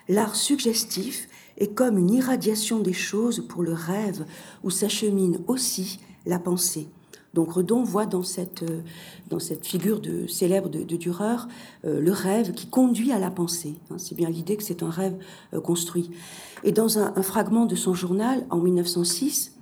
L'art 0.09 0.35
suggestif 0.35 1.27
est 1.57 1.73
comme 1.73 1.97
une 1.97 2.11
irradiation 2.11 2.79
des 2.79 2.93
choses 2.93 3.45
pour 3.47 3.63
le 3.63 3.73
rêve 3.73 4.25
où 4.63 4.69
s'achemine 4.69 5.39
aussi 5.47 5.99
la 6.25 6.39
pensée. 6.39 6.87
Donc 7.33 7.51
Redon 7.51 7.83
voit 7.83 8.05
dans 8.05 8.23
cette, 8.23 8.63
euh, 8.63 8.81
dans 9.29 9.39
cette 9.39 9.65
figure 9.65 9.99
de, 9.99 10.25
célèbre 10.27 10.69
de, 10.69 10.83
Dürer 10.83 11.35
euh, 11.85 12.01
le 12.01 12.11
rêve 12.11 12.53
qui 12.53 12.67
conduit 12.67 13.11
à 13.11 13.19
la 13.19 13.29
pensée. 13.29 13.75
Hein. 13.91 13.97
c'est 13.97 14.15
bien 14.15 14.29
l'idée 14.29 14.57
que 14.57 14.63
c'est 14.63 14.81
un 14.81 14.89
rêve 14.89 15.15
euh, 15.53 15.61
construit. 15.61 16.09
Et 16.63 16.71
dans 16.71 16.97
un, 16.97 17.21
fragment 17.21 17.65
de 17.65 17.75
son 17.75 17.93
journal, 17.93 18.45
en 18.49 18.57
1906, 18.57 19.56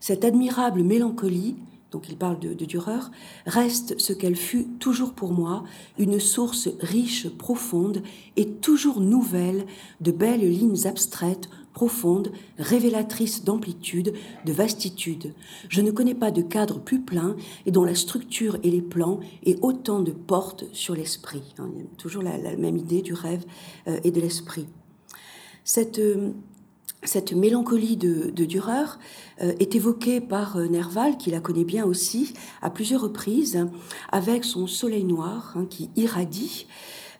cette 0.00 0.24
admirable 0.24 0.82
mélancolie, 0.82 1.56
donc 1.90 2.08
il 2.08 2.16
parle 2.16 2.38
de, 2.38 2.52
de 2.52 2.64
Dürer, 2.64 3.10
reste 3.46 3.98
ce 3.98 4.12
qu'elle 4.12 4.36
fut 4.36 4.66
toujours 4.78 5.14
pour 5.14 5.32
moi, 5.32 5.64
une 5.98 6.20
source 6.20 6.68
riche, 6.80 7.28
profonde 7.28 8.02
et 8.36 8.46
toujours 8.46 9.00
nouvelle 9.00 9.64
de 10.00 10.10
belles 10.10 10.48
lignes 10.48 10.86
abstraites 10.86 11.48
profonde, 11.78 12.32
révélatrice 12.58 13.44
d'amplitude, 13.44 14.12
de 14.44 14.52
vastitude. 14.52 15.32
Je 15.68 15.80
ne 15.80 15.92
connais 15.92 16.16
pas 16.16 16.32
de 16.32 16.42
cadre 16.42 16.80
plus 16.80 17.00
plein 17.00 17.36
et 17.66 17.70
dont 17.70 17.84
la 17.84 17.94
structure 17.94 18.58
et 18.64 18.70
les 18.72 18.82
plans 18.82 19.20
aient 19.46 19.60
autant 19.62 20.00
de 20.00 20.10
portes 20.10 20.64
sur 20.72 20.96
l'esprit. 20.96 21.54
Hein, 21.58 21.70
toujours 21.96 22.24
la, 22.24 22.56
même 22.56 22.76
idée 22.76 23.00
du 23.00 23.14
rêve 23.14 23.44
euh, 23.86 24.00
et 24.02 24.10
de 24.10 24.20
l'esprit. 24.20 24.66
Cette, 25.62 26.00
euh, 26.00 26.32
cette 27.04 27.32
mélancolie 27.32 27.96
de, 27.96 28.30
Dürer 28.44 28.98
euh, 29.40 29.52
est 29.60 29.74
évoquée 29.74 30.20
par 30.20 30.58
Nerval, 30.58 31.16
qui 31.16 31.30
la 31.30 31.40
connaît 31.40 31.64
bien 31.64 31.84
aussi, 31.84 32.34
à 32.62 32.70
plusieurs 32.70 33.02
reprises, 33.02 33.66
avec 34.10 34.44
son 34.44 34.66
soleil 34.66 35.04
noir 35.04 35.54
hein, 35.56 35.66
qui 35.68 35.90
irradie 35.96 36.66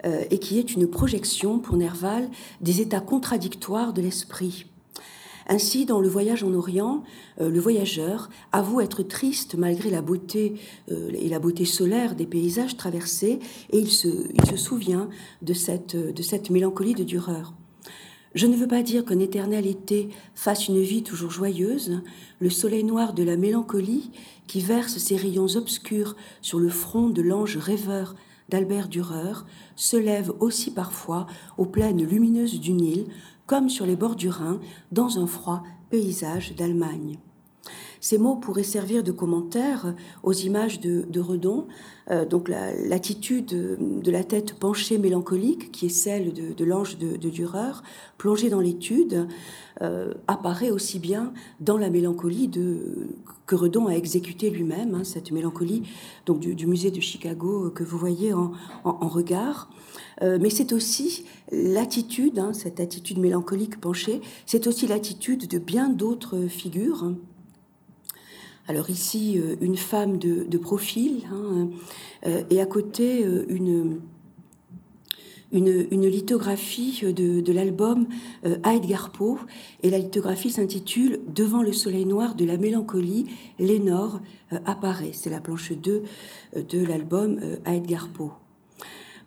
euh, 0.05 0.23
et 0.31 0.38
qui 0.38 0.61
est 0.61 0.75
une 0.75 0.87
projection 0.87 1.59
pour 1.59 1.77
Nerval 1.77 2.29
des 2.61 2.81
états 2.81 3.01
contradictoires 3.01 3.93
de 3.93 4.01
l'esprit. 4.01 4.67
Ainsi, 5.49 5.87
dans 5.87 6.01
Le 6.01 6.09
Voyage 6.09 6.45
en 6.45 6.55
Orient, 6.55 7.03
euh, 7.41 7.51
le 7.51 7.59
voyageur 7.59 8.29
avoue 8.53 8.81
être 8.81 9.03
triste 9.03 9.57
malgré 9.57 9.91
la 9.91 10.01
beauté 10.01 10.55
euh, 10.93 11.11
et 11.14 11.29
la 11.29 11.41
beauté 11.41 11.64
solaire 11.64 12.14
des 12.14 12.27
paysages 12.27 12.77
traversés, 12.77 13.41
et 13.71 13.79
il 13.79 13.91
se, 13.91 14.09
il 14.33 14.47
se 14.47 14.57
souvient 14.57 15.09
de 15.43 15.53
cette, 15.53 15.97
de 15.97 16.23
cette 16.23 16.51
mélancolie 16.51 16.95
de 16.95 17.03
Dürer. 17.03 17.43
Je 18.38 18.46
ne 18.46 18.55
veux 18.55 18.68
pas 18.68 18.85
dire 18.85 19.05
qu'un 19.05 19.18
éternel 19.18 19.66
été 19.66 20.11
fasse 20.37 20.68
une 20.68 20.81
vie 20.81 21.03
toujours 21.03 21.33
joyeuse, 21.33 22.03
le 22.38 22.51
soleil 22.51 22.85
noir 22.85 23.12
de 23.12 23.24
la 23.24 23.37
mélancolie 23.37 24.12
qui 24.46 24.61
verse 24.61 24.98
ses 24.98 25.16
rayons 25.16 25.57
obscurs 25.57 26.14
sur 26.40 26.61
le 26.61 26.68
front 26.68 27.09
de 27.09 27.20
l'ange 27.20 27.57
rêveur 27.57 28.14
d'Albert 28.48 28.87
Dürer 28.87 29.44
se 29.74 29.96
lève 29.96 30.33
aussi 30.38 30.70
parfois 30.72 31.27
aux 31.57 31.66
plaines 31.66 32.07
lumineuses 32.07 32.61
du 32.61 32.74
Nil, 32.74 33.07
comme 33.46 33.68
sur 33.68 33.87
les 33.87 33.96
bords 33.96 34.14
du 34.14 34.29
Rhin, 34.29 34.61
dans 34.92 35.18
un 35.18 35.27
froid 35.27 35.64
paysage 35.90 36.55
d'Allemagne. 36.55 37.18
Ces 38.01 38.19
mots 38.19 38.37
pourraient 38.37 38.63
servir 38.63 39.03
de 39.03 39.13
commentaire 39.13 39.95
aux 40.23 40.33
images 40.33 40.81
de, 40.81 41.21
Redon, 41.21 41.67
euh, 42.11 42.25
donc 42.25 42.49
l'attitude 42.49 43.47
de 43.47 44.11
la 44.11 44.25
tête 44.25 44.55
penchée 44.55 44.99
mélancolique, 44.99 45.73
qui 45.73 45.87
est 45.87 45.91
celle 45.91 46.33
de, 46.33 46.65
l'ange 46.65 46.99
de, 46.99 47.29
Dürer, 47.29 47.83
plongée 48.17 48.51
dans 48.51 48.61
l'étude, 48.61 49.27
euh, 49.83 50.15
apparaît 50.27 50.71
aussi 50.71 50.99
bien 50.99 51.33
dans 51.61 51.77
la 51.77 51.91
mélancolie 51.91 52.51
que 53.47 53.55
Redon 53.55 53.87
a 53.87 53.93
exécutée 53.93 54.51
lui-même, 54.51 54.95
hein, 54.95 55.05
cette 55.05 55.31
mélancolie 55.31 55.83
donc 56.27 56.41
du, 56.41 56.67
musée 56.67 56.91
de 56.91 57.01
Chicago 57.01 57.71
que 57.71 57.85
vous 57.85 57.99
voyez 57.99 58.33
en, 58.33 58.53
regard. 58.85 59.71
Euh, 60.23 60.39
mais 60.41 60.51
c'est 60.51 60.73
aussi 60.73 61.25
l'attitude, 61.53 62.39
hein, 62.39 62.53
cette 62.53 62.81
attitude 62.81 63.19
mélancolique 63.19 63.81
penchée, 63.81 64.21
c'est 64.47 64.67
aussi 64.67 64.87
l'attitude 64.87 65.49
de 65.49 65.59
bien 65.59 65.89
d'autres 65.89 66.47
figures. 66.47 67.13
Alors 68.69 68.91
ici, 68.91 69.39
euh, 69.39 69.57
une 69.63 69.79
femme 69.79 70.19
de, 70.19 70.59
profil, 70.59 71.23
hein, 71.33 71.71
euh, 72.27 72.43
et 72.51 72.61
à 72.61 72.67
côté, 72.67 73.25
euh, 73.25 73.47
une, 73.49 74.01
lithographie 75.51 77.01
de, 77.03 77.53
l'album 77.53 78.07
Edgar 78.45 79.11
Poe, 79.11 79.39
et 79.83 79.89
la 79.89 79.99
lithographie 79.99 80.51
s'intitule 80.51 81.21
Devant 81.35 81.63
le 81.63 81.73
soleil 81.73 82.05
noir 82.05 82.35
de 82.35 82.45
la 82.45 82.59
mélancolie, 82.59 83.27
Lénore 83.59 84.21
apparaît. 84.67 85.13
C'est 85.15 85.31
la 85.31 85.41
planche 85.41 85.73
2 85.73 86.03
de 86.69 86.85
l'album 86.85 87.41
Edgar 87.65 88.09
Poe. 88.09 88.33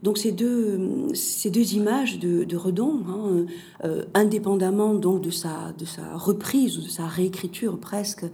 Donc 0.03 0.17
ces 0.17 0.31
deux, 0.31 0.79
ces 1.13 1.51
deux 1.51 1.75
images 1.75 2.17
de, 2.17 2.55
Redon, 2.55 3.01
hein, 3.07 3.45
euh, 3.83 4.03
indépendamment 4.13 4.95
donc 4.95 5.21
de 5.21 5.29
sa, 5.29 5.73
de 5.77 5.85
sa 5.85 6.17
reprise 6.17 6.79
ou 6.79 6.81
de 6.81 6.89
sa 6.89 7.05
réécriture 7.05 7.77
presque 7.77 8.25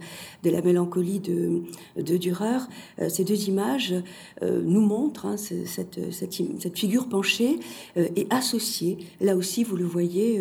de 0.42 0.50
la 0.50 0.62
mélancolie 0.62 1.20
de, 1.20 1.62
de 1.96 2.16
Dürer, 2.16 2.58
euh, 3.00 3.08
ces 3.10 3.24
deux 3.24 3.48
images 3.48 3.94
euh, 4.42 4.62
nous 4.64 4.80
montrent 4.80 5.26
hein, 5.26 5.36
cette, 5.36 6.12
cette, 6.12 6.78
figure 6.78 7.08
penchée 7.08 7.58
est 7.96 8.32
associée, 8.32 8.98
là 9.20 9.36
aussi 9.36 9.64
vous 9.64 9.76
le 9.76 9.84
voyez, 9.84 10.40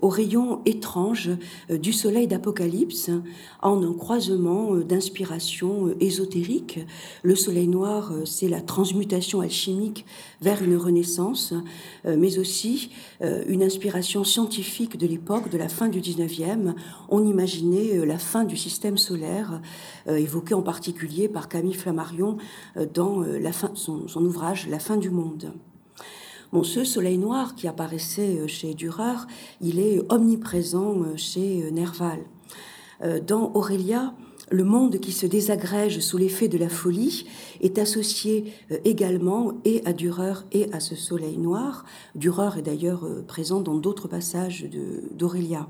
au 0.00 0.08
rayon 0.08 0.60
étrange 0.64 1.30
du 1.68 1.92
soleil 1.92 2.26
d'Apocalypse, 2.26 3.10
en 3.60 3.82
un 3.82 3.92
croisement 3.92 4.76
d'inspiration 4.76 5.94
ésotérique. 6.00 6.80
Le 7.22 7.34
soleil 7.34 7.68
noir, 7.68 8.12
c'est 8.24 8.48
la 8.48 8.60
transmutation 8.60 9.40
alchimique 9.40 10.06
vers 10.44 10.62
une 10.62 10.76
renaissance, 10.76 11.54
euh, 12.04 12.16
mais 12.18 12.38
aussi 12.38 12.90
euh, 13.22 13.42
une 13.48 13.62
inspiration 13.62 14.24
scientifique 14.24 14.98
de 14.98 15.06
l'époque, 15.06 15.48
de 15.48 15.56
la 15.56 15.70
fin 15.70 15.88
du 15.88 16.00
19e. 16.00 16.74
On 17.08 17.24
imaginait 17.24 17.96
euh, 17.96 18.04
la 18.04 18.18
fin 18.18 18.44
du 18.44 18.56
système 18.56 18.98
solaire, 18.98 19.62
évoqué 20.06 20.52
en 20.52 20.60
particulier 20.60 21.28
par 21.28 21.48
Camille 21.48 21.74
Flammarion 21.74 22.36
dans 22.92 23.24
son, 23.74 24.06
son 24.06 24.24
ouvrage 24.24 24.68
La 24.68 24.78
fin 24.78 24.98
du 24.98 25.08
monde. 25.08 25.54
Bon, 26.52 26.62
ce 26.62 26.84
soleil 26.84 27.16
noir 27.16 27.54
qui 27.54 27.66
apparaissait 27.66 28.46
chez 28.46 28.74
Dürer, 28.74 29.26
il 29.62 29.78
est 29.78 30.00
omniprésent 30.10 31.16
chez 31.16 31.70
Nerval. 31.72 32.20
Dans 33.26 33.52
Aurélia, 33.54 34.14
le 34.50 34.64
monde 34.64 34.98
qui 35.00 35.12
se 35.12 35.26
désagrège 35.26 36.00
sous 36.00 36.18
l'effet 36.18 36.48
de 36.48 36.58
la 36.58 36.68
folie 36.68 37.26
est 37.60 37.78
associé 37.78 38.52
euh, 38.70 38.78
également 38.84 39.54
et 39.64 39.82
à 39.86 39.92
Dürer 39.92 40.44
et 40.52 40.70
à 40.72 40.80
ce 40.80 40.96
soleil 40.96 41.38
noir. 41.38 41.84
Dürer 42.14 42.58
est 42.58 42.62
d'ailleurs 42.62 43.06
euh, 43.06 43.24
présent 43.26 43.60
dans 43.60 43.74
d'autres 43.74 44.08
passages 44.08 44.66
d'Aurélia. 45.12 45.68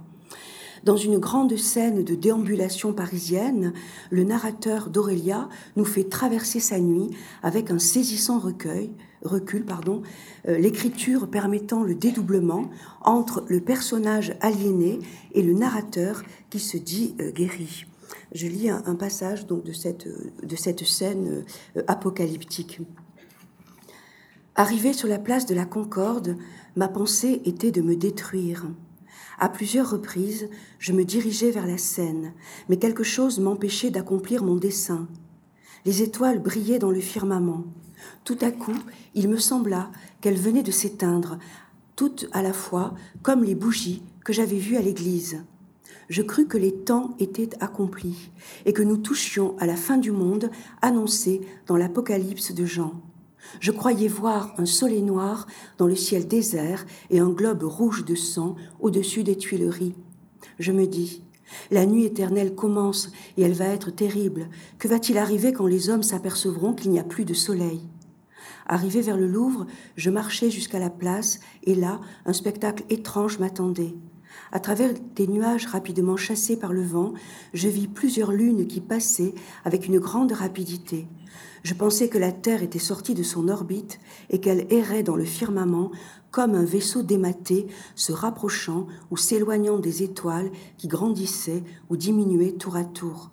Dans 0.83 0.97
une 0.97 1.19
grande 1.19 1.57
scène 1.57 2.05
de 2.05 2.15
déambulation 2.15 2.93
parisienne, 2.93 3.73
le 4.11 4.25
narrateur 4.25 4.91
d'Aurélia 4.91 5.49
nous 5.77 5.85
fait 5.85 6.05
traverser 6.11 6.61
sa 6.61 6.79
nuit 6.79 7.11
avec 7.43 7.71
un 7.71 7.79
saisissant 7.79 8.39
recueil, 8.39 8.91
recul, 9.23 9.65
pardon, 9.65 10.03
euh, 10.49 10.59
l'écriture 10.59 11.31
permettant 11.31 11.85
le 11.85 11.95
dédoublement 11.95 12.71
entre 13.03 13.45
le 13.49 13.61
personnage 13.61 14.37
aliéné 14.41 14.99
et 15.33 15.43
le 15.43 15.55
narrateur 15.55 16.23
qui 16.51 16.59
se 16.59 16.77
dit 16.77 17.15
guéri 17.35 17.87
je 18.33 18.47
lis 18.47 18.69
un, 18.69 18.95
passage 18.97 19.47
de 19.47 19.73
cette, 19.73 20.85
scène 20.85 21.45
euh, 21.77 21.83
apocalyptique. 21.87 22.81
Arrivé 24.57 24.93
sur 24.93 25.09
la 25.09 25.19
place 25.19 25.47
de 25.47 25.55
la 25.55 25.65
Concorde, 25.65 26.37
ma 26.77 26.89
pensée 26.89 27.43
était 27.45 27.73
de 27.73 27.83
me 27.83 27.97
détruire. 27.97 28.67
À 29.39 29.49
plusieurs 29.49 29.91
reprises, 29.91 30.49
je 30.79 30.93
me 30.93 31.05
dirigeais 31.05 31.51
vers 31.51 31.67
la 31.67 31.79
Seine, 31.79 32.33
mais 32.69 32.77
quelque 32.77 33.03
chose 33.03 33.41
m'empêchait 33.41 33.91
d'accomplir 33.91 34.45
mon 34.45 34.55
dessein. 34.55 35.09
Les 35.85 36.03
étoiles 36.03 36.41
brillaient 36.41 36.79
dans 36.79 36.93
le 36.93 37.01
firmament. 37.01 37.65
Tout 38.25 38.39
à 38.41 38.51
coup, 38.51 38.79
il 39.15 39.29
me 39.29 39.39
sembla 39.39 39.91
qu'elles 40.21 40.39
venaient 40.39 40.63
de 40.63 40.71
s'éteindre, 40.71 41.39
toutes 41.97 42.27
à 42.33 42.43
la 42.43 42.53
fois, 42.53 42.95
comme 43.23 43.45
les 43.45 43.55
bougies 43.55 44.03
que 44.25 44.33
j'avais 44.33 44.59
vues 44.59 44.77
à 44.77 44.83
l'église 44.83 45.45
je 46.09 46.23
crus 46.23 46.47
que 46.47 46.59
les 46.59 46.75
temps 46.75 47.15
étaient 47.19 47.51
accomplis 47.61 48.31
et 48.67 48.73
que 48.73 48.83
nous 48.83 48.97
touchions 48.97 49.57
à 49.59 49.67
la 49.67 49.77
fin 49.77 49.97
du 49.97 50.13
monde 50.13 50.51
annoncée 50.83 51.41
dans 51.67 51.77
l'Apocalypse 51.77 52.55
de 52.55 52.65
Jean. 52.65 53.03
Je 53.61 53.71
croyais 53.71 54.09
voir 54.09 54.55
un 54.59 54.67
soleil 54.67 55.03
noir 55.03 55.47
dans 55.79 55.87
le 55.87 55.97
ciel 55.97 56.27
désert 56.27 56.87
et 57.11 57.21
un 57.21 57.31
globe 57.31 57.63
rouge 57.63 58.05
de 58.05 58.15
sang 58.15 58.57
au-dessus 58.81 59.23
des 59.23 59.37
Tuileries. 59.37 59.95
Je 60.59 60.73
me 60.73 60.87
dis, 60.87 61.23
la 61.71 61.87
nuit 61.87 62.05
éternelle 62.05 62.55
commence 62.55 63.11
et 63.37 63.43
elle 63.43 63.53
va 63.53 63.67
être 63.67 63.91
terrible. 63.91 64.49
Que 64.79 64.89
va-t-il 64.89 65.19
arriver 65.19 65.53
quand 65.53 65.67
les 65.67 65.91
hommes 65.91 66.03
s'apercevront 66.03 66.73
qu'il 66.73 66.91
n'y 66.91 66.99
a 66.99 67.05
plus 67.05 67.25
de 67.25 67.35
soleil? 67.35 67.81
Arrivé 68.67 69.03
vers 69.03 69.19
le 69.19 69.27
Louvre, 69.27 69.67
je 69.97 70.11
marchais 70.11 70.51
jusqu'à 70.51 70.79
la 70.79 70.91
place 70.91 71.41
et 71.65 71.75
là, 71.75 72.01
un 72.25 72.33
spectacle 72.33 72.85
étrange 72.89 73.39
m'attendait. 73.39 73.95
À 74.53 74.61
travers 74.61 74.93
des 75.17 75.27
nuages 75.27 75.67
rapidement 75.67 76.17
chassés 76.17 76.57
par 76.57 76.73
le 76.73 76.83
vent, 76.83 77.13
je 77.53 77.69
vis 77.69 77.89
plusieurs 77.89 78.33
lunes 78.33 78.67
qui 78.67 78.81
passaient 78.81 79.35
avec 79.65 79.87
une 79.87 79.99
grande 79.99 80.33
rapidité. 80.33 81.07
Je 81.63 81.75
pensais 81.75 82.09
que 82.09 82.19
la 82.19 82.31
Terre 82.31 82.63
était 82.63 82.79
sortie 82.79 83.15
de 83.15 83.23
son 83.23 83.49
orbite 83.49 83.99
et 84.31 84.39
qu'elle 84.39 84.67
errait 84.71 85.03
dans 85.03 85.17
le 85.17 85.25
firmament 85.25 85.91
comme 86.31 86.55
un 86.55 86.65
vaisseau 86.65 87.03
dématé 87.03 87.67
se 87.95 88.13
rapprochant 88.13 88.87
ou 89.11 89.17
s'éloignant 89.17 89.79
des 89.79 90.03
étoiles 90.03 90.51
qui 90.77 90.89
grandissaient 90.89 91.63
ou 91.91 91.97
diminuaient 91.97 92.53
tour 92.53 92.77
à 92.77 92.85
tour. 92.85 93.31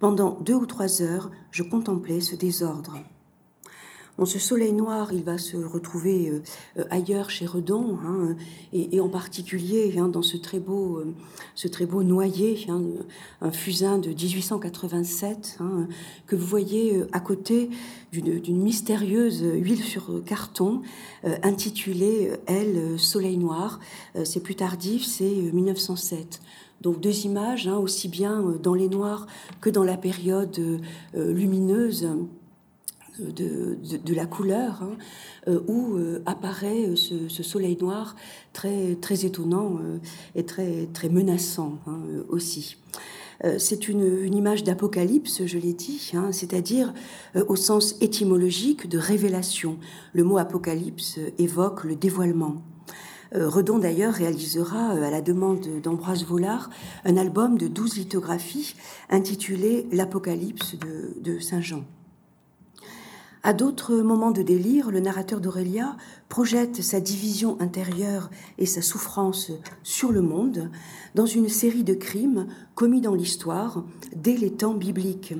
Pendant 0.00 0.38
deux 0.40 0.54
ou 0.54 0.66
trois 0.66 1.02
heures, 1.02 1.30
je 1.50 1.62
contemplais 1.62 2.20
ce 2.20 2.34
désordre. 2.36 2.98
Ce 4.24 4.38
soleil 4.38 4.72
noir, 4.72 5.12
il 5.12 5.24
va 5.24 5.36
se 5.36 5.56
retrouver 5.56 6.28
euh, 6.28 6.42
euh, 6.78 6.84
ailleurs 6.90 7.28
chez 7.28 7.44
Redon, 7.44 7.98
hein, 8.04 8.36
et, 8.72 9.00
en 9.00 9.08
particulier 9.08 9.98
hein, 9.98 10.06
dans 10.06 10.22
ce 10.22 10.36
très 10.36 10.60
beau, 10.60 10.98
euh, 10.98 11.12
ce 11.56 11.66
très 11.66 11.86
beau 11.86 12.04
noyer, 12.04 12.66
hein, 12.68 12.82
un 13.40 13.50
fusain 13.50 13.98
de 13.98 14.10
1887, 14.10 15.58
que 16.26 16.36
vous 16.36 16.46
voyez 16.46 17.02
à 17.12 17.18
côté 17.18 17.70
d'une 18.12 18.62
mystérieuse 18.62 19.42
huile 19.42 19.82
sur 19.82 20.22
carton 20.24 20.82
intitulée 21.24 22.32
Elle 22.46 22.98
Soleil 22.98 23.38
Noir. 23.38 23.80
c'est 24.24 24.40
plus 24.40 24.54
tardif, 24.54 25.04
c'est 25.04 25.24
1907. 25.24 26.40
Donc 26.80 27.00
deux 27.00 27.24
images, 27.24 27.66
aussi 27.66 28.08
bien 28.08 28.42
dans 28.62 28.74
les 28.74 28.88
noirs 28.88 29.26
que 29.60 29.70
dans 29.70 29.84
la 29.84 29.96
période 29.96 30.80
lumineuse 31.14 32.08
de, 33.18 34.14
la 34.14 34.26
couleur, 34.26 34.82
hein, 34.82 34.96
euh, 35.48 35.60
où 35.66 35.96
euh, 35.96 36.22
apparaît 36.26 36.88
euh, 36.88 36.96
ce, 36.96 37.42
soleil 37.42 37.76
noir 37.80 38.16
très, 38.52 38.96
très 38.96 39.24
étonnant 39.24 39.78
et 40.34 40.44
très, 40.44 40.88
très 40.92 41.08
menaçant 41.08 41.78
hein, 41.86 42.00
aussi. 42.28 42.76
C'est 43.58 43.88
une, 43.88 44.32
image 44.32 44.62
d'apocalypse, 44.62 45.44
je 45.46 45.58
l'ai 45.58 45.72
dit, 45.72 46.12
hein, 46.14 46.30
c'est-à-dire 46.30 46.94
au 47.48 47.56
sens 47.56 47.96
étymologique 48.00 48.88
de 48.88 48.98
révélation. 48.98 49.78
Le 50.12 50.22
mot 50.22 50.38
apocalypse 50.38 51.18
évoque 51.38 51.82
le 51.82 51.96
dévoilement. 51.96 52.62
Redon 53.34 53.78
d'ailleurs 53.78 54.14
réalisera, 54.14 54.90
à 54.90 55.10
la 55.10 55.22
demande 55.22 55.66
d'Ambroise 55.82 56.24
Vollard, 56.24 56.70
un 57.04 57.16
album 57.16 57.58
de 57.58 57.66
douze 57.66 57.96
lithographies 57.96 58.76
intitulé 59.10 59.88
L'Apocalypse 59.90 60.76
de 61.20 61.40
Saint 61.40 61.62
Jean. 61.62 61.82
À 63.44 63.54
d'autres 63.54 63.96
moments 63.96 64.30
de 64.30 64.42
délire, 64.42 64.92
le 64.92 65.00
narrateur 65.00 65.40
d'Aurélia 65.40 65.96
projette 66.28 66.80
sa 66.80 67.00
division 67.00 67.60
intérieure 67.60 68.30
et 68.58 68.66
sa 68.66 68.82
souffrance 68.82 69.50
sur 69.82 70.12
le 70.12 70.22
monde 70.22 70.70
dans 71.16 71.26
une 71.26 71.48
série 71.48 71.82
de 71.82 71.94
crimes 71.94 72.46
commis 72.76 73.00
dans 73.00 73.16
l'histoire 73.16 73.84
dès 74.14 74.36
les 74.36 74.52
temps 74.52 74.74
bibliques. 74.74 75.34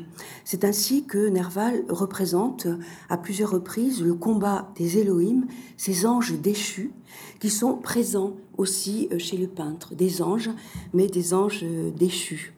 C'est 0.44 0.64
ainsi 0.64 1.04
que 1.04 1.28
Nerval 1.28 1.84
représente 1.88 2.66
à 3.08 3.16
plusieurs 3.16 3.52
reprises 3.52 4.02
le 4.02 4.14
combat 4.14 4.72
des 4.74 4.98
Elohim, 4.98 5.46
ces 5.76 6.04
anges 6.04 6.32
déchus, 6.32 6.90
qui 7.38 7.50
sont 7.50 7.76
présents 7.76 8.34
aussi 8.58 9.10
chez 9.18 9.36
le 9.36 9.46
peintre, 9.46 9.94
des 9.94 10.22
anges, 10.22 10.50
mais 10.92 11.06
des 11.06 11.34
anges 11.34 11.64
déchus. 11.96 12.52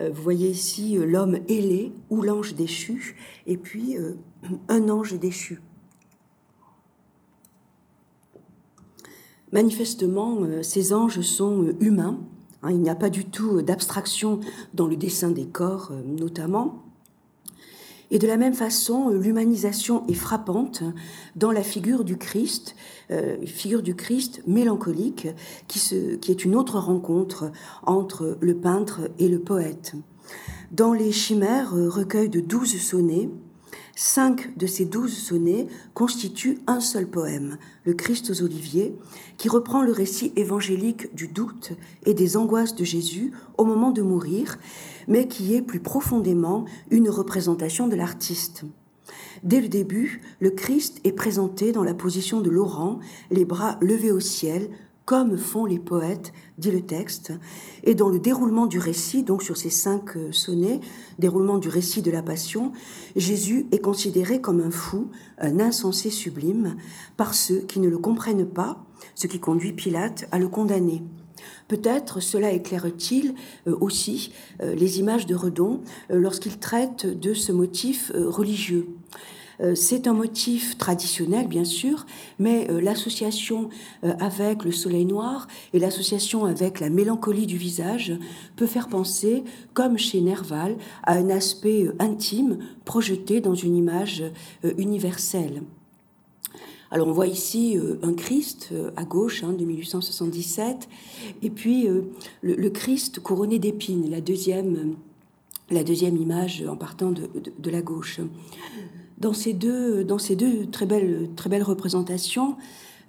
Euh, 0.00 0.10
vous 0.12 0.22
voyez 0.22 0.50
ici 0.50 0.98
euh, 0.98 1.06
l'homme 1.06 1.38
ailé 1.48 1.92
ou 2.10 2.22
l'ange 2.22 2.54
déchu, 2.54 3.16
et 3.46 3.56
puis 3.56 3.96
euh, 3.96 4.14
un 4.68 4.88
ange 4.88 5.18
déchu. 5.18 5.60
Manifestement, 9.52 10.38
ces 10.62 10.92
anges 10.92 11.20
sont 11.20 11.74
humains. 11.80 12.18
Hein, 12.62 12.70
il 12.72 12.80
n'y 12.80 12.90
a 12.90 12.96
pas 12.96 13.10
du 13.10 13.24
tout 13.24 13.62
d'abstraction 13.62 14.40
dans 14.74 14.86
le 14.86 14.96
dessin 14.96 15.30
des 15.30 15.46
corps, 15.46 15.92
notamment. 16.04 16.82
Et 18.10 18.18
de 18.18 18.26
la 18.26 18.36
même 18.36 18.54
façon, 18.54 19.10
l'humanisation 19.10 20.06
est 20.06 20.14
frappante 20.14 20.84
dans 21.34 21.50
la 21.50 21.62
figure 21.62 22.04
du 22.04 22.16
Christ, 22.16 22.76
euh, 23.10 23.36
figure 23.46 23.82
du 23.82 23.96
Christ 23.96 24.42
mélancolique, 24.46 25.28
qui, 25.66 25.80
qui 26.20 26.30
est 26.30 26.44
une 26.44 26.54
autre 26.54 26.78
rencontre 26.78 27.50
entre 27.82 28.38
le 28.40 28.56
peintre 28.56 29.10
et 29.18 29.28
le 29.28 29.40
poète. 29.40 29.94
Dans 30.70 30.92
les 30.92 31.10
Chimères, 31.10 31.74
euh, 31.74 31.88
recueil 31.88 32.28
de 32.28 32.40
douze 32.40 32.76
sonnets, 32.76 33.28
Cinq 33.98 34.54
de 34.58 34.66
ces 34.66 34.84
douze 34.84 35.16
sonnets 35.16 35.68
constituent 35.94 36.58
un 36.66 36.80
seul 36.80 37.08
poème, 37.08 37.56
le 37.84 37.94
Christ 37.94 38.28
aux 38.28 38.42
Oliviers, 38.42 38.94
qui 39.38 39.48
reprend 39.48 39.80
le 39.80 39.90
récit 39.90 40.34
évangélique 40.36 41.14
du 41.14 41.28
doute 41.28 41.72
et 42.04 42.12
des 42.12 42.36
angoisses 42.36 42.74
de 42.74 42.84
Jésus 42.84 43.32
au 43.56 43.64
moment 43.64 43.92
de 43.92 44.02
mourir, 44.02 44.58
mais 45.08 45.28
qui 45.28 45.54
est 45.54 45.62
plus 45.62 45.80
profondément 45.80 46.66
une 46.90 47.08
représentation 47.08 47.88
de 47.88 47.96
l'artiste. 47.96 48.64
Dès 49.42 49.62
le 49.62 49.68
début, 49.68 50.20
le 50.40 50.50
Christ 50.50 51.00
est 51.04 51.12
présenté 51.12 51.72
dans 51.72 51.84
la 51.84 51.94
position 51.94 52.42
de 52.42 52.50
Laurent, 52.50 52.98
les 53.30 53.46
bras 53.46 53.78
levés 53.80 54.12
au 54.12 54.20
ciel, 54.20 54.68
comme 55.06 55.38
font 55.38 55.64
les 55.64 55.78
poètes, 55.78 56.32
dit 56.58 56.72
le 56.72 56.82
texte, 56.82 57.32
et 57.84 57.94
dans 57.94 58.08
le 58.08 58.18
déroulement 58.18 58.66
du 58.66 58.80
récit, 58.80 59.22
donc 59.22 59.44
sur 59.44 59.56
ces 59.56 59.70
cinq 59.70 60.16
euh, 60.16 60.32
sonnets, 60.32 60.80
déroulement 61.20 61.58
du 61.58 61.68
récit 61.68 62.02
de 62.02 62.10
la 62.10 62.22
Passion, 62.22 62.72
Jésus 63.14 63.66
est 63.70 63.78
considéré 63.78 64.40
comme 64.40 64.60
un 64.60 64.72
fou, 64.72 65.08
un 65.38 65.60
insensé 65.60 66.10
sublime, 66.10 66.76
par 67.16 67.34
ceux 67.34 67.60
qui 67.60 67.78
ne 67.78 67.88
le 67.88 67.98
comprennent 67.98 68.46
pas, 68.46 68.84
ce 69.14 69.28
qui 69.28 69.38
conduit 69.38 69.72
Pilate 69.72 70.26
à 70.32 70.40
le 70.40 70.48
condamner. 70.48 71.04
Peut-être 71.68 72.18
cela 72.18 72.50
éclaire-t-il 72.50 73.34
euh, 73.68 73.76
aussi 73.80 74.32
euh, 74.60 74.74
les 74.74 74.98
images 74.98 75.26
de 75.26 75.36
Redon 75.36 75.82
lorsqu'il 76.10 76.58
traite 76.58 77.06
de 77.06 77.32
ce 77.32 77.52
motif 77.52 78.10
religieux. 78.12 78.88
Euh, 79.60 79.74
c'est 79.74 80.06
un 80.06 80.12
motif 80.12 80.76
traditionnel, 80.76 81.48
bien 81.48 81.64
sûr, 81.64 82.06
mais 82.38 82.70
euh, 82.70 82.80
l'association 82.80 83.70
euh, 84.04 84.14
avec 84.18 84.64
le 84.64 84.72
soleil 84.72 85.06
noir 85.06 85.48
et 85.72 85.78
l'association 85.78 86.44
avec 86.44 86.80
la 86.80 86.90
mélancolie 86.90 87.46
du 87.46 87.56
visage 87.56 88.12
peut 88.56 88.66
faire 88.66 88.88
penser, 88.88 89.44
comme 89.74 89.98
chez 89.98 90.20
Nerval, 90.20 90.76
à 91.04 91.14
un 91.14 91.30
aspect 91.30 91.86
intime 91.98 92.58
projeté 92.84 93.40
dans 93.40 93.54
une 93.54 93.76
image 93.76 94.24
universelle. 94.78 95.62
Alors 96.90 97.08
on 97.08 97.12
voit 97.12 97.26
ici 97.26 97.76
un 98.02 98.14
Christ 98.14 98.72
à 98.96 99.04
gauche 99.04 99.42
hein, 99.42 99.52
de 99.52 99.64
1877 99.64 100.88
et 101.42 101.50
puis 101.50 101.88
le, 102.42 102.70
Christ 102.70 103.20
couronné 103.20 103.58
d'épines, 103.58 104.08
la 104.08 104.20
deuxième, 104.20 104.94
la 105.70 105.82
deuxième 105.82 106.16
image 106.16 106.64
en 106.66 106.76
partant 106.76 107.10
de 107.10 107.70
la 107.70 107.82
gauche. 107.82 108.20
Dans 109.18 109.32
ces 109.32 109.54
deux, 109.54 110.04
dans 110.04 110.18
ces 110.18 110.36
deux 110.36 110.66
très, 110.66 110.86
belles, 110.86 111.30
très 111.36 111.48
belles 111.48 111.62
représentations, 111.62 112.56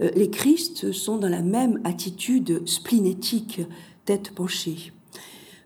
euh, 0.01 0.09
les 0.15 0.29
Christ 0.29 0.91
sont 0.91 1.17
dans 1.17 1.29
la 1.29 1.41
même 1.41 1.81
attitude 1.83 2.67
splénétique, 2.67 3.61
tête 4.05 4.31
penchée. 4.31 4.93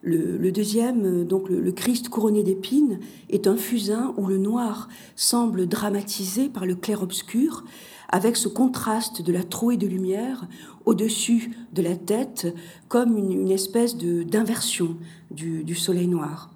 Le, 0.04 0.51
deuxième, 0.51 1.25
donc 1.25 1.47
le, 1.47 1.71
Christ 1.71 2.10
couronné 2.10 2.41
d'épines, 2.41 2.99
est 3.30 3.45
un 3.45 3.56
fusain 3.56 4.15
où 4.17 4.25
le 4.25 4.39
noir 4.39 4.89
semble 5.15 5.67
dramatisé 5.67 6.49
par 6.49 6.65
le 6.65 6.73
clair-obscur, 6.73 7.63
avec 8.10 8.36
ce 8.36 8.47
contraste 8.47 9.21
de 9.21 9.32
la 9.32 9.43
trouée 9.43 9.77
de 9.77 9.86
lumière 9.86 10.47
au-dessus 10.86 11.51
de 11.73 11.84
la 11.84 11.95
tête, 11.95 12.51
comme 12.88 13.15
une, 13.15 13.51
espèce 13.51 13.95
d'inversion 13.95 14.97
du 15.30 15.75
soleil 15.75 16.08
noir. 16.08 16.51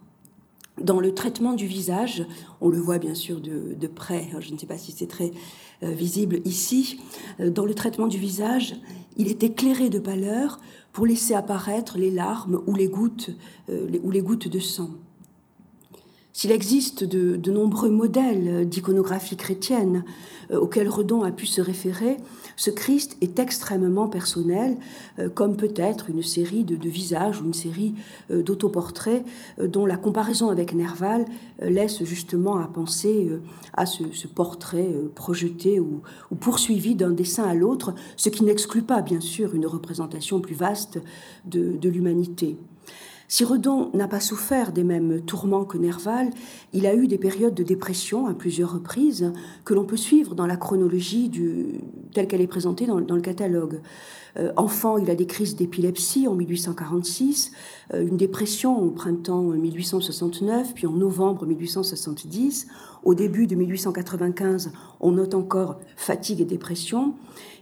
Dans 0.81 0.99
le 0.99 1.13
traitement 1.13 1.53
du 1.53 1.67
visage, 1.67 2.25
on 2.59 2.69
le 2.69 2.79
voit 2.79 2.97
bien 2.97 3.13
sûr 3.13 3.39
de, 3.39 3.87
près, 3.87 4.27
hein, 4.33 4.39
je 4.41 4.51
ne 4.51 4.57
sais 4.57 4.65
pas 4.65 4.77
si 4.77 4.91
c'est 4.91 5.07
très 5.07 5.31
euh, 5.83 5.91
visible 5.91 6.41
ici, 6.43 6.99
euh, 7.39 7.49
dans 7.49 7.65
le 7.65 7.73
traitement 7.73 8.07
du 8.07 8.17
visage, 8.17 8.75
il 9.15 9.29
est 9.29 9.43
éclairé 9.43 9.89
de 9.89 9.99
pâleur 9.99 10.59
pour 10.91 11.05
laisser 11.05 11.33
apparaître 11.33 11.97
les 11.97 12.11
larmes 12.11 12.61
ou 12.67 12.75
les 12.75 12.89
gouttes, 12.89 13.29
euh, 13.69 13.87
ou 14.03 14.11
les 14.11 14.21
gouttes 14.21 14.49
de 14.49 14.59
sang. 14.59 14.89
S'il 16.37 16.51
existe 16.51 17.05
de, 17.05 17.49
nombreux 17.49 17.89
modèles 17.89 18.67
d'iconographie 18.67 19.37
chrétienne 19.37 20.03
auxquels 20.51 20.89
Redon 20.89 21.23
a 21.23 21.31
pu 21.31 21.45
se 21.45 21.61
référer, 21.61 22.17
ce 22.57 22.71
Christ 22.71 23.15
est 23.21 23.39
extrêmement 23.39 24.09
personnel, 24.09 24.75
euh, 25.19 25.29
comme 25.29 25.55
peut-être 25.55 26.09
une 26.09 26.23
série 26.23 26.65
de, 26.65 26.75
visages 26.89 27.41
ou 27.41 27.45
une 27.45 27.53
série 27.53 27.95
euh, 28.31 28.43
d'autoportraits 28.43 29.25
euh, 29.59 29.67
dont 29.67 29.85
la 29.85 29.95
comparaison 29.95 30.49
avec 30.49 30.73
Nerval 30.73 31.23
laisse 31.61 32.03
justement 32.03 32.57
à 32.57 32.67
penser 32.67 33.31
à 33.73 33.85
ce, 33.85 34.03
portrait 34.27 34.93
projeté 35.15 35.79
ou, 35.79 36.01
poursuivi 36.41 36.95
d'un 36.95 37.11
dessin 37.11 37.45
à 37.45 37.53
l'autre, 37.53 37.95
ce 38.17 38.27
qui 38.27 38.43
n'exclut 38.43 38.81
pas 38.81 39.01
bien 39.01 39.21
sûr 39.21 39.55
une 39.55 39.65
représentation 39.65 40.41
plus 40.41 40.55
vaste 40.55 40.99
de 41.45 41.89
l'humanité. 41.89 42.57
Si 43.27 43.43
Redon 43.43 43.89
n'a 43.93 44.07
pas 44.07 44.19
souffert 44.19 44.71
des 44.71 44.83
mêmes 44.83 45.21
tourments 45.21 45.65
que 45.65 45.77
Nerval, 45.77 46.29
il 46.73 46.85
a 46.85 46.93
eu 46.93 47.07
des 47.07 47.17
périodes 47.17 47.55
de 47.55 47.63
dépression 47.63 48.27
à 48.27 48.33
plusieurs 48.33 48.73
reprises 48.73 49.33
que 49.63 49.73
l'on 49.73 49.85
peut 49.85 49.97
suivre 49.97 50.35
dans 50.35 50.45
la 50.45 50.57
chronologie 50.57 51.31
telle 52.13 52.27
qu'elle 52.27 52.41
est 52.41 52.47
présentée 52.47 52.85
dans, 52.85 52.99
le 52.99 53.21
catalogue. 53.21 53.81
Euh, 54.37 54.51
enfant, 54.57 54.97
il 54.97 55.09
a 55.09 55.15
des 55.15 55.25
crises 55.25 55.55
d'épilepsie 55.55 56.27
en 56.27 56.35
1846, 56.35 57.51
euh, 57.93 58.05
une 58.05 58.17
dépression 58.17 58.81
au 58.81 58.89
printemps 58.91 59.43
1869, 59.43 60.73
puis 60.73 60.87
en 60.87 60.91
novembre 60.91 61.45
1870. 61.45 62.67
Au 63.03 63.13
début 63.13 63.47
de 63.47 63.55
1895, 63.55 64.71
on 64.99 65.11
note 65.11 65.35
encore 65.35 65.79
fatigue 65.95 66.41
et 66.41 66.45
dépression. 66.45 67.13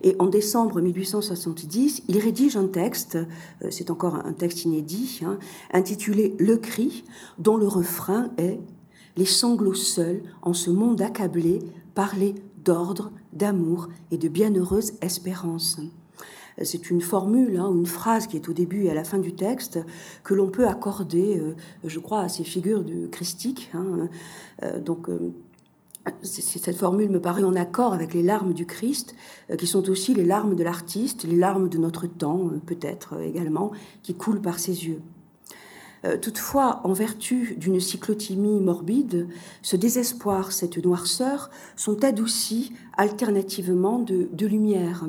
Et 0.01 0.15
en 0.19 0.27
décembre 0.27 0.81
1870, 0.81 2.03
il 2.07 2.17
rédige 2.17 2.57
un 2.57 2.67
texte, 2.67 3.17
euh, 3.17 3.67
c'est 3.69 3.91
encore 3.91 4.15
un 4.15 4.33
texte 4.33 4.65
inédit, 4.65 5.21
hein, 5.23 5.38
intitulé 5.71 6.36
Le 6.39 6.57
cri, 6.57 7.03
dont 7.38 7.57
le 7.57 7.67
refrain 7.67 8.31
est 8.38 8.59
Les 9.15 9.25
sanglots 9.25 9.75
seuls, 9.75 10.23
en 10.41 10.53
ce 10.53 10.71
monde 10.71 11.01
accablé, 11.01 11.59
parler 11.93 12.33
d'ordre, 12.65 13.12
d'amour 13.31 13.89
et 14.09 14.17
de 14.17 14.27
bienheureuse 14.27 14.93
espérance. 15.01 15.79
C'est 16.62 16.89
une 16.89 17.02
formule, 17.02 17.58
hein, 17.58 17.72
une 17.74 17.86
phrase 17.86 18.28
qui 18.28 18.36
est 18.38 18.48
au 18.48 18.54
début 18.54 18.84
et 18.84 18.92
à 18.92 18.94
la 18.94 19.04
fin 19.04 19.18
du 19.18 19.34
texte 19.34 19.80
que 20.24 20.34
l'on 20.34 20.50
peut 20.50 20.68
accorder, 20.68 21.39
euh, 21.39 21.56
je 21.84 22.00
crois, 22.00 22.22
à 22.22 22.30
ces 22.30 22.44
figures 22.44 22.84
de 22.84 23.08
christiques. 23.08 23.72
Hein. 23.74 24.10
Euh, 24.63 24.80
donc, 24.80 25.10
euh, 25.10 25.34
cette 26.22 26.76
formule 26.76 27.10
me 27.10 27.22
paraît 27.22 27.44
en 27.44 27.56
accord 27.56 27.94
avec 27.94 28.13
les 28.13 28.24
larmes 28.24 28.54
du 28.54 28.66
Christ, 28.66 29.16
qui 29.58 29.66
sont 29.66 29.89
aussi 29.89 30.13
les 30.13 30.26
larmes 30.26 30.54
de 30.54 30.63
l'artiste, 30.63 31.24
les 31.24 31.38
larmes 31.38 31.70
de 31.70 31.78
notre 31.78 32.08
temps, 32.08 32.50
peut-être 32.66 33.22
également, 33.22 33.72
qui 34.02 34.13
coulent 34.13 34.42
par 34.42 34.60
ses 34.60 34.86
yeux. 34.86 35.00
Euh, 36.06 36.18
toutefois, 36.18 36.82
en 36.84 36.94
vertu 36.94 37.56
d'une 37.58 37.80
cyclotimie 37.80 38.60
morbide, 38.60 39.28
ce 39.62 39.76
désespoir, 39.76 40.52
cette 40.52 40.84
noirceur 40.84 41.50
sont 41.76 42.04
adoucis 42.04 42.74
alternativement 42.98 44.00
de, 44.00 44.46
lumière. 44.46 45.06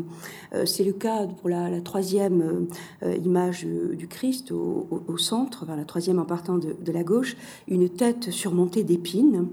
Euh, 0.54 0.64
c'est 0.66 0.84
le 0.84 0.92
cas 0.92 1.26
pour 1.26 1.48
la, 1.48 1.80
troisième 1.80 2.68
euh, 3.02 3.16
image 3.16 3.66
du 3.66 4.06
Christ 4.06 4.52
au, 4.52 5.16
centre, 5.18 5.66
la 5.66 5.84
troisième 5.84 6.18
en 6.18 6.24
partant 6.24 6.58
de 6.58 6.92
la 6.92 7.02
gauche, 7.02 7.36
une 7.68 7.88
tête 7.88 8.30
surmontée 8.30 8.84
d'épines. 8.84 9.48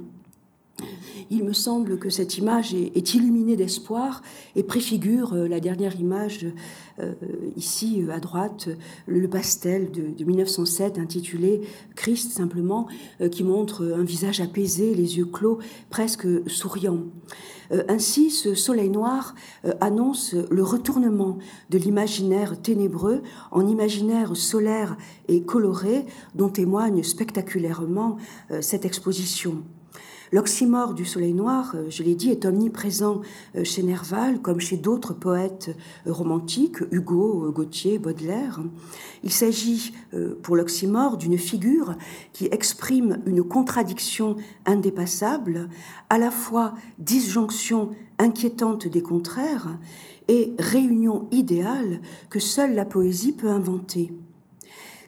Il 1.30 1.44
me 1.44 1.54
semble 1.54 1.98
que 1.98 2.10
cette 2.10 2.38
image 2.38 2.74
est, 2.74 3.13
illuminée 3.13 3.56
d'espoir 3.56 4.22
et 4.56 4.63
préfigure 4.63 5.34
la 5.34 5.60
dernière 5.60 6.00
image 6.00 6.48
ici 7.56 8.04
à 8.12 8.20
droite, 8.20 8.70
le, 9.08 9.28
pastel 9.28 9.91
de, 9.91 10.10
de, 10.16 10.24
1907 10.24 10.99
intitulé 10.99 11.62
Christ 11.95 12.32
simplement, 12.32 12.88
qui 13.32 13.43
montre 13.43 13.95
un 13.97 14.03
visage 14.03 14.41
apaisé, 14.41 14.93
les 14.93 15.18
yeux 15.18 15.26
clos, 15.26 15.60
presque 15.89 16.28
souriant. 16.49 17.03
Euh, 17.72 17.84
ainsi, 17.88 18.30
ce 18.30 18.53
soleil 18.53 18.89
noir 18.89 19.36
euh, 19.66 19.74
annonce 19.82 20.34
le 20.34 20.64
retournement 20.64 21.38
de 21.70 21.78
l'imaginaire 21.78 22.62
ténébreux 22.62 23.22
en 23.51 23.68
imaginaire 23.68 24.36
solaire 24.36 24.97
et 25.28 25.43
coloré 25.43 26.06
dont 26.36 26.49
témoigne 26.49 27.03
spectaculairement 27.03 28.18
euh, 28.51 28.62
cette 28.62 28.86
exposition. 28.86 29.64
L'oxymore 30.34 30.94
du 30.94 31.04
soleil 31.04 31.34
noir, 31.34 31.74
euh, 31.76 31.90
je 31.90 32.04
l'ai 32.04 32.16
dit, 32.16 32.30
est 32.30 32.46
omniprésent 32.46 33.20
euh, 33.58 33.66
chez 33.66 33.84
Nerval 33.84 34.42
comme 34.42 34.62
chez 34.62 34.78
d'autres 34.78 35.14
poètes 35.14 35.76
euh, 36.08 36.14
romantiques, 36.14 36.78
Hugo, 36.92 37.52
Gautier, 37.52 38.00
Baudelaire. 38.00 38.62
Il 39.24 39.32
s'agit 39.32 39.94
pour 40.42 40.56
l'oxymore 40.56 41.18
d'une 41.18 41.38
figure 41.38 41.96
qui 42.34 42.46
exprime 42.46 43.22
une 43.26 43.44
contradiction 43.44 44.36
indépassable, 44.66 45.70
à 46.10 46.18
la 46.18 46.32
fois 46.32 46.74
disjonction 46.98 47.92
inquiétante 48.18 48.88
des 48.88 49.04
contraires 49.04 49.78
et 50.28 50.54
réunion 50.58 51.28
idéale 51.32 52.02
que 52.30 52.40
seule 52.40 52.74
la 52.74 52.86
poésie 52.86 53.34
peut 53.34 53.50
inventer. 53.50 54.12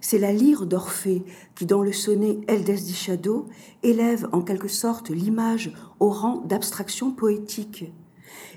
C'est 0.06 0.20
la 0.20 0.34
lyre 0.34 0.66
d'Orphée 0.66 1.24
qui, 1.56 1.66
dans 1.66 1.82
le 1.82 1.94
sonnet 1.94 2.42
Eldest 2.50 2.86
di 2.86 2.94
Shadow, 2.94 3.48
élève 3.84 4.28
en 4.34 4.42
quelque 4.42 4.68
sorte 4.68 5.10
l'image 5.10 5.72
au 6.02 6.10
rang 6.10 6.42
d'abstraction 6.42 7.12
poétique. 7.12 7.86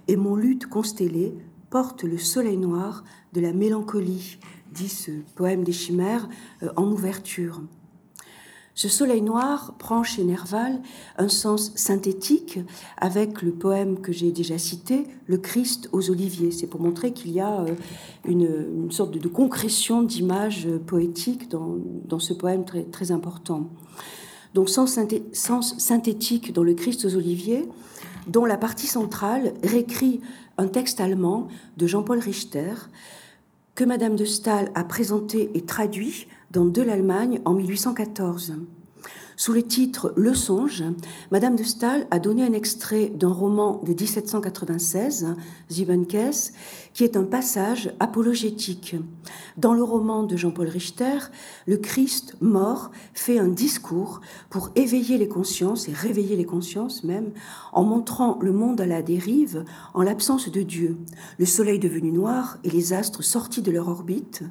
Et 0.09 0.17
mon 0.17 0.35
luth 0.35 0.67
constellé 0.67 1.37
porte 1.71 2.03
le 2.03 2.19
soleil 2.19 2.57
noir 2.57 3.05
de 3.33 3.41
la 3.41 3.53
mélancolie, 3.53 4.41
dit 4.73 4.89
ce 4.89 5.13
poème 5.37 5.63
des 5.63 5.71
chimères 5.71 6.29
euh, 6.65 6.69
en 6.75 6.91
ouverture. 6.91 7.63
Ce 8.77 8.91
soleil 8.91 9.23
noir 9.23 9.73
prend 9.79 10.03
chez 10.03 10.23
Nerval 10.23 10.83
un 11.17 11.31
sens 11.31 11.73
synthétique 11.77 12.59
avec 12.99 13.41
le 13.41 13.53
poème 13.53 14.03
que 14.03 14.13
j'ai 14.13 14.33
déjà 14.33 14.59
cité, 14.59 15.07
Le 15.27 15.39
Christ 15.39 15.89
aux 15.93 16.11
oliviers. 16.11 16.51
C'est 16.51 16.67
pour 16.67 16.83
montrer 16.83 17.15
qu'il 17.15 17.31
y 17.31 17.41
a 17.41 17.63
euh, 17.63 17.75
une, 18.29 18.93
sorte 18.93 19.13
de, 19.17 19.29
concrétion 19.29 20.03
d'images 20.03 20.69
poétiques 20.87 21.49
dans, 21.49 22.19
ce 22.19 22.35
poème 22.35 22.67
très, 22.67 23.13
important. 23.13 23.71
Donc 24.53 24.69
sens, 24.69 24.99
sens 25.33 25.79
synthétique 25.79 26.53
dans 26.53 26.63
Le 26.63 26.75
Christ 26.75 27.07
aux 27.07 27.17
oliviers, 27.17 27.67
dont 28.27 28.45
la 28.45 28.59
partie 28.59 28.89
centrale 28.89 29.55
réécrit 29.65 30.21
un 30.59 30.69
texte 30.69 31.01
allemand 31.01 31.49
de 31.79 31.87
Jean-Paul 31.87 32.19
Richter 32.19 32.75
que 33.75 33.85
Madame 33.85 34.17
de 34.17 34.27
Stahl 34.27 34.71
a 34.75 34.85
présenté 34.85 35.51
et 35.55 35.63
traduit 35.63 36.27
dans 36.57 36.65
De 36.65 36.81
l'Allemagne 36.81 37.43
en 37.45 37.53
1814. 37.53 38.55
Sous 39.37 39.53
le 39.53 39.63
titre 39.63 40.15
Le 40.17 40.33
songe, 40.33 40.83
Madame 41.31 41.55
de 41.55 41.63
Stahl 41.63 42.07
a 42.11 42.19
donné 42.19 42.45
un 42.45 42.55
extrait 42.55 43.13
d'un 43.15 43.31
roman 43.31 43.83
de 43.85 43.91
1796, 43.91 45.35
Siebenkes, 45.69 46.55
qui 46.95 47.05
est 47.05 47.19
un 47.19 47.25
passage 47.25 47.93
apologétique. 48.01 48.97
Dans 49.59 49.75
le 49.75 49.83
roman 49.83 50.23
de 50.23 50.35
Jean-Paul 50.39 50.69
Richter, 50.69 51.19
le 51.67 51.77
Christ 51.77 52.37
mort 52.41 52.91
fait 53.13 53.39
un 53.39 53.49
discours 53.49 54.23
pour 54.49 54.71
éveiller 54.77 55.19
les 55.19 55.29
consciences 55.29 55.91
et 55.91 55.93
réveiller 55.93 56.37
les 56.37 56.47
consciences 56.47 57.05
même, 57.05 57.33
en 57.75 57.85
montrant 57.85 58.39
le 58.41 58.53
monde 58.53 58.81
à 58.81 58.87
la 58.87 59.03
dérive 59.03 59.67
en 59.93 60.01
l'absence 60.01 60.51
de 60.51 60.63
Dieu, 60.63 60.97
le 61.39 61.45
soleil 61.45 61.79
devenu 61.79 62.13
noir 62.13 62.57
et 62.65 62.71
les 62.71 62.95
astres 62.95 63.23
sortis 63.23 63.61
de 63.61 63.71
leur 63.71 63.89
orbite, 63.89 64.43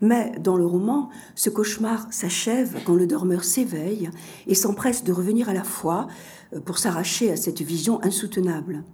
mais 0.00 0.32
dans 0.38 0.56
le 0.56 0.66
roman, 0.66 1.10
ce 1.34 1.50
cauchemar 1.50 2.06
s'achève 2.10 2.82
quand 2.84 2.94
le 2.94 3.06
dormeur 3.06 3.44
s'éveille 3.44 4.10
et 4.46 4.54
s'empresse 4.54 5.04
de 5.04 5.12
revenir 5.12 5.48
à 5.48 5.54
la 5.54 5.64
foi 5.64 6.08
euh, 6.52 6.60
pour 6.60 6.78
s'arracher 6.78 7.30
à 7.30 7.36
cette 7.36 7.62
vision 7.62 8.02
insoutenable. 8.02 8.84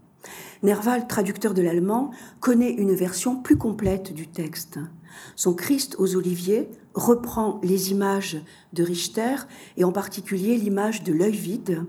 Nerval, 0.62 1.06
traducteur 1.06 1.52
de 1.52 1.62
l'allemand, 1.62 2.10
connaît 2.40 2.72
une 2.72 2.94
version 2.94 3.36
plus 3.36 3.56
complète 3.56 4.14
du 4.14 4.26
texte. 4.26 4.78
Son 5.36 5.54
Christ 5.54 5.96
aux 5.98 6.16
oliviers 6.16 6.70
reprend 6.94 7.60
les 7.62 7.90
images 7.90 8.38
de 8.72 8.82
Richter 8.82 9.36
et 9.76 9.84
en 9.84 9.92
particulier 9.92 10.56
l'image 10.56 11.02
de 11.02 11.12
l'œil 11.12 11.36
vide, 11.36 11.84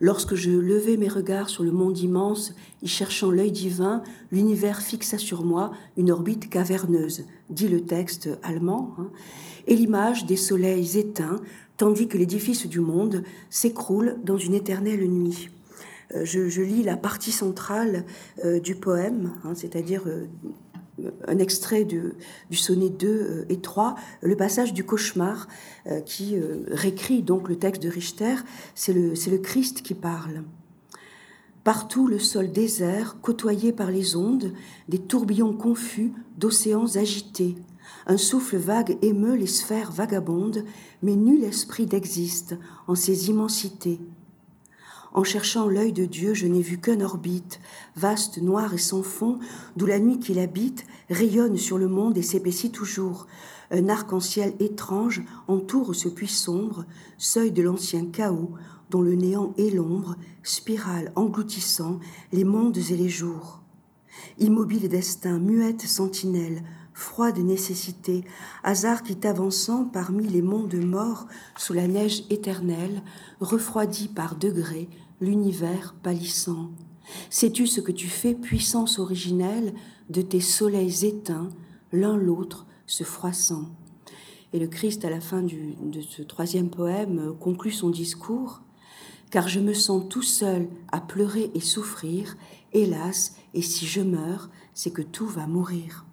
Lorsque 0.00 0.34
je 0.34 0.50
levais 0.50 0.96
mes 0.96 1.08
regards 1.08 1.50
sur 1.50 1.62
le 1.62 1.72
monde 1.72 1.98
immense, 1.98 2.54
y 2.82 2.88
cherchant 2.88 3.30
l'œil 3.30 3.52
divin, 3.52 4.02
l'univers 4.32 4.80
fixa 4.80 5.18
sur 5.18 5.44
moi 5.44 5.72
une 5.98 6.10
orbite 6.10 6.48
caverneuse, 6.48 7.24
dit 7.50 7.68
le 7.68 7.82
texte 7.82 8.30
allemand, 8.42 8.94
hein, 8.98 9.10
et 9.66 9.76
l'image 9.76 10.24
des 10.24 10.36
soleils 10.36 10.96
éteints, 10.96 11.40
tandis 11.76 12.08
que 12.08 12.16
l'édifice 12.16 12.66
du 12.66 12.80
monde 12.80 13.24
s'écroule 13.50 14.16
dans 14.24 14.38
une 14.38 14.54
éternelle 14.54 15.06
nuit. 15.06 15.50
Euh, 16.14 16.24
je, 16.24 16.62
lis 16.62 16.82
la 16.82 16.96
partie 16.96 17.32
centrale 17.32 18.04
euh, 18.44 18.58
du 18.58 18.74
poème, 18.74 19.34
hein, 19.44 19.54
c'est-à-dire 19.54 20.04
euh, 20.06 20.26
un 21.26 21.38
extrait 21.38 21.84
du 21.84 22.14
sonnet 22.52 22.90
2 22.90 23.08
euh, 23.08 23.44
et 23.48 23.60
3, 23.60 23.94
le 24.22 24.36
passage 24.36 24.72
du 24.72 24.84
cauchemar 24.84 25.48
euh, 25.86 26.00
qui 26.00 26.36
euh, 26.36 26.64
réécrit 26.68 27.22
donc 27.22 27.48
le 27.48 27.56
texte 27.56 27.82
de 27.82 27.88
Richter, 27.88 28.36
c'est 28.74 28.92
le, 28.92 29.12
le 29.12 29.38
Christ 29.38 29.82
qui 29.82 29.94
parle. 29.94 30.44
Partout 31.64 32.06
le 32.06 32.18
sol 32.18 32.50
désert, 32.50 33.16
côtoyé 33.20 33.72
par 33.72 33.90
les 33.90 34.16
ondes, 34.16 34.52
des 34.88 34.98
tourbillons 34.98 35.52
confus 35.52 36.12
d'océans 36.38 36.96
agités. 36.96 37.56
Un 38.06 38.16
souffle 38.16 38.56
vague 38.56 38.96
émeut 39.02 39.36
les 39.36 39.46
sphères 39.46 39.92
vagabondes, 39.92 40.64
mais 41.02 41.16
nul 41.16 41.44
esprit 41.44 41.86
n'existe 41.86 42.56
en 42.86 42.94
ces 42.94 43.28
immensités. 43.28 44.00
En 45.12 45.24
cherchant 45.24 45.68
l'œil 45.68 45.92
de 45.92 46.04
Dieu, 46.04 46.34
je 46.34 46.46
n'ai 46.46 46.62
vu 46.62 46.78
qu'un 46.78 47.00
orbite, 47.00 47.60
vaste, 47.96 48.38
noir 48.38 48.74
et 48.74 48.78
sans 48.78 49.02
fond, 49.02 49.38
d'où 49.76 49.86
la 49.86 49.98
nuit 49.98 50.20
qui 50.20 50.34
l'habite 50.34 50.84
rayonne 51.08 51.56
sur 51.56 51.78
le 51.78 51.88
monde 51.88 52.16
et 52.16 52.22
s'épaissit 52.22 52.70
toujours. 52.70 53.26
Un 53.72 53.88
arc-en-ciel 53.88 54.54
étrange 54.60 55.22
entoure 55.48 55.94
ce 55.94 56.08
puits 56.08 56.28
sombre, 56.28 56.84
seuil 57.18 57.50
de 57.50 57.62
l'ancien 57.62 58.06
chaos, 58.06 58.52
dont 58.88 59.02
le 59.02 59.14
néant 59.14 59.52
et 59.56 59.70
l'ombre, 59.70 60.16
spirale 60.42 61.12
engloutissant 61.16 61.98
les 62.32 62.44
mondes 62.44 62.78
et 62.78 62.96
les 62.96 63.08
jours. 63.08 63.60
Immobile 64.38 64.88
destin, 64.88 65.38
muette 65.38 65.82
sentinelle, 65.82 66.62
froide 67.00 67.38
nécessité, 67.38 68.24
hasard 68.62 69.02
qui 69.02 69.16
t'avançant 69.16 69.84
parmi 69.84 70.28
les 70.28 70.42
mondes 70.42 70.74
morts 70.74 71.26
sous 71.56 71.72
la 71.72 71.88
neige 71.88 72.24
éternelle, 72.28 73.02
refroidit 73.40 74.08
par 74.08 74.36
degrés 74.36 74.88
l'univers 75.20 75.94
pâlissant. 76.02 76.70
Sais-tu 77.30 77.66
ce 77.66 77.80
que 77.80 77.90
tu 77.90 78.06
fais, 78.06 78.34
puissance 78.34 78.98
originelle 78.98 79.72
de 80.10 80.20
tes 80.20 80.40
soleils 80.40 81.06
éteints, 81.06 81.48
l'un 81.90 82.16
l'autre 82.16 82.66
se 82.86 83.02
froissant? 83.02 83.70
Et 84.52 84.58
le 84.58 84.66
Christ, 84.66 85.04
à 85.04 85.10
la 85.10 85.20
fin 85.20 85.42
de 85.42 86.00
ce 86.02 86.22
troisième 86.22 86.68
poème, 86.68 87.34
conclut 87.40 87.72
son 87.72 87.88
discours. 87.88 88.60
Car 89.30 89.48
je 89.48 89.60
me 89.60 89.72
sens 89.72 90.02
tout 90.08 90.22
seul 90.22 90.68
à 90.92 91.00
pleurer 91.00 91.50
et 91.54 91.60
souffrir, 91.60 92.36
hélas, 92.72 93.36
et 93.54 93.62
si 93.62 93.86
je 93.86 94.02
meurs, 94.02 94.50
c'est 94.74 94.90
que 94.90 95.02
tout 95.02 95.26
va 95.26 95.46
mourir 95.46 96.04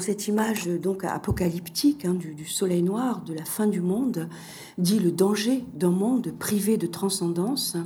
cette 0.00 0.28
image 0.28 0.66
donc 0.66 1.04
apocalyptique 1.04 2.04
hein, 2.04 2.14
du, 2.14 2.44
soleil 2.44 2.82
noir, 2.82 3.22
de 3.22 3.34
la 3.34 3.44
fin 3.44 3.66
du 3.66 3.80
monde, 3.80 4.28
dit 4.78 4.98
le 4.98 5.10
danger 5.10 5.64
d'un 5.74 5.90
monde 5.90 6.32
privé 6.38 6.76
de 6.76 6.86
transcendance. 6.86 7.76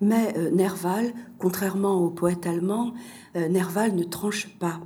Mais 0.00 0.34
euh, 0.36 0.50
Nerval, 0.50 1.12
contrairement 1.38 2.00
au 2.00 2.10
poète 2.10 2.46
allemand, 2.46 2.92
euh, 3.36 3.48
Nerval 3.48 3.94
ne 3.94 4.04
tranche 4.04 4.48
pas. 4.58 4.80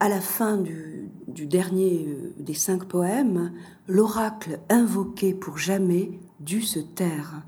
À 0.00 0.08
la 0.08 0.20
fin 0.20 0.56
du, 0.56 1.10
dernier 1.46 2.06
euh, 2.08 2.34
des 2.38 2.54
cinq 2.54 2.84
poèmes, 2.84 3.52
l'oracle 3.86 4.60
invoqué 4.68 5.34
pour 5.34 5.58
jamais 5.58 6.20
dut 6.40 6.62
se 6.62 6.78
taire 6.78 7.42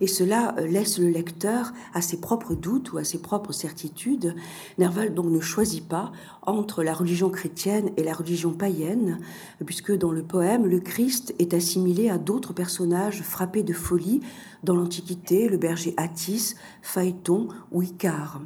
et 0.00 0.06
cela 0.06 0.54
euh, 0.58 0.66
laisse 0.66 0.98
le 0.98 1.08
lecteur 1.08 1.72
à 1.94 2.02
ses 2.02 2.20
propres 2.20 2.54
doutes 2.54 2.92
ou 2.92 2.98
à 2.98 3.04
ses 3.04 3.18
propres 3.18 3.52
certitudes. 3.52 4.34
Nerval 4.78 5.14
donc 5.14 5.26
ne 5.26 5.40
choisit 5.40 5.86
pas 5.86 6.12
entre 6.42 6.82
la 6.82 6.94
religion 6.94 7.30
chrétienne 7.30 7.90
et 7.96 8.02
la 8.02 8.14
religion 8.14 8.52
païenne, 8.52 9.20
puisque 9.66 9.96
dans 9.96 10.12
le 10.12 10.22
poème, 10.22 10.66
le 10.66 10.80
Christ 10.80 11.34
est 11.38 11.54
assimilé 11.54 12.08
à 12.08 12.18
d'autres 12.18 12.54
personnages 12.54 13.22
frappés 13.22 13.62
de 13.62 13.74
folie 13.74 14.20
dans 14.64 14.74
l'Antiquité, 14.74 15.48
le 15.48 15.58
berger 15.58 15.94
Attis, 15.96 16.54
Phaéton 16.82 17.48
ou 17.70 17.82
Icare. 17.82 18.40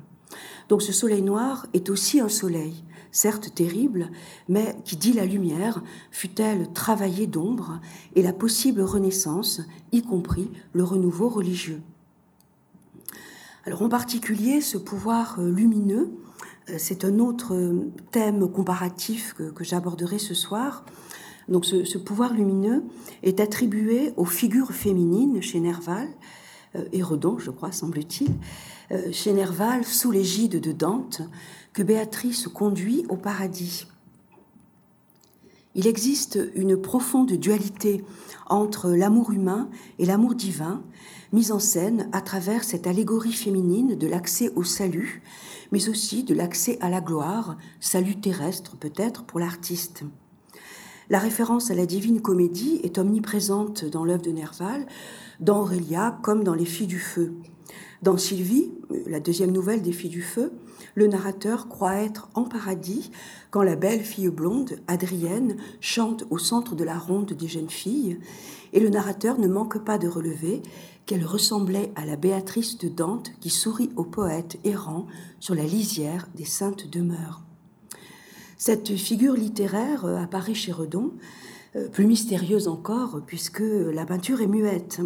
Donc 0.68 0.82
ce 0.82 0.92
soleil 0.92 1.22
noir 1.22 1.66
est 1.72 1.90
aussi 1.90 2.20
un 2.20 2.28
soleil, 2.28 2.82
certes 3.14 3.54
terrible, 3.54 4.10
mais 4.48 4.76
qui 4.84 4.96
dit 4.96 5.12
la 5.12 5.24
lumière, 5.24 5.82
fut-elle 6.10 6.70
travaillée 6.72 7.28
d'ombre, 7.28 7.80
et 8.16 8.22
la 8.22 8.32
possible 8.32 8.82
renaissance, 8.82 9.62
y 9.92 10.02
compris 10.02 10.50
le 10.72 10.82
renouveau 10.82 11.28
religieux. 11.28 11.80
Alors 13.64 13.82
en 13.82 13.88
particulier, 13.88 14.60
ce 14.60 14.76
pouvoir 14.76 15.40
lumineux, 15.40 16.12
c'est 16.76 17.04
un 17.04 17.20
autre 17.20 17.56
thème 18.10 18.50
comparatif 18.50 19.34
que, 19.34 19.64
j'aborderai 19.64 20.18
ce 20.18 20.34
soir. 20.34 20.84
Donc 21.48 21.64
ce, 21.66 21.98
pouvoir 21.98 22.34
lumineux 22.34 22.82
est 23.22 23.38
attribué 23.38 24.12
aux 24.16 24.24
figures 24.24 24.72
féminines 24.72 25.40
chez 25.40 25.60
Nerval, 25.60 26.08
et 26.92 27.00
je 27.00 27.50
crois, 27.50 27.70
semble-t-il, 27.70 28.32
chez 29.12 29.32
Nerval, 29.32 29.84
sous 29.84 30.10
l'égide 30.10 30.60
de 30.60 30.72
Dante, 30.72 31.22
que 31.74 31.82
Béatrice 31.82 32.46
conduit 32.48 33.04
au 33.08 33.16
paradis. 33.16 33.86
Il 35.74 35.88
existe 35.88 36.38
une 36.54 36.80
profonde 36.80 37.32
dualité 37.32 38.04
entre 38.46 38.90
l'amour 38.90 39.32
humain 39.32 39.68
et 39.98 40.06
l'amour 40.06 40.36
divin, 40.36 40.82
mise 41.32 41.50
en 41.50 41.58
scène 41.58 42.08
à 42.12 42.20
travers 42.20 42.62
cette 42.62 42.86
allégorie 42.86 43.32
féminine 43.32 43.96
de 43.96 44.06
l'accès 44.06 44.52
au 44.54 44.62
salut, 44.62 45.20
mais 45.72 45.88
aussi 45.88 46.22
de 46.22 46.32
l'accès 46.32 46.78
à 46.80 46.88
la 46.88 47.00
gloire, 47.00 47.58
salut 47.80 48.20
terrestre 48.20 48.76
peut-être 48.76 49.24
pour 49.24 49.40
l'artiste. 49.40 50.04
La 51.10 51.18
référence 51.18 51.72
à 51.72 51.74
la 51.74 51.86
divine 51.86 52.22
comédie 52.22 52.80
est 52.84 52.98
omniprésente 52.98 53.84
dans 53.84 54.04
l'œuvre 54.04 54.22
de 54.22 54.30
Nerval, 54.30 54.86
dans 55.40 55.60
Aurélia 55.60 56.18
comme 56.22 56.44
dans 56.44 56.54
Les 56.54 56.64
Filles 56.64 56.86
du 56.86 57.00
Feu. 57.00 57.34
Dans 58.02 58.16
Sylvie, 58.16 58.70
la 59.06 59.18
deuxième 59.18 59.50
nouvelle 59.50 59.82
des 59.82 59.92
Filles 59.92 60.10
du 60.10 60.22
Feu, 60.22 60.52
le 60.94 61.06
narrateur 61.06 61.68
croit 61.68 61.96
être 61.96 62.28
en 62.34 62.44
paradis 62.44 63.10
quand 63.50 63.62
la 63.62 63.76
belle 63.76 64.02
fille 64.02 64.28
blonde, 64.28 64.78
Adrienne, 64.86 65.56
chante 65.80 66.24
au 66.30 66.38
centre 66.38 66.74
de 66.74 66.84
la 66.84 66.98
ronde 66.98 67.32
des 67.32 67.48
jeunes 67.48 67.70
filles, 67.70 68.18
et 68.72 68.80
le 68.80 68.90
narrateur 68.90 69.38
ne 69.38 69.48
manque 69.48 69.84
pas 69.84 69.98
de 69.98 70.08
relever 70.08 70.62
qu'elle 71.06 71.24
ressemblait 71.24 71.92
à 71.96 72.06
la 72.06 72.16
Béatrice 72.16 72.78
de 72.78 72.88
Dante 72.88 73.30
qui 73.40 73.50
sourit 73.50 73.90
au 73.96 74.04
poète 74.04 74.58
errant 74.64 75.06
sur 75.38 75.54
la 75.54 75.64
lisière 75.64 76.28
des 76.34 76.44
saintes 76.44 76.88
demeures. 76.90 77.42
Cette 78.56 78.96
figure 78.96 79.34
littéraire 79.34 80.06
euh, 80.06 80.16
apparaît 80.16 80.54
chez 80.54 80.72
Redon, 80.72 81.12
euh, 81.76 81.88
plus 81.88 82.06
mystérieuse 82.06 82.68
encore 82.68 83.20
puisque 83.26 83.62
la 83.62 84.06
peinture 84.06 84.40
est 84.40 84.46
muette. 84.46 85.00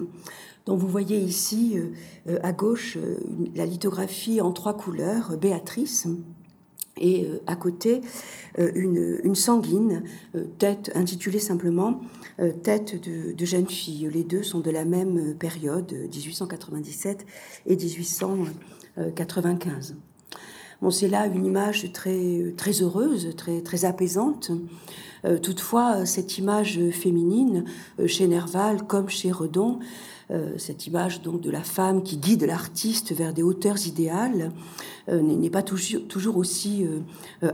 Donc 0.68 0.78
vous 0.80 0.86
voyez 0.86 1.18
ici 1.18 1.76
euh, 2.28 2.38
à 2.42 2.52
gauche 2.52 2.98
la 3.54 3.64
lithographie 3.64 4.42
en 4.42 4.52
trois 4.52 4.76
couleurs, 4.76 5.38
Béatrice, 5.38 6.06
et 7.00 7.28
à 7.46 7.56
côté 7.56 8.00
une, 8.58 9.36
sanguine, 9.36 10.02
tête 10.58 10.90
intitulée 10.96 11.38
simplement 11.38 12.00
Tête 12.64 13.00
de, 13.00 13.30
de, 13.32 13.44
jeune 13.44 13.68
fille. 13.68 14.10
Les 14.12 14.24
deux 14.24 14.42
sont 14.42 14.58
de 14.58 14.72
la 14.72 14.84
même 14.84 15.36
période, 15.36 15.92
1897 15.92 17.24
et 17.66 17.76
1895. 17.76 19.94
Bon, 20.82 20.90
c'est 20.90 21.08
là 21.08 21.26
une 21.26 21.44
image 21.44 21.92
très, 21.92 22.52
très 22.56 22.82
heureuse, 22.82 23.34
très, 23.36 23.62
très 23.62 23.84
apaisante. 23.84 24.52
Euh, 25.24 25.38
toutefois, 25.38 26.06
cette 26.06 26.38
image 26.38 26.78
féminine, 26.92 27.64
euh, 27.98 28.06
chez 28.06 28.28
Nerval 28.28 28.86
comme 28.86 29.08
chez 29.08 29.32
Redon, 29.32 29.80
euh, 29.80 29.84
cette 30.58 30.86
image 30.86 31.22
donc 31.22 31.40
de 31.40 31.50
la 31.50 31.62
femme 31.62 32.02
qui 32.02 32.18
guide 32.18 32.44
l'artiste 32.44 33.12
vers 33.12 33.32
des 33.32 33.42
hauteurs 33.42 33.86
idéales, 33.86 34.52
n'est 35.10 35.50
pas 35.50 35.62
toujours, 35.62 36.36
aussi 36.36 36.86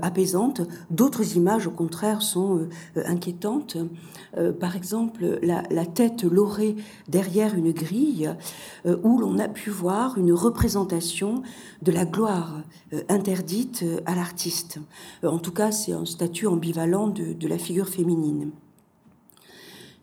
apaisante. 0.02 0.62
D'autres 0.90 1.36
images, 1.36 1.68
au 1.68 1.70
contraire, 1.70 2.22
sont 2.22 2.66
inquiétantes. 2.96 3.76
par 4.58 4.74
exemple, 4.74 5.38
la, 5.42 5.86
tête 5.86 6.24
laurée 6.24 6.74
derrière 7.06 7.54
une 7.54 7.72
grille, 7.72 8.34
où 8.84 9.18
l'on 9.18 9.38
a 9.38 9.48
pu 9.48 9.70
voir 9.70 10.18
une 10.18 10.32
représentation 10.32 11.42
de 11.82 11.92
la 11.92 12.04
gloire 12.04 12.62
interdite 13.08 13.84
à 14.06 14.16
l'artiste. 14.16 14.80
En 15.22 15.38
tout 15.38 15.52
cas, 15.52 15.70
c'est 15.70 15.92
un 15.92 16.06
statut 16.06 16.48
ambivalent 16.48 17.08
de 17.08 17.48
la 17.48 17.58
figure 17.58 17.88
féminine. 17.88 18.50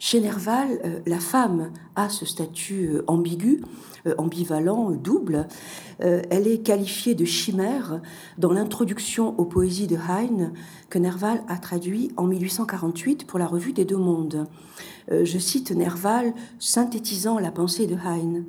Chez 0.03 0.19
Nerval, 0.19 0.79
euh, 0.83 0.99
la 1.05 1.19
femme 1.19 1.71
a 1.95 2.09
ce 2.09 2.25
statut 2.25 2.87
euh, 2.87 3.03
ambigu, 3.05 3.61
euh, 4.07 4.15
ambivalent, 4.17 4.89
double. 4.89 5.47
Elle 5.99 6.47
est 6.47 6.65
qualifiée 6.65 7.13
de 7.13 7.23
chimère 7.23 8.01
dans 8.39 8.51
l'introduction 8.51 9.39
aux 9.39 9.45
poésies 9.45 9.85
de 9.85 9.97
Heine 9.97 10.53
que 10.89 10.97
Nerval 10.97 11.43
a 11.47 11.59
traduit 11.59 12.09
en 12.17 12.23
1848 12.23 13.27
pour 13.27 13.37
la 13.37 13.45
revue 13.45 13.73
des 13.73 13.85
Deux 13.85 13.97
Mondes. 13.97 14.47
Je 15.11 15.37
cite 15.37 15.69
Nerval 15.69 16.33
synthétisant 16.57 17.37
la 17.37 17.51
pensée 17.51 17.85
de 17.85 17.93
Heine. 17.93 18.45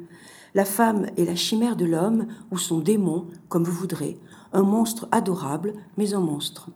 La 0.55 0.65
femme 0.65 1.05
est 1.19 1.27
la 1.27 1.37
chimère 1.37 1.77
de 1.77 1.85
l'homme 1.85 2.27
ou 2.51 2.57
son 2.57 2.79
démon, 2.79 3.27
comme 3.51 3.65
vous 3.65 3.73
voudrez, 3.73 4.17
un 4.55 4.63
monstre 4.63 5.07
adorable, 5.11 5.75
mais 5.99 6.15
un 6.15 6.21
monstre. 6.21 6.71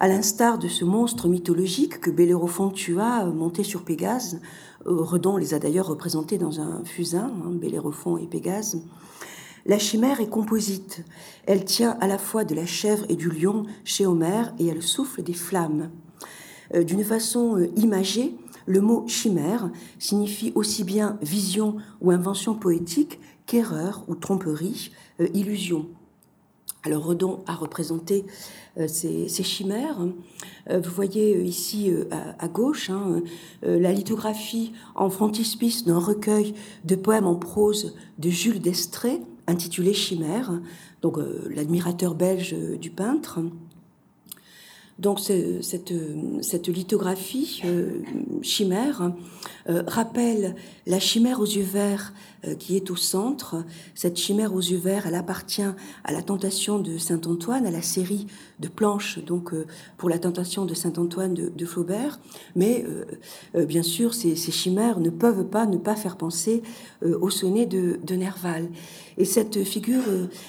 À 0.00 0.06
l'instar 0.06 0.58
de 0.58 0.68
ce 0.68 0.84
monstre 0.84 1.26
mythologique 1.26 2.00
que 2.00 2.12
Bellérophon 2.12 2.70
tua 2.70 3.24
euh, 3.24 3.32
monté 3.32 3.64
sur 3.64 3.82
Pégase, 3.82 4.40
euh, 4.86 5.02
Redon 5.02 5.36
les 5.36 5.54
a 5.54 5.58
d'ailleurs 5.58 5.88
représentés 5.88 6.38
dans 6.38 6.60
un 6.60 6.84
fusain, 6.84 7.32
hein, 7.44 7.50
Bellérophon 7.50 8.16
et 8.16 8.28
Pégase, 8.28 8.80
la 9.66 9.80
chimère 9.80 10.20
est 10.20 10.28
composite. 10.28 11.04
Elle 11.46 11.64
tient 11.64 11.98
à 12.00 12.06
la 12.06 12.16
fois 12.16 12.44
de 12.44 12.54
la 12.54 12.64
chèvre 12.64 13.06
et 13.08 13.16
du 13.16 13.28
lion 13.28 13.64
chez 13.82 14.06
Homère 14.06 14.54
et 14.60 14.68
elle 14.68 14.84
souffle 14.84 15.24
des 15.24 15.34
flammes. 15.34 15.90
Euh, 16.76 16.84
d'une 16.84 17.02
façon 17.02 17.68
imagée, 17.74 18.36
le 18.66 18.80
mot 18.80 19.04
chimère 19.08 19.68
signifie 19.98 20.52
aussi 20.54 20.84
bien 20.84 21.18
vision 21.22 21.74
ou 22.00 22.12
invention 22.12 22.54
poétique 22.54 23.18
qu'erreur 23.46 24.04
ou 24.06 24.14
tromperie, 24.14 24.92
illusion. 25.34 25.88
Alors 26.84 27.04
Redon 27.04 27.40
a 27.46 27.54
représenté 27.54 28.24
euh, 28.78 28.86
ces, 28.86 29.28
chimères. 29.42 29.98
Euh, 30.70 30.80
vous 30.80 30.90
voyez 30.90 31.36
euh, 31.36 31.42
ici 31.42 31.90
à, 32.38 32.48
gauche 32.48 32.90
hein, 32.90 33.22
la 33.62 33.92
lithographie 33.92 34.72
en 34.94 35.10
frontispice 35.10 35.84
d'un 35.84 35.98
recueil 35.98 36.54
de 36.84 36.94
poèmes 36.94 37.26
en 37.26 37.34
prose 37.34 37.96
de 38.18 38.30
Jules 38.30 38.60
d'Estrée 38.60 39.20
intitulé 39.46 39.94
Chimère, 39.94 40.60
donc 41.00 41.16
l'admirateur 41.48 42.14
belge 42.14 42.54
du 42.78 42.90
peintre. 42.90 43.40
Donc 44.98 45.20
cette, 45.20 46.68
lithographie 46.68 47.62
chimère 48.42 49.12
rappelle 49.66 50.54
la 50.88 50.98
chimère 50.98 51.40
aux 51.40 51.46
yeux 51.46 51.62
verts 51.62 52.12
euh, 52.46 52.54
qui 52.54 52.76
est 52.76 52.90
au 52.90 52.94
centre. 52.96 53.64
Cette 53.96 54.16
chimère 54.16 54.54
aux 54.54 54.60
yeux 54.60 54.78
verts, 54.78 55.08
elle 55.08 55.16
appartient 55.16 55.62
à 56.04 56.12
la 56.12 56.22
tentation 56.22 56.78
de 56.78 56.96
Saint 56.96 57.20
Antoine, 57.26 57.66
à 57.66 57.72
la 57.72 57.82
série 57.82 58.28
de 58.60 58.68
planches 58.68 59.18
donc 59.18 59.52
euh, 59.52 59.66
pour 59.96 60.08
la 60.08 60.20
tentation 60.20 60.64
de 60.64 60.72
Saint 60.72 60.92
Antoine 60.98 61.34
de, 61.34 61.66
Flaubert. 61.66 62.20
Mais 62.54 62.84
euh, 63.54 63.66
bien 63.66 63.82
sûr, 63.82 64.14
ces, 64.14 64.36
chimères 64.36 65.00
ne 65.00 65.10
peuvent 65.10 65.44
pas 65.44 65.66
ne 65.66 65.78
pas 65.78 65.96
faire 65.96 66.16
penser 66.16 66.62
au 67.04 67.28
sonnet 67.28 67.66
de, 67.66 68.14
Nerval. 68.14 68.68
Et 69.18 69.24
cette 69.24 69.64
figure 69.64 70.02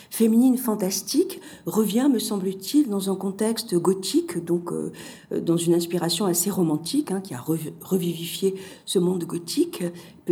féminine 0.10 0.58
fantastique 0.58 1.42
revient, 1.66 2.08
me 2.12 2.20
semble-t-il, 2.20 2.88
dans 2.88 3.12
un 3.12 3.16
contexte 3.16 3.76
gothique, 3.76 4.44
donc 4.44 4.72
dans 5.32 5.58
une 5.58 5.74
inspiration 5.74 6.26
assez 6.26 6.50
romantique, 6.50 7.12
hein, 7.12 7.22
qui 7.22 7.34
a 7.34 7.44
revivifié 7.82 8.56
ce 8.86 9.00
monde 9.00 9.26
gothique 9.26 9.84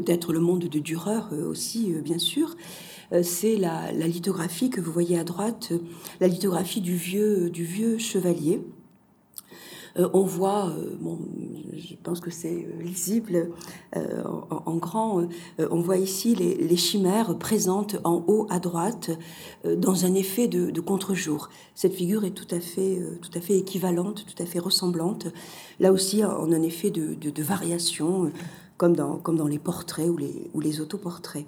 peut-être 0.01 0.31
le 0.31 0.39
monde 0.39 0.65
de 0.65 0.79
Dürer 0.79 1.21
euh, 1.31 1.49
aussi, 1.49 1.91
euh, 1.91 2.01
bien 2.01 2.19
sûr. 2.19 2.55
Euh, 3.13 3.23
c'est 3.23 3.55
la, 3.55 3.91
lithographie 3.91 4.69
que 4.69 4.79
vous 4.79 4.91
voyez 4.91 5.17
à 5.17 5.23
droite, 5.23 5.73
la 6.19 6.27
lithographie 6.27 6.81
du 6.81 6.95
vieux, 6.95 7.49
du 7.49 7.63
vieux 7.63 7.97
chevalier. 7.97 8.61
on 10.13 10.23
voit, 10.23 10.71
bon, 11.01 11.17
je 11.75 11.95
pense 12.03 12.19
que 12.19 12.29
c'est 12.29 12.67
lisible 12.79 13.49
en, 13.95 14.75
grand, 14.75 15.27
on 15.57 15.81
voit 15.81 15.97
ici 15.97 16.35
les, 16.35 16.77
chimères 16.77 17.35
présentes 17.39 17.95
en 18.03 18.23
haut 18.27 18.45
à 18.51 18.59
droite 18.59 19.09
dans 19.65 20.05
un 20.05 20.13
effet 20.13 20.47
de, 20.47 20.81
contre-jour. 20.81 21.49
Cette 21.73 21.93
figure 21.93 22.25
est 22.25 22.35
tout 22.35 22.55
à, 22.55 22.59
fait, 22.59 23.01
tout 23.23 23.35
à 23.35 23.41
fait 23.41 23.57
équivalente, 23.57 24.25
tout 24.27 24.43
à 24.43 24.45
fait 24.45 24.59
ressemblante, 24.59 25.27
là 25.79 25.91
aussi 25.91 26.23
en 26.23 26.51
un 26.51 26.61
effet 26.61 26.91
de, 26.91 27.15
de 27.15 27.43
variation 27.43 28.31
comme 28.77 28.95
dans, 28.95 29.47
les 29.47 29.59
portraits 29.59 30.09
ou 30.09 30.59
les, 30.59 30.81
autoportraits. 30.81 31.45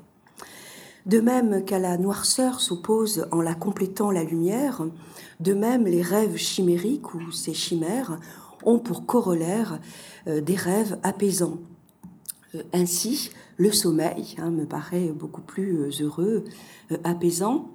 De 1.06 1.22
même 1.22 1.64
qu'à 1.64 1.80
la 1.80 1.98
noirceur 1.98 2.60
s'oppose 2.60 3.28
en 3.32 3.42
la 3.42 3.56
complétant 3.56 4.12
la 4.12 4.24
lumière, 4.24 4.86
de 5.40 5.54
même 5.54 5.86
les 5.86 6.02
rêves 6.02 6.36
chimériques 6.36 7.14
ou 7.14 7.32
ces 7.32 7.54
chimères 7.54 8.20
ont 8.64 8.80
pour 8.80 9.06
corollaire 9.06 9.80
euh, 10.28 10.42
des 10.42 10.56
rêves 10.56 10.98
apaisants. 11.04 11.60
Euh, 12.56 12.64
ainsi, 12.74 13.32
le 13.58 13.72
sommeil 13.72 14.36
hein, 14.38 14.52
me 14.52 14.66
paraît 14.66 15.10
beaucoup 15.10 15.42
plus 15.42 15.78
euh, 15.78 15.90
heureux, 16.02 16.44
apaisant. 17.04 17.72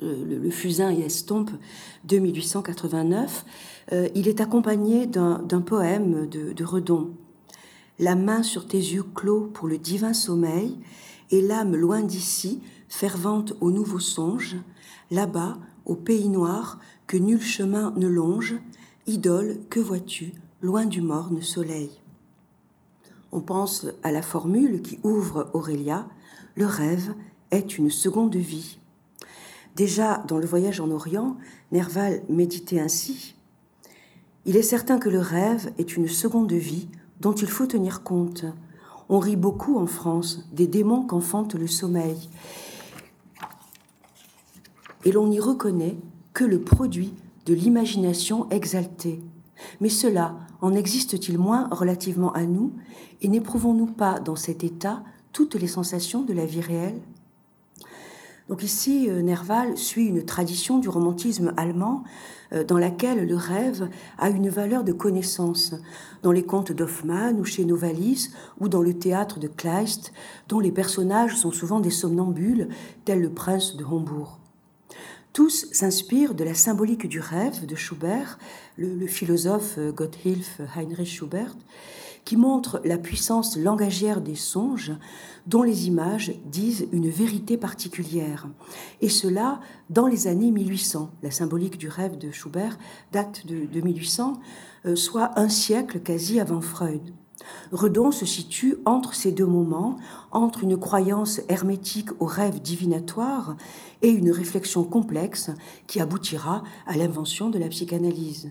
Le, 0.00 0.48
Fusain 0.48 0.90
et 0.90 1.00
Estompe 1.02 1.50
de 2.04 2.16
1889, 2.16 3.44
il 4.14 4.26
est 4.26 4.40
accompagné 4.40 5.06
d'un 5.06 5.60
poème 5.60 6.26
de 6.30 6.64
Redon 6.64 7.10
la 7.98 8.14
main 8.14 8.42
sur 8.42 8.66
tes 8.66 8.78
yeux 8.78 9.04
clos 9.14 9.50
pour 9.52 9.68
le 9.68 9.78
divin 9.78 10.12
sommeil, 10.12 10.78
et 11.30 11.40
l'âme 11.40 11.76
loin 11.76 12.02
d'ici 12.02 12.60
fervente 12.88 13.54
aux 13.60 13.70
nouveaux 13.70 13.98
songes, 13.98 14.56
là-bas, 15.10 15.58
au 15.86 15.94
pays 15.94 16.28
noir, 16.28 16.78
que 17.06 17.16
nul 17.16 17.40
chemin 17.40 17.92
ne 17.96 18.06
longe, 18.06 18.54
idole, 19.06 19.58
que 19.70 19.80
vois-tu, 19.80 20.32
loin 20.60 20.86
du 20.86 21.00
morne 21.00 21.42
soleil 21.42 21.90
On 23.32 23.40
pense 23.40 23.86
à 24.02 24.12
la 24.12 24.22
formule 24.22 24.82
qui 24.82 25.00
ouvre 25.02 25.50
Aurélia, 25.54 26.06
le 26.54 26.66
rêve 26.66 27.14
est 27.50 27.78
une 27.78 27.90
seconde 27.90 28.36
vie. 28.36 28.78
Déjà 29.74 30.22
dans 30.28 30.38
le 30.38 30.46
voyage 30.46 30.80
en 30.80 30.90
Orient, 30.90 31.36
Nerval 31.70 32.22
méditait 32.28 32.80
ainsi. 32.80 33.34
Il 34.44 34.56
est 34.56 34.62
certain 34.62 34.98
que 34.98 35.08
le 35.08 35.20
rêve 35.20 35.72
est 35.78 35.96
une 35.96 36.08
seconde 36.08 36.52
vie 36.52 36.88
dont 37.22 37.32
il 37.32 37.48
faut 37.48 37.66
tenir 37.66 38.02
compte. 38.02 38.44
On 39.08 39.20
rit 39.20 39.36
beaucoup 39.36 39.78
en 39.78 39.86
France 39.86 40.44
des 40.52 40.66
démons 40.66 41.06
qu'enfante 41.06 41.54
le 41.54 41.68
sommeil. 41.68 42.28
Et 45.04 45.12
l'on 45.12 45.28
n'y 45.28 45.40
reconnaît 45.40 45.96
que 46.34 46.44
le 46.44 46.60
produit 46.60 47.14
de 47.46 47.54
l'imagination 47.54 48.50
exaltée. 48.50 49.22
Mais 49.80 49.88
cela 49.88 50.36
en 50.60 50.74
existe-t-il 50.74 51.38
moins 51.38 51.68
relativement 51.70 52.32
à 52.32 52.42
nous 52.42 52.72
et 53.20 53.28
n'éprouvons-nous 53.28 53.86
pas 53.86 54.18
dans 54.18 54.36
cet 54.36 54.64
état 54.64 55.02
toutes 55.32 55.54
les 55.54 55.68
sensations 55.68 56.22
de 56.22 56.32
la 56.32 56.44
vie 56.44 56.60
réelle? 56.60 57.00
Donc 58.48 58.64
ici, 58.64 59.08
euh, 59.08 59.22
Nerval 59.22 59.78
suit 59.78 60.06
une 60.06 60.24
tradition 60.24 60.78
du 60.78 60.88
romantisme 60.88 61.54
allemand 61.56 62.02
dans 62.68 62.78
laquelle 62.78 63.26
le 63.26 63.36
rêve 63.36 63.88
a 64.18 64.28
une 64.28 64.48
valeur 64.48 64.84
de 64.84 64.92
connaissance, 64.92 65.74
dans 66.22 66.32
les 66.32 66.44
contes 66.44 66.72
d'Hoffmann 66.72 67.40
ou 67.40 67.44
chez 67.44 67.64
Novalis 67.64 68.30
ou 68.60 68.68
dans 68.68 68.82
le 68.82 68.94
théâtre 68.94 69.38
de 69.38 69.48
Kleist, 69.48 70.12
dont 70.48 70.60
les 70.60 70.72
personnages 70.72 71.36
sont 71.36 71.52
souvent 71.52 71.80
des 71.80 71.90
somnambules, 71.90 72.68
tels 73.04 73.20
le 73.20 73.30
prince 73.30 73.76
de 73.76 73.84
Hombourg. 73.84 74.38
Tous 75.32 75.66
s'inspirent 75.72 76.34
de 76.34 76.44
la 76.44 76.52
symbolique 76.52 77.08
du 77.08 77.18
rêve 77.18 77.64
de 77.64 77.74
Schubert, 77.74 78.38
le, 78.76 78.94
le 78.94 79.06
philosophe 79.06 79.76
euh, 79.78 79.90
Gotthilf 79.90 80.60
Heinrich 80.76 81.08
Schubert, 81.08 81.56
qui 82.24 82.36
montre 82.36 82.80
la 82.84 82.98
puissance 82.98 83.56
langagière 83.56 84.20
des 84.20 84.34
songes 84.34 84.92
dont 85.46 85.62
les 85.62 85.88
images 85.88 86.32
disent 86.46 86.86
une 86.92 87.08
vérité 87.08 87.56
particulière. 87.56 88.48
Et 89.00 89.08
cela 89.08 89.60
dans 89.90 90.06
les 90.06 90.28
années 90.28 90.50
1800. 90.50 91.10
La 91.22 91.30
symbolique 91.30 91.78
du 91.78 91.88
rêve 91.88 92.18
de 92.18 92.30
Schubert 92.30 92.78
date 93.10 93.46
de, 93.46 93.80
1800, 93.80 94.40
euh, 94.86 94.96
soit 94.96 95.38
un 95.38 95.48
siècle 95.48 96.00
quasi 96.00 96.38
avant 96.38 96.60
Freud. 96.60 97.12
Redon 97.72 98.12
se 98.12 98.24
situe 98.24 98.76
entre 98.84 99.14
ces 99.14 99.32
deux 99.32 99.46
moments, 99.46 99.96
entre 100.30 100.62
une 100.62 100.76
croyance 100.76 101.40
hermétique 101.48 102.10
au 102.20 102.26
rêve 102.26 102.60
divinatoire 102.60 103.56
et 104.02 104.10
une 104.10 104.30
réflexion 104.30 104.84
complexe 104.84 105.50
qui 105.88 106.00
aboutira 106.00 106.62
à 106.86 106.96
l'invention 106.96 107.50
de 107.50 107.58
la 107.58 107.68
psychanalyse. 107.68 108.50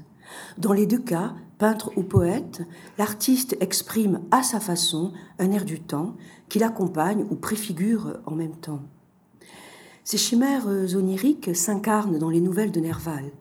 Dans 0.58 0.74
les 0.74 0.86
deux 0.86 1.00
cas, 1.00 1.34
peintre 1.58 1.92
ou 1.96 2.04
poète, 2.04 2.62
l'artiste 2.98 3.56
exprime 3.60 4.22
à 4.32 4.44
sa 4.44 4.60
façon 4.60 5.14
un 5.40 5.52
air 5.52 5.66
du 5.66 5.80
temps 5.80 6.16
qui 6.50 6.60
l'accompagne 6.60 7.26
ou 7.30 7.36
préfigure 7.36 8.20
en 8.26 8.36
même 8.36 8.56
temps. 8.56 8.82
Ces 10.04 10.18
chimères 10.18 10.68
oniriques 10.68 11.56
s'incarnent 11.56 12.18
dans 12.18 12.30
les 12.30 12.42
nouvelles 12.42 12.72
de 12.72 12.80
Nerval. 12.80 13.32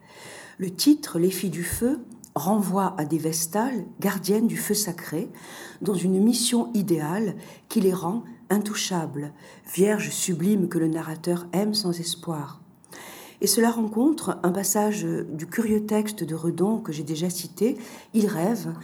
Le 0.58 0.70
titre 0.70 1.18
Les 1.18 1.30
filles 1.30 1.50
du 1.50 1.64
feu 1.64 2.00
renvoie 2.34 2.94
à 2.98 3.04
des 3.04 3.18
vestales, 3.18 3.84
gardiennes 3.98 4.46
du 4.46 4.56
feu 4.56 4.74
sacré, 4.74 5.30
dans 5.80 5.94
une 5.94 6.22
mission 6.22 6.70
idéale 6.74 7.34
qui 7.68 7.80
les 7.80 7.94
rend 7.94 8.24
intouchables, 8.50 9.32
vierges 9.72 10.10
sublimes 10.10 10.68
que 10.68 10.78
le 10.78 10.88
narrateur 10.88 11.46
aime 11.52 11.74
sans 11.74 11.98
espoir. 11.98 12.59
Et 13.40 13.46
cela 13.46 13.70
rencontre 13.70 14.38
un 14.42 14.50
passage 14.50 15.04
du 15.04 15.46
curieux 15.46 15.86
texte 15.86 16.24
de 16.24 16.34
Redon 16.34 16.78
que 16.78 16.92
j'ai 16.92 17.02
déjà 17.02 17.30
cité, 17.30 17.78
Il 18.12 18.26
rêve, 18.26 18.74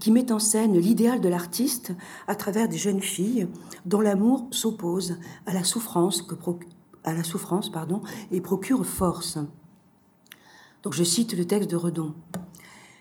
qui 0.00 0.10
met 0.10 0.32
en 0.32 0.38
scène 0.38 0.76
l'idéal 0.76 1.20
de 1.20 1.28
l'artiste 1.28 1.92
à 2.26 2.34
travers 2.34 2.68
des 2.68 2.78
jeunes 2.78 3.02
filles 3.02 3.46
dont 3.84 4.00
l'amour 4.00 4.48
s'oppose 4.50 5.18
à 5.46 5.54
la 5.54 5.62
souffrance, 5.62 6.22
que 6.22 6.34
et 8.32 8.40
procure 8.40 8.84
force. 8.84 9.38
Donc 10.82 10.94
je 10.94 11.04
cite 11.04 11.36
le 11.36 11.44
texte 11.44 11.70
de 11.70 11.76
Redon. 11.76 12.14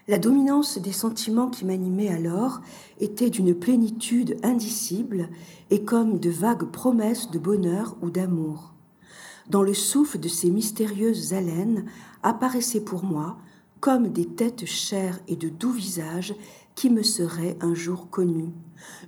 La 0.07 0.17
dominance 0.17 0.79
des 0.79 0.91
sentiments 0.91 1.49
qui 1.49 1.65
m'animaient 1.65 2.09
alors 2.09 2.61
était 2.99 3.29
d'une 3.29 3.53
plénitude 3.53 4.37
indicible 4.43 5.29
et 5.69 5.83
comme 5.83 6.19
de 6.19 6.29
vagues 6.29 6.65
promesses 6.71 7.29
de 7.29 7.39
bonheur 7.39 7.95
ou 8.01 8.09
d'amour. 8.09 8.73
Dans 9.49 9.63
le 9.63 9.73
souffle 9.73 10.19
de 10.19 10.27
ces 10.27 10.51
mystérieuses 10.51 11.33
haleines 11.33 11.85
apparaissaient 12.21 12.83
pour 12.83 13.03
moi 13.03 13.37
comme 13.79 14.09
des 14.09 14.25
têtes 14.25 14.65
chères 14.65 15.19
et 15.27 15.35
de 15.35 15.49
doux 15.49 15.71
visages 15.71 16.35
qui 16.75 16.89
me 16.89 17.01
seraient 17.01 17.57
un 17.61 17.73
jour 17.73 18.09
connus. 18.09 18.53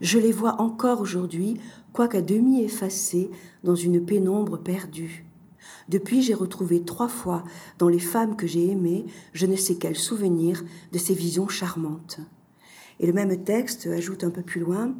Je 0.01 0.17
les 0.17 0.31
vois 0.31 0.59
encore 0.59 1.01
aujourd'hui, 1.01 1.59
quoiqu'à 1.93 2.21
demi 2.21 2.63
effacés 2.63 3.29
dans 3.63 3.75
une 3.75 4.03
pénombre 4.03 4.57
perdue. 4.57 5.25
Depuis, 5.89 6.21
j'ai 6.21 6.33
retrouvé 6.33 6.83
trois 6.83 7.07
fois 7.07 7.43
dans 7.77 7.89
les 7.89 7.99
femmes 7.99 8.35
que 8.35 8.47
j'ai 8.47 8.71
aimées 8.71 9.05
je 9.33 9.45
ne 9.45 9.55
sais 9.55 9.75
quel 9.75 9.95
souvenir 9.95 10.63
de 10.91 10.97
ces 10.97 11.13
visions 11.13 11.47
charmantes. 11.47 12.19
Et 12.99 13.05
le 13.07 13.13
même 13.13 13.43
texte 13.43 13.87
ajoute 13.87 14.23
un 14.23 14.31
peu 14.31 14.41
plus 14.41 14.61
loin 14.61 14.95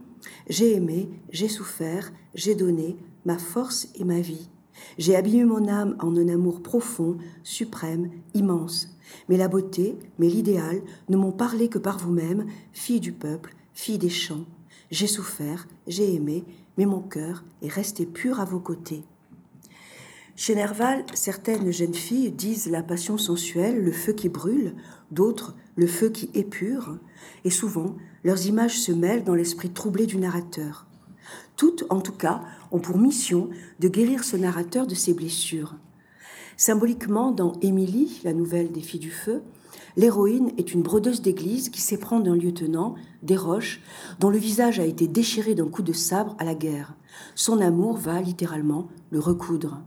J'ai 0.50 0.76
aimé, 0.76 1.10
j'ai 1.32 1.48
souffert, 1.48 2.12
j'ai 2.36 2.56
donné 2.56 2.98
ma 3.26 3.38
force 3.38 3.88
et 3.96 4.04
ma 4.04 4.20
vie. 4.20 4.50
J'ai 4.98 5.16
abîmé 5.16 5.46
mon 5.46 5.68
âme 5.68 5.96
en 6.00 6.16
un 6.16 6.28
amour 6.28 6.62
profond, 6.62 7.18
suprême, 7.44 8.10
immense. 8.34 8.96
Mais 9.30 9.38
la 9.38 9.48
beauté, 9.48 9.98
mais 10.20 10.28
l'idéal 10.28 10.82
ne 11.10 11.18
m'ont 11.18 11.32
parlé 11.32 11.68
que 11.68 11.80
par 11.80 11.98
vous-même, 11.98 12.46
fille 12.72 13.00
du 13.00 13.12
peuple, 13.12 13.56
fille 13.74 13.98
des 13.98 14.10
champs. 14.10 14.46
J'ai 14.90 15.08
souffert, 15.08 15.68
j'ai 15.88 16.14
aimé, 16.14 16.44
mais 16.78 16.86
mon 16.86 17.02
cœur 17.02 17.44
est 17.62 17.72
resté 17.72 18.06
pur 18.06 18.40
à 18.40 18.46
vos 18.46 18.60
côtés. 18.60 19.04
Chez 20.36 20.56
Nerval, 20.56 21.06
certaines 21.14 21.72
jeunes 21.72 21.94
filles 21.94 22.32
disent 22.32 22.70
la 22.70 22.84
passion 22.84 23.18
sensuelle, 23.18 23.84
le 23.84 23.92
feu 23.92 24.14
qui 24.14 24.30
brûle, 24.30 24.76
d'autres 25.12 25.56
le 25.76 25.88
feu 25.88 26.10
qui 26.10 26.30
épure, 26.34 26.98
et 27.44 27.50
souvent 27.50 27.96
leurs 28.24 28.46
images 28.48 28.80
se 28.80 28.92
mêlent 28.92 29.24
dans 29.24 29.36
l'esprit 29.36 29.70
troublé 29.70 30.06
du 30.06 30.18
narrateur. 30.18 30.88
Toutes, 31.62 31.86
en 31.92 32.02
tout 32.02 32.12
cas, 32.12 32.42
ont 32.72 32.80
pour 32.80 32.98
mission 32.98 33.52
de 33.80 33.88
guérir 33.88 34.24
ce 34.24 34.36
narrateur 34.36 34.88
de 34.88 34.96
ses 34.96 35.14
blessures. 35.14 35.76
Symboliquement, 36.58 37.30
dans 37.30 37.54
Émilie, 37.62 38.20
la 38.24 38.34
nouvelle 38.34 38.72
des 38.72 38.82
filles 38.82 39.00
du 39.00 39.12
feu, 39.12 39.44
l'héroïne 39.96 40.54
est 40.58 40.74
une 40.74 40.82
brodeuse 40.82 41.22
d'église 41.22 41.70
qui 41.70 41.80
s'éprend 41.80 42.20
d'un 42.20 42.36
lieutenant, 42.36 42.96
Desroches, 43.22 43.80
dont 44.20 44.32
le 44.32 44.40
visage 44.40 44.80
a 44.80 44.86
été 44.86 45.06
déchiré 45.06 45.54
d'un 45.54 45.68
coup 45.68 45.84
de 45.84 45.94
sabre 45.94 46.36
à 46.40 46.46
la 46.46 46.56
guerre. 46.56 46.96
Son 47.36 47.62
amour 47.62 47.96
va 47.96 48.20
littéralement 48.22 48.88
le 49.12 49.20
recoudre. 49.20 49.84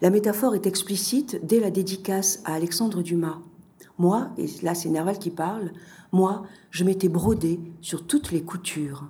La 0.00 0.10
métaphore 0.10 0.54
est 0.54 0.68
explicite 0.68 1.44
dès 1.44 1.58
la 1.58 1.72
dédicace 1.72 2.42
à 2.44 2.54
Alexandre 2.54 3.02
Dumas. 3.02 3.40
Moi, 3.98 4.28
et 4.38 4.46
là 4.62 4.76
c'est 4.76 4.88
Nerval 4.88 5.18
qui 5.18 5.30
parle, 5.30 5.72
moi, 6.12 6.44
je 6.70 6.84
m'étais 6.84 7.08
brodé 7.08 7.58
sur 7.80 8.06
toutes 8.06 8.30
les 8.30 8.44
coutures. 8.44 9.08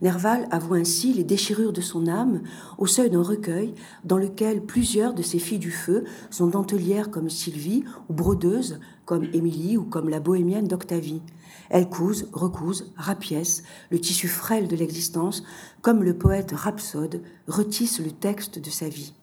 Nerval 0.00 0.46
avoue 0.52 0.74
ainsi 0.74 1.12
les 1.12 1.24
déchirures 1.24 1.72
de 1.72 1.80
son 1.80 2.06
âme 2.06 2.42
au 2.78 2.86
seuil 2.86 3.10
d'un 3.10 3.22
recueil 3.22 3.74
dans 4.04 4.16
lequel 4.16 4.62
plusieurs 4.62 5.12
de 5.12 5.22
ses 5.22 5.40
filles 5.40 5.58
du 5.58 5.72
feu 5.72 6.04
sont 6.30 6.46
dentelières 6.46 7.10
comme 7.10 7.28
Sylvie 7.28 7.84
ou 8.08 8.12
brodeuses 8.12 8.78
comme 9.04 9.24
Émilie 9.32 9.76
ou 9.76 9.84
comme 9.84 10.08
la 10.08 10.20
bohémienne 10.20 10.68
d'Octavie. 10.68 11.22
Elles 11.70 11.88
cousent, 11.88 12.28
recousent, 12.32 12.92
rapiècent 12.96 13.64
le 13.90 13.98
tissu 13.98 14.28
frêle 14.28 14.68
de 14.68 14.76
l'existence 14.76 15.42
comme 15.82 16.04
le 16.04 16.16
poète 16.16 16.52
rhapsode 16.52 17.22
retisse 17.48 17.98
le 17.98 18.12
texte 18.12 18.58
de 18.58 18.70
sa 18.70 18.88
vie. 18.88 19.14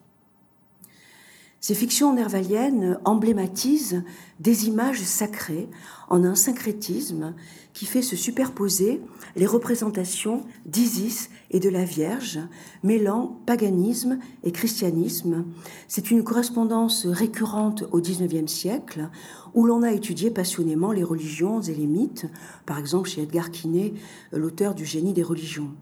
Ces 1.66 1.74
fictions 1.74 2.14
nervaliennes 2.14 2.96
emblématisent 3.04 4.04
des 4.38 4.68
images 4.68 5.02
sacrées 5.02 5.68
en 6.08 6.22
un 6.22 6.36
syncrétisme 6.36 7.34
qui 7.72 7.86
fait 7.86 8.02
se 8.02 8.14
superposer 8.14 9.00
les 9.34 9.46
représentations 9.46 10.44
d'Isis 10.64 11.28
et 11.50 11.58
de 11.58 11.68
la 11.68 11.84
Vierge, 11.84 12.38
mêlant 12.84 13.40
paganisme 13.46 14.20
et 14.44 14.52
christianisme. 14.52 15.44
C'est 15.88 16.12
une 16.12 16.22
correspondance 16.22 17.04
récurrente 17.04 17.82
au 17.90 18.00
XIXe 18.00 18.48
siècle 18.48 19.10
où 19.52 19.66
l'on 19.66 19.82
a 19.82 19.90
étudié 19.90 20.30
passionnément 20.30 20.92
les 20.92 21.02
religions 21.02 21.60
et 21.60 21.74
les 21.74 21.88
mythes, 21.88 22.26
par 22.64 22.78
exemple 22.78 23.08
chez 23.08 23.22
Edgar 23.22 23.50
Quinet, 23.50 23.92
l'auteur 24.30 24.76
du 24.76 24.84
génie 24.84 25.14
des 25.14 25.24
religions. 25.24 25.72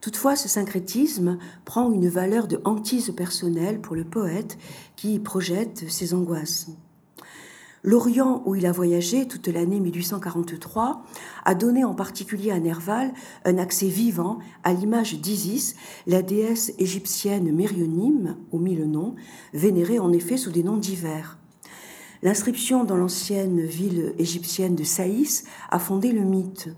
Toutefois, 0.00 0.36
ce 0.36 0.48
syncrétisme 0.48 1.38
prend 1.64 1.92
une 1.92 2.08
valeur 2.08 2.46
de 2.46 2.60
hantise 2.64 3.12
personnelle 3.16 3.80
pour 3.80 3.96
le 3.96 4.04
poète 4.04 4.58
qui 4.96 5.18
projette 5.18 5.84
ses 5.88 6.14
angoisses. 6.14 6.68
L'Orient, 7.84 8.42
où 8.44 8.54
il 8.54 8.66
a 8.66 8.72
voyagé 8.72 9.28
toute 9.28 9.46
l'année 9.48 9.80
1843, 9.80 11.04
a 11.44 11.54
donné 11.54 11.84
en 11.84 11.94
particulier 11.94 12.50
à 12.50 12.58
Nerval 12.58 13.12
un 13.44 13.58
accès 13.58 13.86
vivant 13.86 14.40
à 14.64 14.72
l'image 14.72 15.20
d'Isis, 15.20 15.76
la 16.06 16.22
déesse 16.22 16.72
égyptienne 16.78 17.52
mérionyme, 17.54 18.36
au 18.50 18.58
mille 18.58 18.84
noms, 18.84 19.14
vénérée 19.52 20.00
en 20.00 20.12
effet 20.12 20.36
sous 20.36 20.50
des 20.50 20.64
noms 20.64 20.76
divers. 20.76 21.38
L'inscription 22.22 22.82
dans 22.82 22.96
l'ancienne 22.96 23.60
ville 23.60 24.12
égyptienne 24.18 24.74
de 24.74 24.82
Saïs 24.82 25.44
a 25.70 25.78
fondé 25.78 26.10
le 26.10 26.22
mythe. 26.22 26.70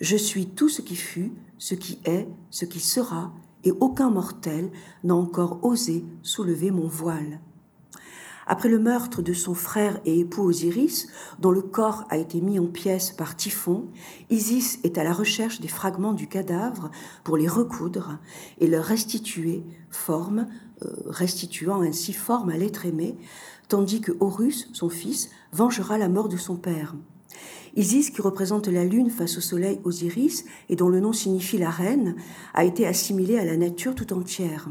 Je 0.00 0.16
suis 0.16 0.46
tout 0.46 0.68
ce 0.68 0.82
qui 0.82 0.96
fut, 0.96 1.32
ce 1.58 1.74
qui 1.74 2.00
est, 2.04 2.28
ce 2.50 2.64
qui 2.64 2.80
sera, 2.80 3.32
et 3.64 3.72
aucun 3.72 4.10
mortel 4.10 4.70
n'a 5.04 5.14
encore 5.14 5.60
osé 5.62 6.04
soulever 6.22 6.70
mon 6.70 6.88
voile. 6.88 7.40
Après 8.46 8.68
le 8.68 8.78
meurtre 8.78 9.22
de 9.22 9.32
son 9.32 9.54
frère 9.54 10.00
et 10.04 10.20
époux 10.20 10.42
Osiris, 10.42 11.08
dont 11.38 11.50
le 11.50 11.62
corps 11.62 12.04
a 12.10 12.18
été 12.18 12.40
mis 12.42 12.58
en 12.58 12.66
pièces 12.66 13.10
par 13.10 13.36
Typhon, 13.36 13.86
Isis 14.28 14.80
est 14.84 14.98
à 14.98 15.04
la 15.04 15.14
recherche 15.14 15.60
des 15.60 15.68
fragments 15.68 16.12
du 16.12 16.26
cadavre 16.28 16.90
pour 17.22 17.38
les 17.38 17.48
recoudre 17.48 18.18
et 18.58 18.66
leur 18.66 18.84
restituer 18.84 19.64
forme, 19.88 20.48
euh, 20.82 20.88
restituant 21.06 21.80
ainsi 21.80 22.12
forme 22.12 22.50
à 22.50 22.58
l'être 22.58 22.84
aimé, 22.84 23.16
tandis 23.68 24.02
que 24.02 24.12
Horus, 24.20 24.68
son 24.74 24.90
fils, 24.90 25.30
vengera 25.52 25.96
la 25.96 26.10
mort 26.10 26.28
de 26.28 26.36
son 26.36 26.56
père. 26.56 26.94
Isis, 27.76 28.10
qui 28.10 28.22
représente 28.22 28.68
la 28.68 28.84
lune 28.84 29.10
face 29.10 29.36
au 29.36 29.40
soleil 29.40 29.80
Osiris 29.82 30.44
et 30.68 30.76
dont 30.76 30.88
le 30.88 31.00
nom 31.00 31.12
signifie 31.12 31.58
la 31.58 31.70
reine, 31.70 32.14
a 32.54 32.64
été 32.64 32.86
assimilée 32.86 33.36
à 33.36 33.44
la 33.44 33.56
nature 33.56 33.96
tout 33.96 34.12
entière. 34.12 34.68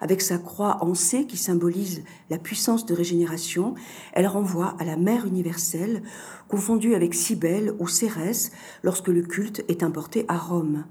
Avec 0.00 0.20
sa 0.20 0.38
croix 0.38 0.78
en 0.80 0.94
C 0.94 1.26
qui 1.26 1.36
symbolise 1.36 2.04
la 2.30 2.38
puissance 2.38 2.86
de 2.86 2.94
régénération, 2.94 3.74
elle 4.12 4.28
renvoie 4.28 4.76
à 4.78 4.84
la 4.84 4.96
mère 4.96 5.26
universelle, 5.26 6.02
confondue 6.48 6.94
avec 6.94 7.14
Cybèle 7.14 7.74
ou 7.80 7.88
Cérès 7.88 8.52
lorsque 8.84 9.08
le 9.08 9.22
culte 9.22 9.64
est 9.66 9.82
importé 9.82 10.24
à 10.28 10.38
Rome. 10.38 10.84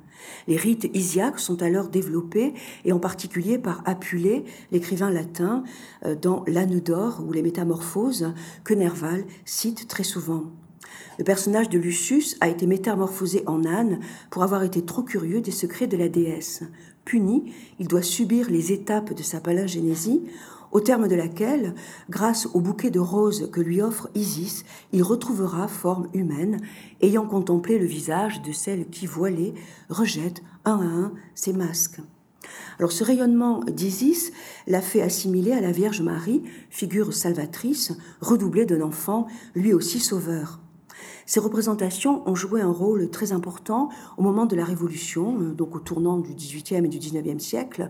Les 0.48 0.58
rites 0.58 0.90
isiaques 0.94 1.40
sont 1.40 1.62
alors 1.62 1.88
développés, 1.88 2.54
et 2.84 2.92
en 2.92 3.00
particulier 3.00 3.58
par 3.60 3.82
Apulée, 3.86 4.44
l'écrivain 4.72 5.10
latin, 5.10 5.64
euh, 6.06 6.16
dans 6.16 6.44
L'âne 6.48 6.80
d'or 6.80 7.24
ou 7.26 7.32
les 7.32 7.44
métamorphoses, 7.44 8.34
que 8.64 8.74
Nerval 8.74 9.26
cite 9.46 9.88
très 9.88 10.04
souvent. 10.04 10.52
Le 11.18 11.24
personnage 11.24 11.70
de 11.70 11.80
Lucius 11.80 12.36
a 12.42 12.50
été 12.50 12.68
métamorphosé 12.68 13.44
en 13.46 13.66
âne 13.66 14.00
pour 14.30 14.44
avoir 14.44 14.64
été 14.64 14.84
trop 14.84 15.02
curieux 15.02 15.42
des 15.42 15.52
secrets 15.52 15.88
de 15.88 15.98
la 15.98 16.10
déesse. 16.10 16.64
Puni, 17.06 17.54
il 17.80 17.88
doit 17.88 18.02
subir 18.02 18.50
les 18.50 18.72
étapes 18.72 19.14
de 19.14 19.24
sa 19.24 19.40
palingénésie, 19.40 20.24
au 20.72 20.82
terme 20.82 21.08
de 21.08 21.16
laquelle, 21.16 21.74
grâce 22.10 22.50
au 22.54 22.60
bouquet 22.60 22.90
de 22.90 23.00
roses 23.00 23.50
que 23.50 23.62
lui 23.62 23.82
offre 23.82 24.10
Isis, 24.14 24.66
il 24.92 25.04
retrouvera 25.04 25.70
forme 25.70 26.10
humaine, 26.14 26.60
ayant 27.02 27.26
contemplé 27.26 27.80
le 27.80 27.86
visage 27.86 28.42
de 28.42 28.52
celle 28.52 28.90
qui, 28.90 29.06
voilée, 29.06 29.54
rejette 29.88 30.44
un 30.66 30.80
à 30.80 30.84
un 30.84 31.14
ses 31.34 31.54
masques. 31.54 32.02
Alors 32.78 32.92
ce 32.92 33.06
rayonnement 33.06 33.62
d'Isis 33.64 34.34
l'a 34.68 34.82
fait 34.82 35.02
assimiler 35.02 35.54
à 35.54 35.62
la 35.62 35.72
Vierge 35.72 36.02
Marie, 36.02 36.44
figure 36.70 37.14
salvatrice, 37.14 37.94
redoublée 38.20 38.66
d'un 38.66 38.82
enfant, 38.82 39.28
lui 39.56 39.74
aussi 39.74 40.00
sauveur. 40.00 40.60
Ces 41.26 41.40
représentations 41.40 42.28
ont 42.30 42.36
joué 42.36 42.62
un 42.62 42.72
rôle 42.72 43.10
très 43.10 43.32
important 43.32 43.90
au 44.18 44.22
moment 44.22 44.46
de 44.46 44.56
la 44.56 44.64
Révolution, 44.64 45.40
euh, 45.42 45.54
donc 45.54 45.76
au 45.76 45.80
tournant 45.80 46.20
du 46.20 46.34
XVIIIe 46.34 46.86
et 46.86 46.88
du 46.88 47.00
XIXe 47.00 47.44
siècle, 47.44 47.90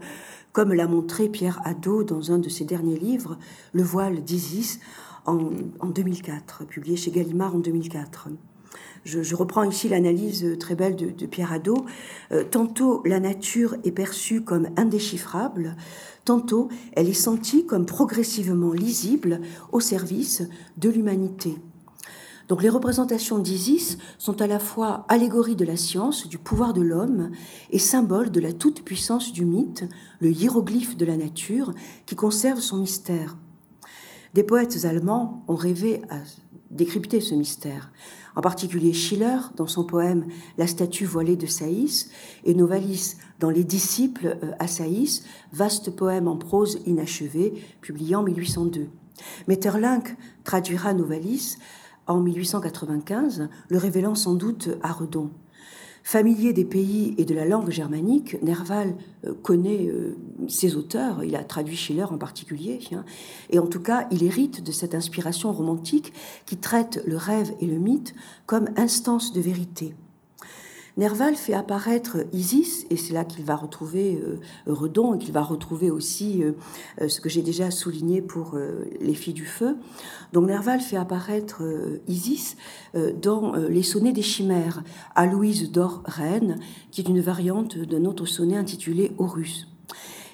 comme 0.53 0.71
l'a 0.71 0.87
montré 0.87 1.27
Pierre 1.27 1.59
Hadot 1.65 2.03
dans 2.03 2.31
un 2.31 2.39
de 2.39 2.47
ses 2.47 2.63
derniers 2.63 2.97
livres, 2.97 3.37
Le 3.73 3.83
voile 3.83 4.23
d'Isis, 4.23 4.79
en, 5.25 5.49
2004, 5.87 6.65
publié 6.65 6.95
chez 6.95 7.11
Gallimard 7.11 7.55
en 7.55 7.59
2004. 7.59 8.29
Je, 9.03 9.35
reprends 9.35 9.63
ici 9.63 9.89
l'analyse 9.89 10.57
très 10.59 10.75
belle 10.75 10.95
de, 10.95 11.25
Pierre 11.25 11.51
Hadot. 11.51 11.85
Euh, 12.31 12.43
tantôt 12.43 13.01
la 13.05 13.19
nature 13.19 13.75
est 13.83 13.91
perçue 13.91 14.41
comme 14.41 14.69
indéchiffrable, 14.77 15.75
tantôt 16.25 16.69
elle 16.93 17.09
est 17.09 17.13
sentie 17.13 17.65
comme 17.65 17.85
progressivement 17.85 18.71
lisible 18.71 19.41
au 19.71 19.79
service 19.79 20.43
de 20.77 20.89
l'humanité. 20.89 21.55
Donc 22.47 22.61
les 22.61 22.69
représentations 22.69 23.39
d'Isis 23.39 23.97
sont 24.17 24.41
à 24.41 24.47
la 24.47 24.59
fois 24.59 25.05
allégorie 25.09 25.55
de 25.55 25.65
la 25.65 25.77
science, 25.77 26.27
du 26.27 26.37
pouvoir 26.37 26.73
de 26.73 26.81
l'homme, 26.81 27.31
et 27.71 27.79
symbole 27.79 28.29
de 28.29 28.39
la 28.39 28.53
toute-puissance 28.53 29.33
du 29.33 29.45
mythe, 29.45 29.85
le 30.19 30.31
hiéroglyphe 30.31 30.95
de 30.95 31.05
la 31.05 31.17
nature, 31.17 31.73
qui 32.05 32.15
conserve 32.15 32.59
son 32.59 32.77
mystère. 32.77 33.37
Des 34.33 34.43
poètes 34.43 34.85
allemands 34.85 35.43
ont 35.47 35.55
rêvé 35.55 36.01
à 36.09 36.17
décrypter 36.69 37.21
ce 37.21 37.33
mystère, 37.33 37.91
en 38.35 38.41
particulier 38.41 38.93
Schiller 38.93 39.37
dans 39.55 39.67
son 39.67 39.85
poème 39.85 40.25
La 40.57 40.67
statue 40.67 41.05
voilée 41.05 41.37
de 41.37 41.45
Saïs 41.47 42.09
et 42.43 42.53
Novalis 42.53 43.15
dans 43.39 43.49
Les 43.49 43.63
disciples 43.63 44.37
euh, 44.43 44.51
à 44.59 44.67
Saïs, 44.67 45.23
vaste 45.53 45.89
poème 45.91 46.27
en 46.27 46.35
prose 46.35 46.79
inachevé, 46.85 47.53
publié 47.81 48.15
en 48.15 48.23
1802. 48.23 48.89
Metterlinck 49.47 50.17
traduira 50.43 50.93
Novalis 50.93 51.57
en 52.07 52.19
1895, 52.19 53.49
le 53.69 53.77
révélant 53.77 54.15
sans 54.15 54.35
doute 54.35 54.69
à 54.81 54.91
Redon. 54.91 55.31
Familier 56.03 56.53
des 56.53 56.65
pays 56.65 57.15
et 57.17 57.25
de 57.25 57.33
la 57.33 57.45
langue 57.45 57.71
germanique, 57.71 58.39
Nerval 58.43 58.93
euh, 59.25 59.33
connaît 59.41 59.87
euh, 59.87 60.15
ses 60.47 60.75
auteurs, 60.75 61.23
il 61.23 61.35
a 61.35 61.43
traduit 61.43 61.75
Schiller 61.75 62.03
en 62.03 62.19
particulier, 62.19 62.79
hein. 62.93 63.03
et 63.49 63.57
en 63.57 63.65
tout 63.65 63.79
cas, 63.79 64.07
il 64.11 64.23
hérite 64.23 64.63
de 64.63 64.71
cette 64.71 64.93
inspiration 64.93 65.51
romantique 65.51 66.13
qui 66.45 66.57
traite 66.57 67.01
le 67.07 67.17
rêve 67.17 67.51
et 67.59 67.65
le 67.65 67.79
mythe 67.79 68.13
comme 68.45 68.69
instance 68.77 69.33
de 69.33 69.41
vérité. 69.41 69.95
Nerval 70.97 71.35
fait 71.35 71.53
apparaître 71.53 72.25
Isis, 72.31 72.85
et 72.89 72.95
c'est 72.95 73.13
là 73.13 73.25
qu'il 73.25 73.43
va 73.43 73.57
retrouver 73.57 74.15
euh, 74.15 74.39
Redon, 74.65 75.15
et 75.15 75.17
qu'il 75.17 75.33
va 75.33 75.41
retrouver 75.41 75.91
aussi 75.91 76.41
euh, 76.41 76.53
euh, 77.01 77.09
ce 77.09 77.19
que 77.19 77.27
j'ai 77.27 77.41
déjà 77.41 77.69
souligné 77.69 78.21
pour 78.21 78.57
les 79.01 79.13
filles 79.13 79.33
du 79.33 79.45
feu. 79.45 79.75
Donc 80.31 80.47
Nerval 80.47 80.79
fait 80.79 80.97
apparaître 80.97 81.61
Isis 82.07 82.55
dans 82.93 83.55
Les 83.55 83.83
sonnets 83.83 84.13
des 84.13 84.21
chimères, 84.21 84.83
à 85.15 85.25
Louise 85.25 85.71
d'Or 85.71 86.01
Reine, 86.05 86.59
qui 86.91 87.01
est 87.01 87.09
une 87.09 87.21
variante 87.21 87.77
d'un 87.77 88.05
autre 88.05 88.25
sonnet 88.25 88.57
intitulé 88.57 89.11
Horus. 89.17 89.67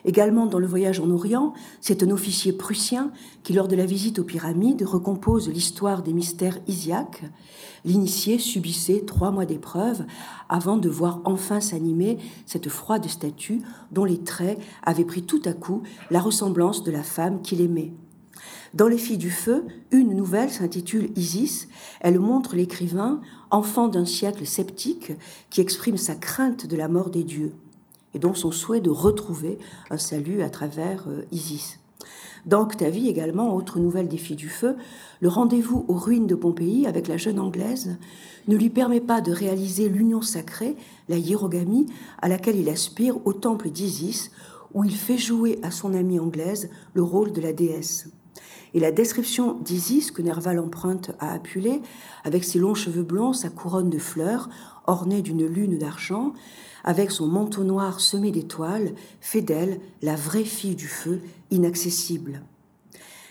Également 0.05 0.45
dans 0.45 0.59
le 0.59 0.67
voyage 0.67 0.99
en 0.99 1.09
Orient, 1.09 1.53
c'est 1.79 2.03
un 2.03 2.09
officier 2.09 2.53
prussien 2.53 3.11
qui, 3.43 3.53
lors 3.53 3.67
de 3.67 3.75
la 3.75 3.85
visite 3.85 4.19
aux 4.19 4.23
pyramides, 4.23 4.83
recompose 4.83 5.49
l'histoire 5.49 6.01
des 6.01 6.13
mystères 6.13 6.57
isiaques. 6.67 7.23
L'initié 7.85 8.39
subissait 8.39 9.03
trois 9.05 9.31
mois 9.31 9.45
d'épreuve 9.45 10.05
avant 10.49 10.77
de 10.77 10.89
voir 10.89 11.21
enfin 11.25 11.59
s'animer 11.59 12.17
cette 12.45 12.69
froide 12.69 13.07
statue 13.07 13.61
dont 13.91 14.05
les 14.05 14.19
traits 14.19 14.59
avaient 14.83 15.05
pris 15.05 15.23
tout 15.23 15.41
à 15.45 15.53
coup 15.53 15.83
la 16.09 16.19
ressemblance 16.19 16.83
de 16.83 16.91
la 16.91 17.03
femme 17.03 17.41
qu'il 17.41 17.61
aimait. 17.61 17.91
Dans 18.73 18.87
Les 18.87 18.97
Filles 18.97 19.17
du 19.17 19.31
Feu, 19.31 19.65
une 19.91 20.15
nouvelle 20.15 20.49
s'intitule 20.49 21.11
Isis. 21.17 21.67
Elle 21.99 22.19
montre 22.19 22.55
l'écrivain, 22.55 23.19
enfant 23.49 23.89
d'un 23.89 24.05
siècle 24.05 24.45
sceptique, 24.45 25.11
qui 25.49 25.59
exprime 25.59 25.97
sa 25.97 26.15
crainte 26.15 26.65
de 26.65 26.77
la 26.77 26.87
mort 26.87 27.09
des 27.09 27.23
dieux 27.23 27.53
et 28.13 28.19
donc 28.19 28.37
son 28.37 28.51
souhait 28.51 28.81
de 28.81 28.89
retrouver 28.89 29.57
un 29.89 29.97
salut 29.97 30.41
à 30.41 30.49
travers 30.49 31.05
euh, 31.07 31.23
Isis. 31.31 31.79
Dans 32.45 32.61
Octavie 32.61 33.07
également, 33.07 33.55
autre 33.55 33.79
nouvelle 33.79 34.07
défi 34.07 34.35
du 34.35 34.49
feu, 34.49 34.75
le 35.19 35.29
rendez-vous 35.29 35.85
aux 35.87 35.95
ruines 35.95 36.25
de 36.25 36.33
Pompéi 36.33 36.87
avec 36.87 37.07
la 37.07 37.17
jeune 37.17 37.39
Anglaise 37.39 37.97
ne 38.47 38.55
lui 38.57 38.71
permet 38.71 38.99
pas 39.01 39.21
de 39.21 39.31
réaliser 39.31 39.89
l'union 39.89 40.23
sacrée, 40.23 40.75
la 41.07 41.17
hiérogamie, 41.17 41.85
à 42.19 42.27
laquelle 42.27 42.55
il 42.57 42.69
aspire 42.69 43.15
au 43.25 43.33
temple 43.33 43.69
d'Isis, 43.69 44.31
où 44.73 44.83
il 44.83 44.95
fait 44.95 45.17
jouer 45.17 45.59
à 45.61 45.69
son 45.69 45.93
amie 45.93 46.19
anglaise 46.19 46.69
le 46.93 47.03
rôle 47.03 47.31
de 47.31 47.41
la 47.41 47.53
déesse. 47.53 48.09
Et 48.73 48.79
la 48.79 48.91
description 48.91 49.59
d'Isis 49.59 50.11
que 50.11 50.21
Nerval 50.21 50.57
emprunte 50.57 51.11
à 51.19 51.33
Apulée, 51.33 51.81
avec 52.23 52.43
ses 52.43 52.57
longs 52.57 52.73
cheveux 52.73 53.03
blonds, 53.03 53.33
sa 53.33 53.49
couronne 53.49 53.89
de 53.89 53.99
fleurs, 53.99 54.49
ornée 54.87 55.21
d'une 55.21 55.45
lune 55.45 55.77
d'argent, 55.77 56.33
avec 56.83 57.11
son 57.11 57.27
manteau 57.27 57.63
noir 57.63 57.99
semé 57.99 58.31
d'étoiles, 58.31 58.93
fait 59.19 59.41
d'elle 59.41 59.79
la 60.01 60.15
vraie 60.15 60.45
fille 60.45 60.75
du 60.75 60.87
feu, 60.87 61.21
inaccessible. 61.49 62.43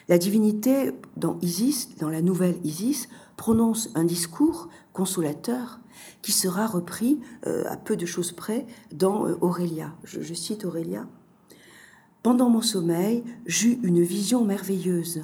La 0.09 0.19
divinité, 0.19 0.93
dans 1.17 1.39
Isis, 1.41 1.97
dans 1.99 2.09
la 2.09 2.23
nouvelle 2.23 2.57
Isis, 2.65 3.09
prononce 3.37 3.91
un 3.95 4.05
discours 4.05 4.69
consolateur 4.93 5.81
qui 6.23 6.33
sera 6.33 6.67
repris 6.67 7.21
euh, 7.47 7.65
à 7.69 7.77
peu 7.77 7.97
de 7.97 8.07
choses 8.07 8.33
près 8.33 8.67
dans 8.93 9.27
euh, 9.27 9.37
Aurélia. 9.41 9.95
Je, 10.05 10.21
je 10.21 10.35
cite 10.35 10.65
Aurélia. 10.65 11.07
Pendant 12.23 12.51
mon 12.51 12.61
sommeil, 12.61 13.25
j'eus 13.47 13.79
une 13.83 14.03
vision 14.03 14.45
merveilleuse. 14.45 15.23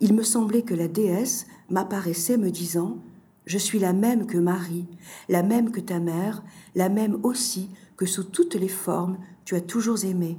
Il 0.00 0.14
me 0.14 0.22
semblait 0.22 0.62
que 0.62 0.74
la 0.74 0.86
déesse 0.86 1.46
m'apparaissait 1.70 2.36
me 2.36 2.50
disant 2.50 2.98
je 3.46 3.58
suis 3.58 3.78
la 3.78 3.92
même 3.92 4.26
que 4.26 4.38
Marie, 4.38 4.86
la 5.28 5.42
même 5.42 5.70
que 5.70 5.80
ta 5.80 6.00
mère, 6.00 6.42
la 6.74 6.88
même 6.88 7.18
aussi 7.24 7.70
que 7.96 8.06
sous 8.06 8.24
toutes 8.24 8.56
les 8.56 8.68
formes 8.68 9.18
tu 9.44 9.54
as 9.54 9.60
toujours 9.60 10.04
aimé. 10.04 10.36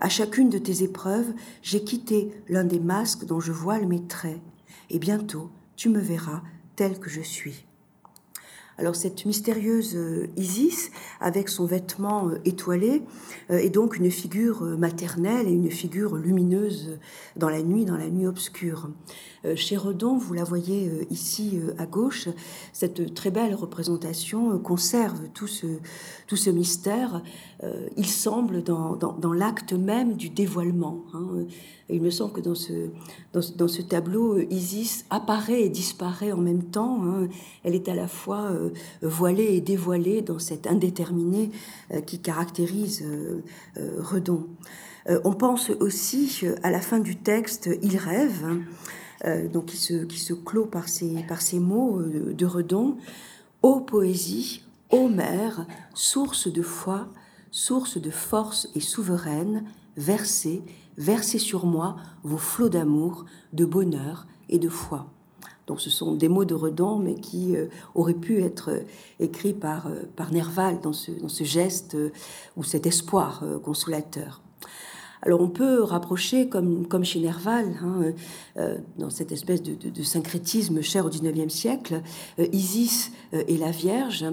À 0.00 0.08
chacune 0.08 0.48
de 0.48 0.58
tes 0.58 0.82
épreuves, 0.82 1.32
j'ai 1.60 1.84
quitté 1.84 2.30
l'un 2.48 2.64
des 2.64 2.80
masques 2.80 3.26
dont 3.26 3.40
je 3.40 3.52
voile 3.52 3.86
mes 3.86 4.06
traits. 4.06 4.40
et 4.90 4.98
bientôt 4.98 5.50
tu 5.76 5.88
me 5.88 6.00
verras 6.00 6.42
tel 6.76 6.98
que 6.98 7.10
je 7.10 7.20
suis. 7.20 7.66
Alors 8.78 8.96
cette 8.96 9.26
mystérieuse 9.26 9.94
euh, 9.96 10.28
Isis, 10.36 10.90
avec 11.20 11.48
son 11.48 11.66
vêtement 11.66 12.28
euh, 12.28 12.38
étoilé, 12.44 13.02
euh, 13.50 13.58
est 13.58 13.70
donc 13.70 13.96
une 13.96 14.10
figure 14.10 14.62
maternelle 14.62 15.46
et 15.46 15.52
une 15.52 15.70
figure 15.70 16.16
lumineuse 16.16 16.98
dans 17.36 17.50
la 17.50 17.62
nuit, 17.62 17.84
dans 17.84 17.96
la 17.96 18.08
nuit 18.08 18.26
obscure. 18.26 18.90
Chez 19.56 19.76
Redon, 19.76 20.16
vous 20.16 20.34
la 20.34 20.44
voyez 20.44 20.90
ici 21.10 21.58
à 21.78 21.86
gauche, 21.86 22.28
cette 22.72 23.14
très 23.14 23.30
belle 23.30 23.54
représentation 23.54 24.58
conserve 24.58 25.28
tout 25.34 25.46
ce, 25.46 25.66
tout 26.26 26.36
ce 26.36 26.50
mystère. 26.50 27.22
Il 27.96 28.06
semble 28.06 28.62
dans, 28.62 28.96
dans, 28.96 29.32
l'acte 29.32 29.72
même 29.72 30.14
du 30.14 30.28
dévoilement. 30.28 31.04
Hein. 31.14 31.46
il 31.88 32.02
me 32.02 32.10
semble 32.10 32.32
que 32.32 32.40
dans 32.40 32.54
ce, 32.54 32.90
dans, 33.32 33.68
ce 33.68 33.82
tableau, 33.82 34.38
Isis 34.38 35.04
apparaît 35.10 35.62
et 35.62 35.68
disparaît 35.68 36.32
en 36.32 36.38
même 36.40 36.64
temps. 36.64 37.02
Hein. 37.04 37.28
Elle 37.64 37.74
est 37.74 37.88
à 37.88 37.94
la 37.94 38.08
fois 38.08 38.50
voilée 39.02 39.56
et 39.56 39.60
dévoilée 39.60 40.22
dans 40.22 40.38
cette 40.38 40.66
indéterminé 40.66 41.50
euh, 41.92 42.00
qui 42.00 42.18
caractérise 42.18 43.02
euh, 43.04 43.42
euh, 43.78 44.02
Redon. 44.02 44.46
On 45.24 45.32
pense 45.32 45.70
aussi 45.80 46.44
à 46.62 46.70
la 46.70 46.80
fin 46.80 47.00
du 47.00 47.16
texte, 47.16 47.68
il 47.82 47.96
rêve, 47.96 48.46
donc 49.52 49.66
qui 49.66 49.76
se, 49.76 50.32
clôt 50.34 50.66
par 50.66 50.88
ces, 50.88 51.58
mots 51.58 52.00
de 52.02 52.46
Redon. 52.46 52.96
Ô 53.62 53.80
poésie, 53.80 54.62
ô 54.90 55.08
mère, 55.08 55.66
source 55.94 56.52
de 56.52 56.62
foi, 56.62 57.08
source 57.50 57.98
de 57.98 58.10
force 58.10 58.68
et 58.74 58.80
souveraine, 58.80 59.64
versez, 59.96 60.62
versez 60.96 61.38
sur 61.38 61.66
moi 61.66 61.96
vos 62.24 62.38
flots 62.38 62.68
d'amour, 62.68 63.24
de 63.52 63.64
bonheur 63.64 64.26
et 64.48 64.58
de 64.58 64.68
foi. 64.68 65.06
Donc 65.66 65.80
ce 65.80 65.90
sont 65.90 66.14
des 66.14 66.28
mots 66.28 66.44
de 66.44 66.54
Redon, 66.54 66.98
mais 66.98 67.14
qui 67.14 67.56
euh, 67.56 67.68
auraient 67.94 68.14
pu 68.14 68.42
être 68.42 68.70
euh, 68.70 68.80
écrits 69.20 69.54
par, 69.54 69.86
euh, 69.86 70.02
Nerval 70.30 70.80
dans 70.80 70.92
ce 70.92 71.44
geste 71.44 71.96
ou 72.56 72.62
cet 72.62 72.86
espoir 72.86 73.42
consolateur. 73.62 74.41
Alors 75.24 75.40
on 75.40 75.48
peut 75.48 75.82
rapprocher, 75.82 76.48
comme, 76.48 76.88
comme 76.88 77.04
chez 77.04 77.20
Nerval, 77.20 77.66
hein, 77.80 78.12
euh, 78.56 78.78
dans 78.98 79.10
cette 79.10 79.30
espèce 79.30 79.62
de, 79.62 80.02
syncrétisme 80.02 80.82
cher 80.82 81.06
au 81.06 81.10
XIXe 81.10 81.52
siècle, 81.52 82.02
euh, 82.40 82.46
Isis 82.52 83.12
euh, 83.32 83.44
et 83.46 83.56
la 83.56 83.70
Vierge. 83.70 84.24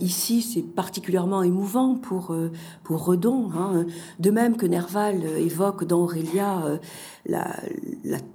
ici, 0.00 0.42
c'est 0.42 0.62
particulièrement 0.62 1.42
émouvant 1.42 1.94
pour, 1.94 2.34
pour 2.82 3.04
Redon, 3.04 3.50
hein. 3.54 3.86
de 4.18 4.30
même 4.30 4.56
que 4.56 4.66
Nerval 4.66 5.24
évoque 5.38 5.84
dans 5.84 6.00
Aurélia 6.00 6.80
la, 7.26 7.56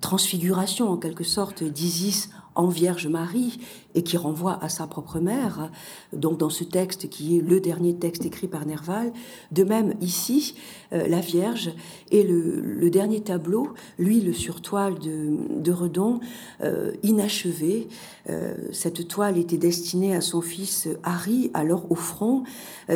transfiguration 0.01 0.89
en 0.89 0.97
quelque 0.97 1.23
sorte 1.23 1.63
d'Isis 1.63 2.29
en 2.55 2.67
Vierge 2.67 3.07
Marie 3.07 3.59
et 3.95 4.03
qui 4.03 4.17
renvoie 4.17 4.61
à 4.61 4.69
sa 4.69 4.87
propre 4.87 5.19
mère, 5.19 5.69
donc 6.13 6.37
dans 6.37 6.49
ce 6.49 6.63
texte 6.63 7.09
qui 7.09 7.37
est 7.37 7.41
le 7.41 7.59
dernier 7.59 7.95
texte 7.95 8.25
écrit 8.25 8.47
par 8.47 8.65
Nerval. 8.65 9.11
De 9.51 9.63
même, 9.63 9.93
ici, 10.01 10.55
euh, 10.93 11.07
la 11.07 11.19
Vierge 11.19 11.71
et 12.09 12.23
le, 12.23 12.89
dernier 12.89 13.21
tableau, 13.21 13.69
lui, 13.97 14.19
le 14.21 14.33
sur 14.33 14.61
toile 14.61 14.95
de, 14.99 15.71
Redon, 15.71 16.19
euh, 16.61 16.91
inachevé. 17.03 17.87
Euh, 18.29 18.53
cette 18.71 19.07
toile 19.07 19.37
était 19.37 19.57
destinée 19.57 20.15
à 20.15 20.21
son 20.21 20.41
fils 20.41 20.89
Harry, 21.03 21.51
alors 21.53 21.89
au 21.89 21.95
front, 21.95 22.43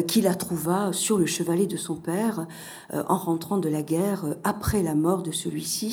qui 0.07 0.21
la 0.21 0.35
trouva 0.35 0.91
sur 0.91 1.17
le 1.17 1.25
chevalet 1.25 1.67
de 1.67 1.77
son 1.77 1.95
père 1.95 2.47
en 2.91 3.17
rentrant 3.17 3.57
de 3.57 3.69
la 3.69 3.81
guerre 3.81 4.35
après 4.43 4.83
la 4.83 4.93
mort 4.93 5.23
de 5.23 5.31
celui-ci, 5.31 5.84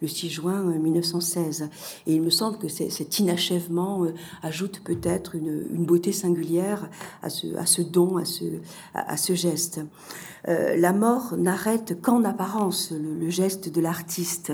le 0.00 0.08
6 0.08 0.30
juin 0.30 0.62
1916. 0.62 1.68
Et 2.06 2.14
il 2.14 2.22
me 2.22 2.30
semble 2.30 2.58
que 2.58 2.68
cet 2.68 3.18
inachèvement 3.18 4.06
ajoute 4.42 4.80
peut-être 4.84 5.34
une, 5.34 5.84
beauté 5.84 6.12
singulière 6.12 6.88
à 7.22 7.30
ce, 7.30 7.82
don, 7.82 8.16
à 8.16 9.16
ce, 9.16 9.34
geste. 9.34 9.80
Euh, 10.48 10.76
la 10.76 10.92
mort 10.92 11.34
n'arrête 11.38 12.00
qu'en 12.02 12.22
apparence 12.24 12.92
le, 12.92 13.30
geste 13.30 13.72
de 13.72 13.80
l'artiste. 13.80 14.52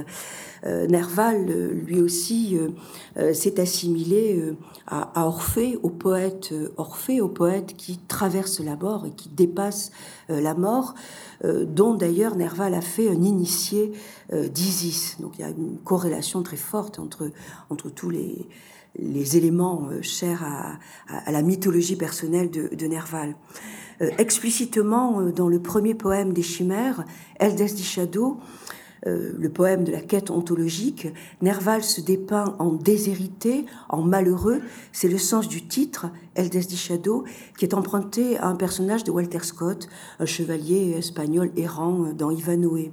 Euh, 0.64 0.86
Nerval, 0.86 1.46
lui 1.46 2.00
aussi, 2.00 2.58
euh, 3.16 3.32
s'est 3.32 3.58
assimilé 3.60 4.40
à, 4.86 5.26
Orphée, 5.26 5.78
au 5.82 5.90
poète 5.90 6.52
Orphée, 6.76 7.20
au 7.20 7.28
poète 7.28 7.74
qui 7.76 7.98
traverse 7.98 8.60
la 8.60 8.76
mort 8.76 9.06
et 9.06 9.10
qui 9.10 9.28
dépasse 9.28 9.90
la 10.30 10.54
mort, 10.54 10.94
dont 11.44 11.94
d'ailleurs 11.94 12.36
Nerval 12.36 12.74
a 12.74 12.80
fait 12.80 13.08
un 13.08 13.22
initié 13.22 13.92
d'Isis. 14.32 15.16
Donc 15.20 15.38
il 15.38 15.42
y 15.42 15.44
a 15.44 15.50
une 15.50 15.78
corrélation 15.84 16.42
très 16.42 16.56
forte 16.56 16.98
entre, 16.98 17.30
entre 17.68 17.90
tous 17.90 18.10
les, 18.10 18.46
les 18.98 19.36
éléments 19.36 19.88
euh, 19.90 20.02
chers 20.02 20.44
à, 20.44 21.30
la 21.30 21.42
mythologie 21.42 21.96
personnelle 21.96 22.50
de, 22.50 22.86
Nerval. 22.86 23.34
Euh, 24.00 24.10
explicitement, 24.18 25.20
euh, 25.20 25.32
dans 25.32 25.48
le 25.48 25.60
premier 25.60 25.94
poème 25.94 26.32
des 26.32 26.42
Chimères, 26.42 27.04
Eldest 27.38 27.76
di 27.76 27.84
Shadow, 27.84 28.38
le 29.06 29.48
poème 29.48 29.84
de 29.84 29.92
la 29.92 30.00
quête 30.00 30.30
ontologique, 30.30 31.08
Nerval 31.40 31.82
se 31.82 32.00
dépeint 32.00 32.54
en 32.58 32.72
déshérité, 32.72 33.64
en 33.88 34.02
malheureux. 34.02 34.60
C'est 34.92 35.08
le 35.08 35.18
sens 35.18 35.48
du 35.48 35.66
titre, 35.66 36.06
Eldest 36.34 36.68
di 36.68 36.76
Shadow, 36.76 37.24
qui 37.58 37.64
est 37.64 37.74
emprunté 37.74 38.36
à 38.38 38.46
un 38.46 38.56
personnage 38.56 39.04
de 39.04 39.10
Walter 39.10 39.42
Scott, 39.42 39.88
un 40.18 40.26
chevalier 40.26 40.94
espagnol 40.98 41.50
errant 41.56 42.12
dans 42.12 42.30
Ivanhoe. 42.30 42.90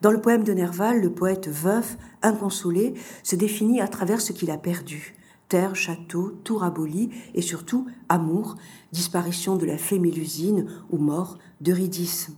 Dans 0.00 0.12
le 0.12 0.20
poème 0.20 0.44
de 0.44 0.52
Nerval, 0.52 1.00
le 1.00 1.10
poète 1.10 1.48
veuf, 1.48 1.98
inconsolé, 2.22 2.94
se 3.24 3.34
définit 3.34 3.80
à 3.80 3.88
travers 3.88 4.20
ce 4.20 4.32
qu'il 4.32 4.50
a 4.50 4.56
perdu. 4.56 5.16
Terre, 5.48 5.74
château, 5.74 6.38
tour 6.44 6.62
aboli 6.62 7.10
et 7.34 7.42
surtout 7.42 7.86
amour, 8.08 8.56
disparition 8.92 9.56
de 9.56 9.66
la 9.66 9.78
fée 9.78 9.98
Mélusine 9.98 10.68
ou 10.90 10.98
mort 10.98 11.38
d'Eurydice. 11.60 12.30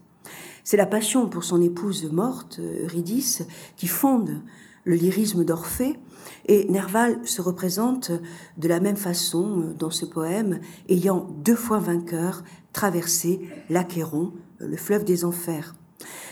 C'est 0.65 0.77
la 0.77 0.87
passion 0.87 1.29
pour 1.29 1.45
son 1.45 1.61
épouse 1.63 2.11
morte, 2.11 2.61
Eurydice, 2.85 3.43
qui 3.77 3.87
fonde 3.87 4.43
le 4.85 4.95
lyrisme 4.95 5.45
d'Orphée, 5.45 5.99
et 6.47 6.67
Nerval 6.69 7.21
se 7.25 7.43
représente 7.43 8.11
de 8.57 8.69
la 8.69 8.81
même 8.81 8.97
façon 8.97 9.75
dans 9.79 9.91
ce 9.91 10.05
poème, 10.05 10.61
ayant 10.89 11.29
deux 11.45 11.55
fois 11.55 11.79
vainqueur 11.79 12.43
traversé 12.73 13.41
l'Achéron, 13.69 14.33
le 14.59 14.77
fleuve 14.77 15.05
des 15.05 15.25
enfers. 15.25 15.75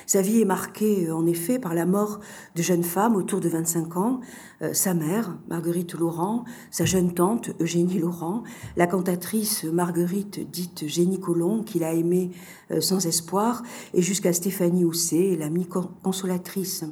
Sa 0.09 0.23
vie 0.23 0.41
est 0.41 0.47
marquée 0.47 1.07
euh, 1.07 1.15
en 1.15 1.27
effet 1.27 1.59
par 1.59 1.75
la 1.75 1.85
mort 1.85 2.21
de 2.57 2.63
jeunes 2.63 2.83
femmes 2.83 3.15
autour 3.15 3.41
de 3.41 3.49
25 3.51 3.99
ans, 3.99 4.21
euh, 4.63 4.73
sa 4.73 4.95
mère, 4.95 5.37
Marguerite 5.51 5.93
Laurent, 5.93 6.47
sa 6.71 6.87
jeune 6.87 7.13
tante, 7.13 7.51
Eugénie 7.61 7.99
Laurent, 7.99 8.43
la 8.79 8.87
cantatrice 8.87 9.65
Marguerite 9.65 10.51
dite 10.51 10.89
Génie 10.89 11.21
Colomb, 11.21 11.63
qu'il 11.63 11.85
a 11.85 11.93
aimée 11.93 12.31
euh, 12.71 12.81
sans 12.81 13.05
espoir, 13.05 13.63
et 13.93 14.01
jusqu'à 14.01 14.33
Stéphanie 14.33 14.87
Housset, 14.87 15.37
l'amie 15.39 15.69
consolatrice. 16.03 16.87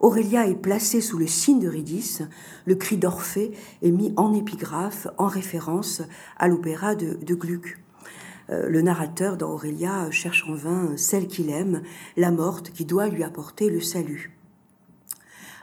Aurélia 0.00 0.46
est 0.46 0.60
placée 0.60 1.00
sous 1.00 1.16
le 1.16 1.26
signe 1.26 1.60
d'Eurydice, 1.60 2.20
le 2.66 2.74
cri 2.74 2.98
d'Orphée 2.98 3.52
est 3.80 3.90
mis 3.90 4.12
en 4.18 4.34
épigraphe 4.34 5.08
en 5.16 5.26
référence 5.26 6.02
à 6.36 6.48
l'opéra 6.48 6.96
de, 6.96 7.14
de 7.14 7.34
Gluck. 7.34 7.78
Euh, 8.50 8.68
le 8.68 8.82
narrateur 8.82 9.36
dans 9.36 9.50
Aurélia 9.50 10.10
cherche 10.10 10.44
en 10.48 10.54
vain 10.54 10.92
celle 10.96 11.26
qu'il 11.26 11.50
aime, 11.50 11.82
la 12.16 12.30
morte 12.30 12.70
qui 12.70 12.84
doit 12.84 13.08
lui 13.08 13.24
apporter 13.24 13.70
le 13.70 13.80
salut. 13.80 14.36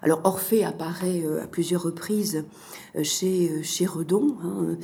Alors 0.02 0.22
Orphée 0.26 0.66
apparaît 0.66 1.24
euh, 1.26 1.42
à 1.42 1.48
plusieurs 1.48 1.84
reprises 1.84 2.44
euh, 2.96 3.04
chez, 3.04 3.64
chez 3.64 3.86
Redon. 3.86 4.38
Hein. 4.44 4.78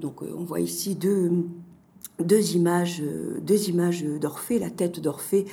donc 0.00 0.22
on 0.22 0.44
voit 0.44 0.60
ici 0.60 0.94
deux, 0.94 1.32
images, 2.54 3.02
d'Orphée, 4.20 4.58
la 4.58 4.70
tête 4.70 5.00
d'Orphée 5.00 5.46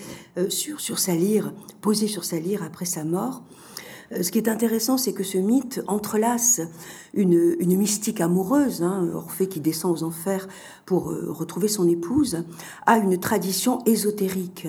sur 0.49 0.99
sa 0.99 1.15
lyre, 1.15 1.53
posée 1.81 2.07
sur 2.07 2.23
sa 2.23 2.39
lyre 2.39 2.63
après 2.63 2.85
sa 2.85 3.03
mort. 3.03 3.43
Euh, 4.11 4.23
ce 4.23 4.31
qui 4.31 4.37
est 4.37 4.47
intéressant, 4.47 4.97
c'est 4.97 5.13
que 5.13 5.23
ce 5.23 5.37
mythe 5.37 5.81
entrelace 5.87 6.61
une, 7.13 7.57
mystique 7.59 8.21
amoureuse, 8.21 8.81
hein, 8.83 9.09
Orphée 9.13 9.47
qui 9.47 9.59
descend 9.59 9.93
aux 9.93 10.03
enfers 10.03 10.47
pour 10.85 11.11
euh, 11.11 11.31
retrouver 11.31 11.67
son 11.67 11.87
épouse, 11.87 12.43
à 12.85 12.97
une 12.97 13.19
tradition 13.19 13.83
ésotérique. 13.85 14.67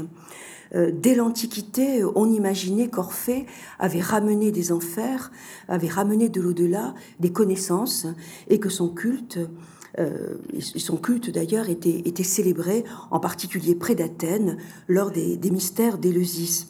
Euh, 0.75 0.91
dès 0.93 1.15
l'Antiquité, 1.15 2.05
on 2.15 2.31
imaginait 2.31 2.89
qu'Orphée 2.89 3.47
avait 3.79 4.01
ramené 4.01 4.53
des 4.53 4.73
enfers, 4.73 5.31
avait 5.69 5.89
ramené 5.89 6.29
de 6.29 6.41
l'au-delà 6.41 6.95
des 7.21 7.33
connaissances, 7.33 8.07
et 8.49 8.59
que 8.59 8.69
son 8.69 8.89
culte 8.89 9.39
son 10.77 10.97
culte 10.97 11.31
d'ailleurs 11.31 11.69
était, 11.69 12.03
était, 12.05 12.23
célébré 12.23 12.85
en 13.11 13.19
particulier 13.19 13.75
près 13.75 13.97
d'Athènes 13.97 14.59
lors 14.87 15.11
des, 15.11 15.37
des 15.37 15.51
mystères 15.51 15.99
d'Éleusis. 15.99 16.69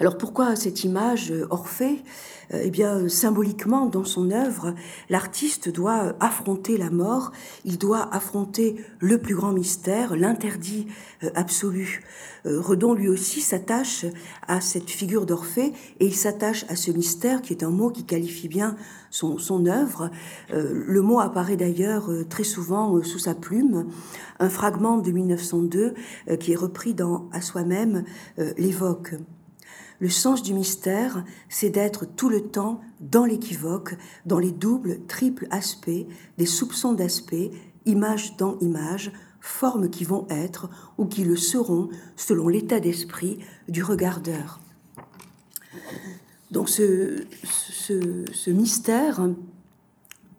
Alors 0.00 0.16
pourquoi 0.16 0.54
cette 0.56 0.84
image 0.84 1.32
Orphée? 1.50 2.04
Euh, 2.54 2.62
eh 2.64 2.70
bien, 2.70 3.08
symboliquement, 3.08 3.86
dans 3.86 4.04
son 4.04 4.30
œuvre, 4.30 4.74
l'artiste 5.10 5.68
doit 5.68 6.14
affronter 6.20 6.78
la 6.78 6.90
mort, 6.90 7.32
il 7.64 7.78
doit 7.78 8.08
affronter 8.14 8.76
le 9.00 9.18
plus 9.18 9.34
grand 9.34 9.52
mystère, 9.52 10.16
l'interdit 10.16 10.86
euh, 11.22 11.30
absolu. 11.34 12.02
Euh, 12.46 12.60
Redon, 12.60 12.94
lui 12.94 13.08
aussi, 13.08 13.40
s'attache 13.40 14.06
à 14.46 14.60
cette 14.60 14.90
figure 14.90 15.26
d'Orphée 15.26 15.72
et 16.00 16.06
il 16.06 16.14
s'attache 16.14 16.64
à 16.68 16.76
ce 16.76 16.90
mystère 16.90 17.42
qui 17.42 17.52
est 17.52 17.62
un 17.62 17.70
mot 17.70 17.90
qui 17.90 18.04
qualifie 18.04 18.48
bien 18.48 18.76
son, 19.10 19.38
son 19.38 19.66
œuvre. 19.66 20.10
Le 20.50 21.00
mot 21.00 21.18
apparaît 21.20 21.56
d'ailleurs 21.56 22.10
très 22.28 22.44
souvent 22.44 23.02
sous 23.02 23.18
sa 23.18 23.34
plume. 23.34 23.86
Un 24.38 24.48
fragment 24.48 24.98
de 24.98 25.10
1902 25.10 25.94
qui 26.38 26.52
est 26.52 26.56
repris 26.56 26.94
dans 26.94 27.28
À 27.32 27.40
soi-même 27.40 28.04
l'évoque. 28.56 29.14
Le 30.00 30.08
sens 30.08 30.42
du 30.42 30.54
mystère, 30.54 31.24
c'est 31.48 31.70
d'être 31.70 32.04
tout 32.06 32.28
le 32.28 32.42
temps 32.42 32.80
dans 33.00 33.24
l'équivoque, 33.24 33.96
dans 34.26 34.38
les 34.38 34.52
doubles, 34.52 35.00
triples 35.08 35.48
aspects, 35.50 36.06
des 36.36 36.46
soupçons 36.46 36.92
d'aspect, 36.92 37.50
image 37.84 38.36
dans 38.36 38.58
image, 38.60 39.10
formes 39.40 39.90
qui 39.90 40.04
vont 40.04 40.26
être 40.30 40.68
ou 40.98 41.06
qui 41.06 41.24
le 41.24 41.36
seront 41.36 41.88
selon 42.16 42.48
l'état 42.48 42.80
d'esprit 42.80 43.38
du 43.68 43.82
regardeur. 43.82 44.60
Donc 46.50 46.68
ce, 46.68 47.24
mystère 48.48 49.28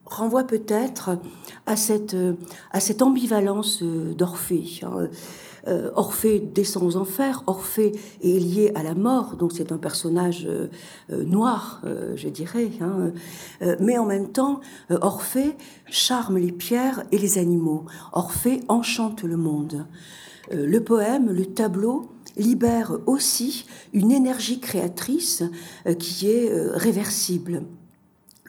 renvoie 0.05 0.43
peut-être 0.43 1.19
à 1.65 1.75
cette, 1.75 2.15
à 2.71 2.79
cette 2.79 3.01
ambivalence 3.01 3.83
d'Orphée. 3.83 4.81
Euh, 5.69 5.91
Orphée 5.95 6.39
descend 6.39 6.83
aux 6.83 6.97
enfers, 6.97 7.43
Orphée 7.47 7.91
est 8.23 8.39
lié 8.39 8.71
à 8.75 8.83
la 8.83 8.95
mort, 8.95 9.35
donc 9.35 9.51
c'est 9.53 9.71
un 9.71 9.77
personnage 9.77 10.45
euh, 10.47 10.67
euh, 11.11 11.23
noir, 11.23 11.81
je 12.15 12.27
dirais. 12.29 12.71
Hein. 12.81 13.11
mais 13.79 13.97
en 13.97 14.05
même 14.05 14.31
temps, 14.31 14.61
Orphée 14.89 15.55
charme 15.85 16.37
les 16.37 16.51
pierres 16.51 17.03
et 17.11 17.17
les 17.17 17.37
animaux. 17.37 17.85
Orphée 18.13 18.61
enchante 18.67 19.23
le 19.23 19.37
monde. 19.37 19.85
le 20.51 20.79
poème, 20.79 21.31
le 21.31 21.45
tableau, 21.45 22.09
libère 22.37 22.97
aussi 23.05 23.65
une 23.93 24.11
énergie 24.11 24.59
créatrice 24.59 25.43
qui 25.99 26.29
est 26.29 26.51
réversible. 26.73 27.63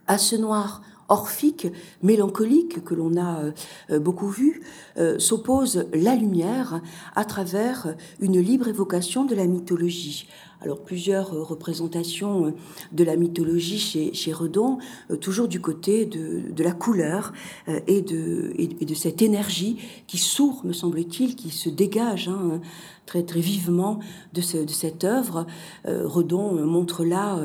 À 0.07 0.19
ce 0.19 0.37
noir 0.37 0.83
orphique, 1.11 1.67
mélancolique, 2.03 2.83
que 2.85 2.95
l'on 2.95 3.21
a 3.21 3.43
euh, 3.91 3.99
beaucoup 3.99 4.29
vu, 4.29 4.63
euh, 4.97 5.19
s'oppose 5.19 5.87
la 5.93 6.15
lumière 6.15 6.81
à 7.15 7.25
travers 7.25 7.95
une 8.21 8.41
libre 8.41 8.69
évocation 8.69 9.25
de 9.25 9.35
la 9.35 9.47
mythologie. 9.47 10.29
Alors 10.63 10.81
plusieurs 10.81 11.31
représentations 11.31 12.55
de 12.93 13.05
la 13.05 13.17
mythologie 13.17 13.79
chez, 13.79 14.13
chez 14.13 14.33
Redon, 14.33 14.79
euh, 15.11 15.17
toujours 15.17 15.49
du 15.49 15.61
côté 15.61 16.05
de, 16.05 16.63
la 16.63 16.73
couleur 16.73 17.33
et 17.87 18.03
de, 18.03 18.53
et, 18.57 18.85
de 18.85 18.95
cette 18.95 19.23
énergie 19.23 19.79
qui 20.07 20.19
sourd, 20.19 20.61
me 20.65 20.73
semble-t-il, 20.73 21.37
qui 21.37 21.51
se 21.51 21.71
dégage 21.71 22.29
hein, 22.29 22.61
très, 23.07 23.23
très 23.23 23.41
vivement 23.41 24.01
de, 24.35 24.43
ce, 24.43 24.59
de 24.59 24.71
cette 24.71 25.05
œuvre. 25.05 25.47
Redon 25.87 26.67
montre 26.67 27.05
là 27.05 27.41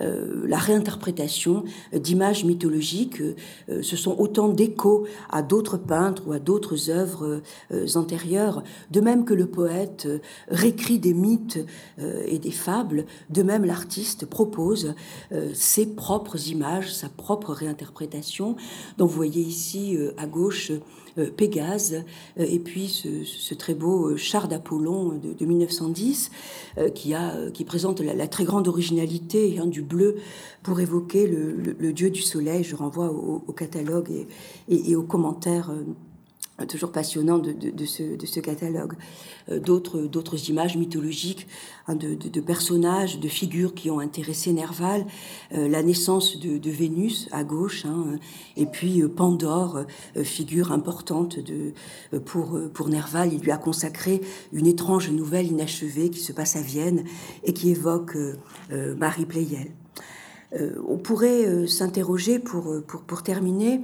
euh, 0.00 0.44
la 0.46 0.58
réinterprétation 0.58 1.64
d'images 1.92 2.44
mythologiques. 2.44 3.20
Euh, 3.20 3.82
ce 3.82 3.96
sont 3.96 4.16
autant 4.18 4.48
d'échos 4.48 5.06
à 5.30 5.42
d'autres 5.42 5.76
peintres 5.76 6.24
ou 6.26 6.32
à 6.32 6.38
d'autres 6.38 6.90
œuvres 6.90 7.42
euh, 7.72 7.86
antérieures, 7.94 8.62
de 8.90 9.00
même 9.00 9.24
que 9.24 9.34
le 9.34 9.46
poète 9.46 10.08
réécrit 10.48 10.98
des 10.98 11.14
mythes 11.14 11.64
et 11.98 12.38
des 12.44 12.50
fables, 12.50 13.06
de 13.30 13.42
même 13.42 13.64
l'artiste 13.64 14.26
propose 14.26 14.94
ses 15.52 15.86
propres 15.86 16.48
images, 16.48 16.94
sa 16.94 17.08
propre 17.08 17.52
réinterprétation. 17.52 18.56
Donc 18.98 19.10
vous 19.10 19.16
voyez 19.16 19.42
ici 19.42 19.96
à 20.16 20.26
gauche 20.26 20.72
euh, 21.16 21.30
Pégase, 21.30 22.02
euh, 22.40 22.44
et 22.44 22.58
puis 22.58 22.88
ce, 22.88 23.54
très 23.54 23.74
beau 23.74 24.10
euh, 24.10 24.16
char 24.16 24.48
d'Apollon 24.48 25.20
de, 25.38 25.44
1910 25.44 26.30
qui, 26.94 27.14
a, 27.14 27.50
qui 27.52 27.64
présente 27.64 28.00
la, 28.00 28.26
très 28.26 28.42
grande 28.44 28.66
originalité 28.66 29.58
hein, 29.60 29.66
du 29.66 29.82
bleu 29.82 30.16
pour 30.64 30.80
évoquer 30.80 31.28
le, 31.28 31.92
dieu 31.92 32.10
du 32.10 32.20
soleil. 32.20 32.64
Je 32.64 32.74
renvoie 32.74 33.12
au, 33.12 33.52
catalogue 33.52 34.10
et, 34.68 34.90
et 34.90 34.96
aux 34.96 35.04
commentaires 35.04 35.70
toujours 36.68 36.92
passionnant 36.92 37.38
de, 37.38 37.52
de, 37.52 37.84
ce, 37.84 38.16
de 38.16 38.26
ce, 38.26 38.40
catalogue. 38.40 38.94
Euh, 39.50 39.58
d'autres, 39.58 40.50
images 40.50 40.76
mythologiques 40.76 41.46
hein, 41.88 41.96
de, 41.96 42.40
personnages, 42.40 43.18
de 43.18 43.28
figures 43.28 43.74
qui 43.74 43.90
ont 43.90 43.98
intéressé 43.98 44.52
Nerval, 44.52 45.04
euh, 45.52 45.68
la 45.68 45.82
naissance 45.82 46.38
de, 46.38 46.70
Vénus 46.70 47.28
à 47.32 47.44
gauche, 47.44 47.84
hein, 47.84 48.18
et 48.56 48.66
puis 48.66 49.02
euh, 49.02 49.08
Pandore, 49.08 49.84
figure 50.22 50.72
importante 50.72 51.38
de, 51.38 51.72
pour, 52.20 52.58
pour 52.72 52.88
Nerval. 52.88 53.32
Il 53.32 53.40
lui 53.40 53.50
a 53.50 53.56
consacré 53.56 54.20
une 54.52 54.66
étrange 54.66 55.10
nouvelle 55.10 55.46
inachevée 55.46 56.10
qui 56.10 56.20
se 56.20 56.32
passe 56.32 56.56
à 56.56 56.62
Vienne 56.62 57.04
et 57.42 57.52
qui 57.52 57.70
évoque 57.70 58.16
Marie 58.70 59.26
Pleyel. 59.26 59.72
Euh, 60.56 60.72
on 60.86 60.98
pourrait 60.98 61.46
euh, 61.46 61.66
s'interroger 61.66 62.38
pour, 62.38 62.70
euh, 62.70 62.80
pour, 62.80 63.02
pour, 63.02 63.22
terminer 63.22 63.80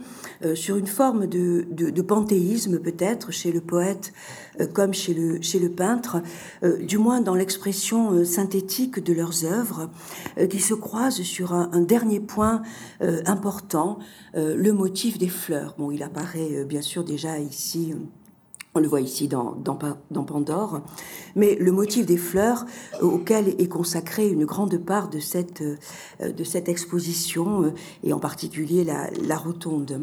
sur 0.55 0.77
une 0.77 0.87
forme 0.87 1.27
de, 1.27 1.67
de, 1.71 2.03
panthéisme 2.03 2.79
peut-être 2.79 3.31
chez 3.31 3.53
le 3.53 3.61
poète 3.61 4.13
comme 4.75 4.93
chez 4.93 5.15
le, 5.15 5.41
chez 5.41 5.59
le 5.59 5.71
peintre, 5.71 6.23
du 6.63 6.99
moins 6.99 7.21
dans 7.21 7.35
l'expression 7.35 8.25
synthétique 8.25 9.03
de 9.03 9.13
leurs 9.13 9.45
œuvres, 9.45 9.91
qui 10.49 10.61
se 10.61 10.75
croisent 10.75 11.23
sur 11.23 11.55
un, 11.55 11.71
un 11.73 11.81
dernier 11.81 12.21
point 12.21 12.63
important, 13.27 13.99
le 14.35 14.73
motif 14.73 15.19
des 15.19 15.29
fleurs. 15.29 15.75
Bon, 15.79 15.91
il 15.91 16.03
apparaît 16.03 16.65
bien 16.65 16.83
sûr 16.83 17.05
déjà 17.05 17.39
ici 17.39 17.95
on 18.75 18.81
le 18.81 18.89
voit 18.89 19.01
ici 19.01 19.29
dans, 19.29 19.57
dans, 19.57 20.25
Pandore. 20.25 20.83
Mais 21.35 21.57
le 21.57 21.73
motif 21.73 22.07
des 22.07 22.17
fleurs, 22.17 22.67
euh, 23.03 23.07
auquel 23.07 23.49
est 23.49 23.69
consacrée 23.69 24.29
une 24.29 24.45
grande 24.45 24.79
part 24.79 25.09
de 25.09 25.19
cette, 25.19 25.63
euh, 25.63 26.33
de 26.33 26.45
cette 26.45 26.69
exposition, 26.69 27.65
euh, 27.65 27.75
et 28.05 28.13
en 28.13 28.21
particulier 28.21 28.85
la, 28.85 29.11
la 29.27 29.37
rotonde. 29.37 30.03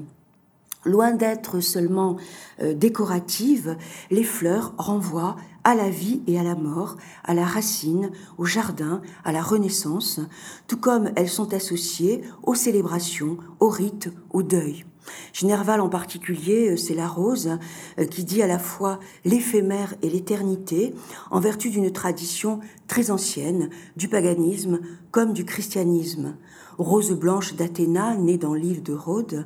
Loin 0.87 1.11
d'être 1.11 1.59
seulement 1.59 2.15
décoratives, 2.59 3.75
les 4.09 4.23
fleurs 4.23 4.73
renvoient 4.77 5.35
à 5.63 5.75
la 5.75 5.89
vie 5.89 6.21
et 6.27 6.39
à 6.39 6.43
la 6.43 6.55
mort, 6.55 6.95
à 7.25 7.33
la 7.33 7.43
racine, 7.43 8.09
au 8.37 8.45
jardin, 8.45 9.01
à 9.25 9.33
la 9.33 9.41
renaissance, 9.41 10.21
tout 10.65 10.77
comme 10.77 11.11
elles 11.17 11.27
sont 11.27 11.53
associées 11.53 12.21
aux 12.43 12.55
célébrations, 12.55 13.37
aux 13.59 13.67
rites, 13.67 14.09
au 14.31 14.43
deuil. 14.43 14.85
Génerval 15.33 15.81
en 15.81 15.89
particulier, 15.89 16.71
euh, 16.71 16.77
c'est 16.77 16.93
la 16.93 17.07
rose 17.07 17.57
euh, 17.99 18.05
qui 18.05 18.23
dit 18.23 18.41
à 18.41 18.47
la 18.47 18.59
fois 18.59 18.99
l'éphémère 19.25 19.93
et 20.01 20.09
l'éternité 20.09 20.93
en 21.31 21.39
vertu 21.39 21.69
d'une 21.69 21.91
tradition 21.91 22.59
très 22.87 23.11
ancienne 23.11 23.69
du 23.95 24.07
paganisme 24.07 24.79
comme 25.11 25.33
du 25.33 25.45
christianisme. 25.45 26.35
Rose 26.77 27.11
blanche 27.11 27.55
d'Athéna, 27.55 28.15
née 28.15 28.37
dans 28.37 28.53
l'île 28.53 28.83
de 28.83 28.93
Rhodes, 28.93 29.45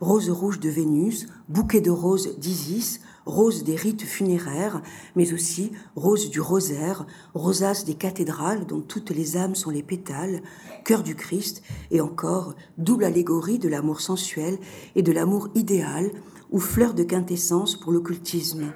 rose 0.00 0.30
rouge 0.30 0.60
de 0.60 0.68
Vénus, 0.68 1.26
bouquet 1.48 1.80
de 1.80 1.90
roses 1.90 2.38
d'Isis, 2.38 3.00
rose 3.26 3.62
des 3.64 3.76
rites 3.76 4.04
funéraires, 4.04 4.82
mais 5.14 5.32
aussi 5.32 5.72
rose 5.96 6.30
du 6.30 6.40
rosaire, 6.40 7.06
rosace 7.34 7.84
des 7.84 7.94
cathédrales 7.94 8.66
dont 8.66 8.80
toutes 8.80 9.10
les 9.10 9.36
âmes 9.36 9.54
sont 9.54 9.70
les 9.70 9.82
pétales, 9.82 10.42
cœur 10.84 11.02
du 11.02 11.14
Christ, 11.14 11.62
et 11.90 12.00
encore 12.00 12.54
double 12.78 13.04
allégorie 13.04 13.58
de 13.58 13.68
l'amour 13.68 14.00
sensuel 14.00 14.58
et 14.96 15.02
de 15.02 15.12
l'amour 15.12 15.48
idéal, 15.54 16.10
ou 16.50 16.58
fleur 16.58 16.94
de 16.94 17.02
quintessence 17.02 17.76
pour 17.76 17.92
l'occultisme. 17.92 18.72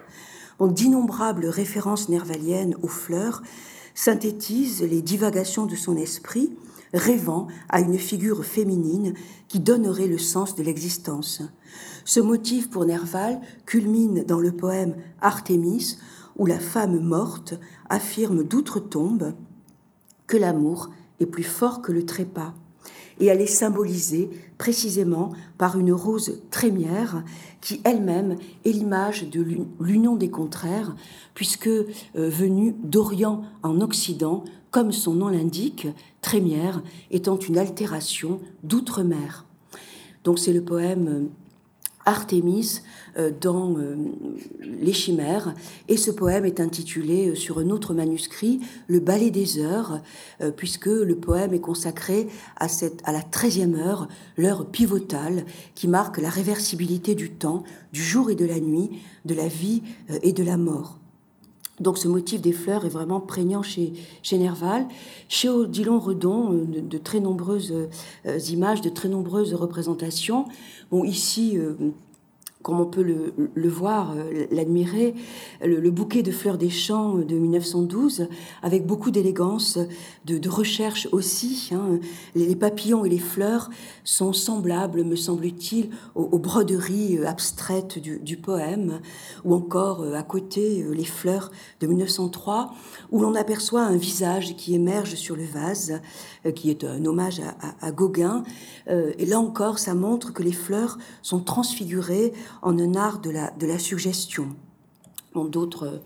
D'innombrables 0.61 1.47
références 1.47 2.09
nervaliennes 2.09 2.77
aux 2.83 2.89
fleurs 2.89 3.43
synthétisent 3.95 4.83
les 4.83 5.03
divagations 5.03 5.67
de 5.67 5.75
son 5.75 5.97
esprit, 5.97 6.53
rêvant 6.93 7.49
à 7.69 7.81
une 7.81 7.99
figure 7.99 8.45
féminine 8.45 9.15
qui 9.49 9.61
donnerait 9.61 10.07
le 10.07 10.19
sens 10.19 10.55
de 10.55 10.63
l'existence. 10.63 11.43
Ce 12.05 12.21
motif 12.21 12.71
pour 12.71 12.85
Nerval 12.85 13.41
culmine 13.67 14.25
dans 14.25 14.41
le 14.41 14.53
poème 14.53 14.97
Artémis, 15.21 15.99
où 16.37 16.47
la 16.47 16.59
femme 16.59 17.01
morte 17.01 17.55
affirme 17.89 18.43
d'outre-tombe 18.43 19.35
que 20.27 20.37
l'amour 20.37 20.91
est 21.21 21.27
plus 21.27 21.43
fort 21.43 21.83
que 21.83 21.93
le 21.93 22.07
trépas. 22.07 22.55
Et 23.21 23.27
elle 23.27 23.41
est 23.41 23.47
symbolisée 23.47 24.31
précisément 24.63 25.33
par 25.59 25.77
une 25.77 25.93
rose 25.93 26.41
trémière 26.53 27.25
qui 27.61 27.81
elle-même 27.83 28.37
est 28.65 28.71
l'image 28.71 29.29
de 29.29 29.45
l'union 29.81 30.15
des 30.15 30.31
contraires, 30.31 30.95
puisque 31.35 31.67
euh, 31.67 31.85
venue 32.15 32.73
d'Orient 32.85 33.43
en 33.65 33.81
Occident, 33.81 34.45
comme 34.71 34.93
son 34.93 35.15
nom 35.15 35.27
l'indique, 35.27 35.89
trémière 36.21 36.81
étant 37.11 37.41
une 37.41 37.59
altération 37.59 38.39
d'outre-mer. 38.63 39.47
Donc 40.23 40.39
c'est 40.39 40.53
le 40.53 40.63
poème 40.63 41.31
Artémis 42.05 42.83
euh, 43.19 43.31
dans 43.41 43.77
euh, 43.77 43.97
Les 44.61 44.93
Chimères. 44.93 45.55
Et 45.89 45.97
ce 45.97 46.11
poème 46.11 46.45
est 46.45 46.61
intitulé 46.61 47.29
euh, 47.29 47.35
sur 47.35 47.59
un 47.59 47.71
autre 47.71 47.95
manuscrit 47.95 48.61
Le 48.89 49.01
Ballet 49.01 49.31
des 49.31 49.59
Heures, 49.59 50.01
puisque 50.57 50.87
le 50.87 51.15
poème 51.17 51.55
est 51.55 51.61
consacré 51.61 52.29
à, 52.57 52.69
cette, 52.69 53.01
à 53.05 53.13
la 53.13 53.23
treizième 53.23 53.75
heure, 53.75 54.09
l'heure 54.37 54.67
pivotale, 54.67 55.45
qui 55.75 55.89
marque 55.89 56.19
la 56.19 56.31
réversibilité 56.31 57.15
du 57.15 57.31
temps, 57.31 57.65
du 57.93 58.03
jour 58.03 58.31
et 58.31 58.35
de 58.35 58.45
la 58.45 58.61
nuit, 58.61 58.91
de 59.25 59.35
la 59.35 59.49
vie 59.49 59.83
et 60.23 60.33
de 60.33 60.43
la 60.43 60.57
mort. 60.57 60.99
Donc 61.81 61.99
ce 61.99 62.07
motif 62.07 62.41
des 62.41 62.53
fleurs 62.53 62.85
est 62.85 62.91
vraiment 62.91 63.21
prégnant 63.21 63.63
chez, 63.63 63.93
chez 64.23 64.39
Nerval. 64.39 64.87
Chez 65.29 65.49
Odilon 65.49 65.99
Redon, 65.99 66.51
de, 66.51 66.99
très 66.99 67.21
nombreuses 67.21 67.75
images, 68.51 68.81
de 68.81 68.89
très 68.89 69.09
nombreuses 69.09 69.55
représentations. 69.55 70.47
Ici, 70.93 71.59
comme 72.63 72.81
on 72.81 72.87
peut 72.87 73.03
le, 73.03 73.69
voir, 73.69 74.15
euh, 74.17 74.47
l'admirer, 74.51 75.15
le, 75.65 75.91
bouquet 75.91 76.23
de 76.23 76.31
fleurs 76.31 76.59
des 76.59 76.71
champs 76.71 77.15
de 77.17 77.35
1912, 77.35 78.29
avec 78.63 78.87
beaucoup 78.87 79.11
d'élégance, 79.11 79.79
de, 80.25 80.49
recherche 80.49 81.09
aussi. 81.13 81.71
Hein. 81.73 81.99
Les, 82.35 82.57
papillons 82.57 83.05
et 83.05 83.09
les 83.09 83.19
fleurs 83.19 83.71
sont 84.05 84.33
semblables, 84.33 85.05
me 85.05 85.17
semble-t-il, 85.17 85.91
aux, 86.15 86.39
broderies 86.39 87.19
euh, 87.19 87.27
abstraites 87.27 87.99
du, 87.99 88.37
poème, 88.37 89.01
ou 89.45 89.55
encore 89.55 90.03
euh, 90.03 90.15
à 90.15 90.23
côté 90.23 90.85
les 90.93 91.05
fleurs 91.05 91.51
de 91.81 91.87
1903, 91.87 92.73
où 93.11 93.21
l'on 93.21 93.35
aperçoit 93.35 93.83
un 93.83 93.97
visage 93.97 94.57
qui 94.57 94.75
émerge 94.75 95.15
sur 95.15 95.37
le 95.37 95.45
vase, 95.45 96.01
qui 96.55 96.71
est 96.71 96.85
un 96.85 97.05
hommage 97.05 97.41
à, 97.81 97.93
Gauguin. 97.93 98.43
Et 98.89 99.27
là 99.27 99.39
encore, 99.39 99.79
ça 99.79 99.95
montre 99.95 100.33
que 100.33 100.43
les 100.43 100.53
fleurs 100.53 100.99
sont 101.23 101.41
transfigurées 101.41 102.33
en 102.63 102.79
un 102.79 102.95
art 102.97 103.21
de 103.21 103.31
la, 103.31 103.51
de 103.53 103.67
la 103.67 103.79
suggestion. 103.79 104.49
D'autres 105.35 106.01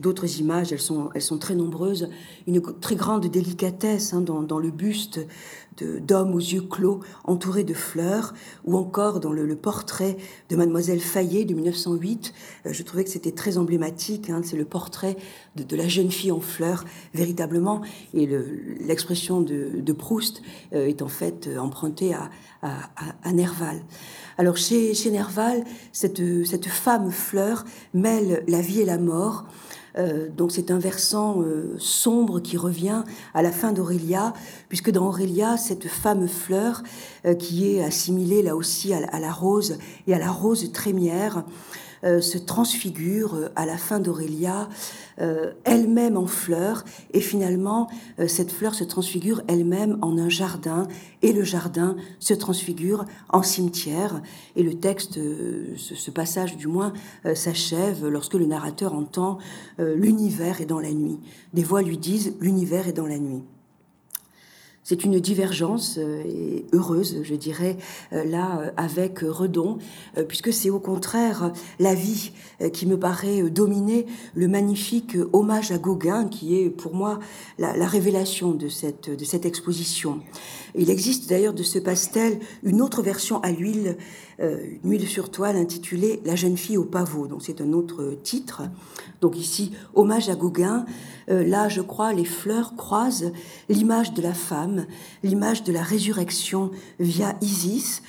d'autres 0.00 0.40
images, 0.40 0.72
elles 0.72 0.80
sont, 0.80 1.10
elles 1.14 1.22
sont 1.22 1.38
très 1.38 1.54
nombreuses, 1.54 2.08
une 2.46 2.60
très 2.80 2.96
grande 2.96 3.26
délicatesse 3.26 4.14
hein, 4.14 4.22
dans, 4.22 4.58
le 4.58 4.70
buste 4.70 5.20
d'hommes 5.80 6.34
aux 6.34 6.40
yeux 6.40 6.62
clos 6.62 7.00
entourés 7.24 7.64
de 7.64 7.74
fleurs, 7.74 8.34
ou 8.64 8.76
encore 8.76 9.20
dans 9.20 9.32
le, 9.32 9.56
portrait 9.56 10.16
de 10.48 10.56
Mademoiselle 10.56 11.00
Fayet 11.00 11.44
de 11.44 11.54
1908. 11.54 12.32
Euh, 12.66 12.72
je 12.72 12.82
trouvais 12.82 13.04
que 13.04 13.10
c'était 13.10 13.32
très 13.32 13.58
emblématique, 13.58 14.30
hein, 14.30 14.40
c'est 14.44 14.56
le 14.56 14.64
portrait 14.64 15.16
de, 15.56 15.76
la 15.76 15.88
jeune 15.88 16.10
fille 16.10 16.32
en 16.32 16.40
fleurs, 16.40 16.84
véritablement, 17.14 17.82
et 18.14 18.26
l'expression 18.80 19.40
de, 19.40 19.92
Proust 19.92 20.40
euh, 20.72 20.86
est 20.86 21.02
en 21.02 21.08
fait 21.08 21.46
euh, 21.46 21.58
empruntée 21.58 22.14
à, 22.14 22.30
à 22.62 23.32
Nerval. 23.32 23.82
Alors 24.38 24.56
chez, 24.56 24.94
chez 24.94 25.10
Nerval, 25.10 25.64
cette, 25.92 26.22
cette 26.46 26.66
femme 26.66 27.10
fleur 27.10 27.64
mêle 27.92 28.44
la 28.48 28.60
vie 28.60 28.80
et 28.80 28.84
la 28.86 28.98
mort. 28.98 29.44
Euh, 29.98 30.28
donc 30.28 30.52
c'est 30.52 30.70
un 30.70 30.78
versant 30.78 31.42
euh, 31.42 31.74
sombre 31.78 32.40
qui 32.40 32.56
revient 32.56 33.02
à 33.34 33.42
la 33.42 33.52
fin 33.52 33.72
d'Aurélia, 33.72 34.32
puisque 34.68 34.90
dans 34.90 35.06
Aurélia, 35.06 35.56
cette 35.56 35.88
femme 35.88 36.28
fleur, 36.28 36.82
euh, 37.26 37.34
qui 37.34 37.74
est 37.74 37.82
assimilée 37.82 38.42
là 38.42 38.56
aussi 38.56 38.92
à, 38.94 38.98
à, 39.12 39.20
la 39.20 39.32
rose 39.32 39.78
et 40.06 40.14
à 40.14 40.18
la 40.18 40.30
rose 40.30 40.70
trémière, 40.72 41.44
euh, 42.02 42.22
se 42.22 42.38
transfigure 42.38 43.34
euh, 43.34 43.48
à 43.56 43.66
la 43.66 43.76
fin 43.76 44.00
d'Aurélia, 44.00 44.70
euh, 45.20 45.52
elle-même 45.64 46.16
en 46.16 46.26
fleur, 46.26 46.84
et 47.12 47.20
finalement, 47.20 47.88
cette 48.26 48.50
fleur 48.50 48.74
se 48.74 48.84
transfigure 48.84 49.42
elle-même 49.48 49.98
en 50.02 50.18
un 50.18 50.28
jardin, 50.28 50.88
et 51.22 51.32
le 51.32 51.42
jardin 51.42 51.96
se 52.18 52.34
transfigure 52.34 53.04
en 53.28 53.42
cimetière. 53.42 54.22
Et 54.56 54.62
le 54.62 54.74
texte, 54.74 55.18
ce, 55.76 56.10
passage 56.10 56.56
du 56.56 56.66
moins, 56.66 56.92
s'achève 57.34 58.06
lorsque 58.06 58.34
le 58.34 58.46
narrateur 58.46 58.94
entend 58.94 59.38
L'univers 59.78 60.60
est 60.60 60.66
dans 60.66 60.80
la 60.80 60.92
nuit. 60.92 61.18
Des 61.54 61.64
voix 61.64 61.82
lui 61.82 61.98
disent 61.98 62.34
L'univers 62.40 62.88
est 62.88 62.92
dans 62.92 63.06
la 63.06 63.18
nuit. 63.18 63.42
C'est 64.90 65.04
une 65.04 65.20
divergence 65.20 65.98
euh, 65.98 66.62
heureuse, 66.72 67.18
je 67.22 67.36
dirais, 67.36 67.76
euh, 68.12 68.24
là, 68.24 68.58
euh, 68.58 68.70
avec 68.76 69.20
Redon, 69.20 69.78
puisque 70.26 70.52
c'est 70.52 70.68
au 70.68 70.80
contraire 70.80 71.52
la 71.78 71.94
vie 71.94 72.32
qui 72.72 72.86
me 72.86 72.98
paraît 72.98 73.42
dominer 73.50 74.06
le 74.34 74.48
magnifique 74.48 75.16
hommage 75.32 75.70
à 75.70 75.78
Gauguin, 75.78 76.26
qui 76.26 76.58
est 76.58 76.70
pour 76.70 76.94
moi 76.94 77.20
la, 77.58 77.86
révélation 77.86 78.50
de 78.50 78.68
cette, 78.68 79.08
de 79.10 79.24
cette 79.24 79.46
exposition. 79.46 80.20
Il 80.74 80.90
existe 80.90 81.28
d'ailleurs 81.28 81.54
de 81.54 81.62
ce 81.62 81.78
pastel 81.78 82.40
une 82.64 82.82
autre 82.82 83.02
version 83.02 83.40
à 83.42 83.52
l'huile, 83.52 83.96
une 84.40 84.90
huile 84.90 85.06
sur 85.06 85.30
toile 85.30 85.56
intitulée 85.56 86.20
La 86.24 86.34
jeune 86.34 86.56
fille 86.56 86.78
au 86.78 86.84
pavot. 86.84 87.26
Donc 87.26 87.42
c'est 87.42 87.60
un 87.60 87.72
autre 87.72 88.16
titre. 88.22 88.62
Donc 89.20 89.36
ici, 89.36 89.72
hommage 89.94 90.28
à 90.28 90.34
Gauguin. 90.34 90.86
Euh, 91.30 91.44
là, 91.44 91.68
je 91.68 91.80
crois, 91.80 92.12
les 92.12 92.24
fleurs 92.24 92.74
croisent 92.76 93.32
l'image 93.68 94.14
de 94.14 94.22
la 94.22 94.34
femme, 94.34 94.86
l'image 95.22 95.62
de 95.62 95.72
la 95.72 95.82
résurrection 95.82 96.70
via 96.98 97.36
Isis, 97.40 98.02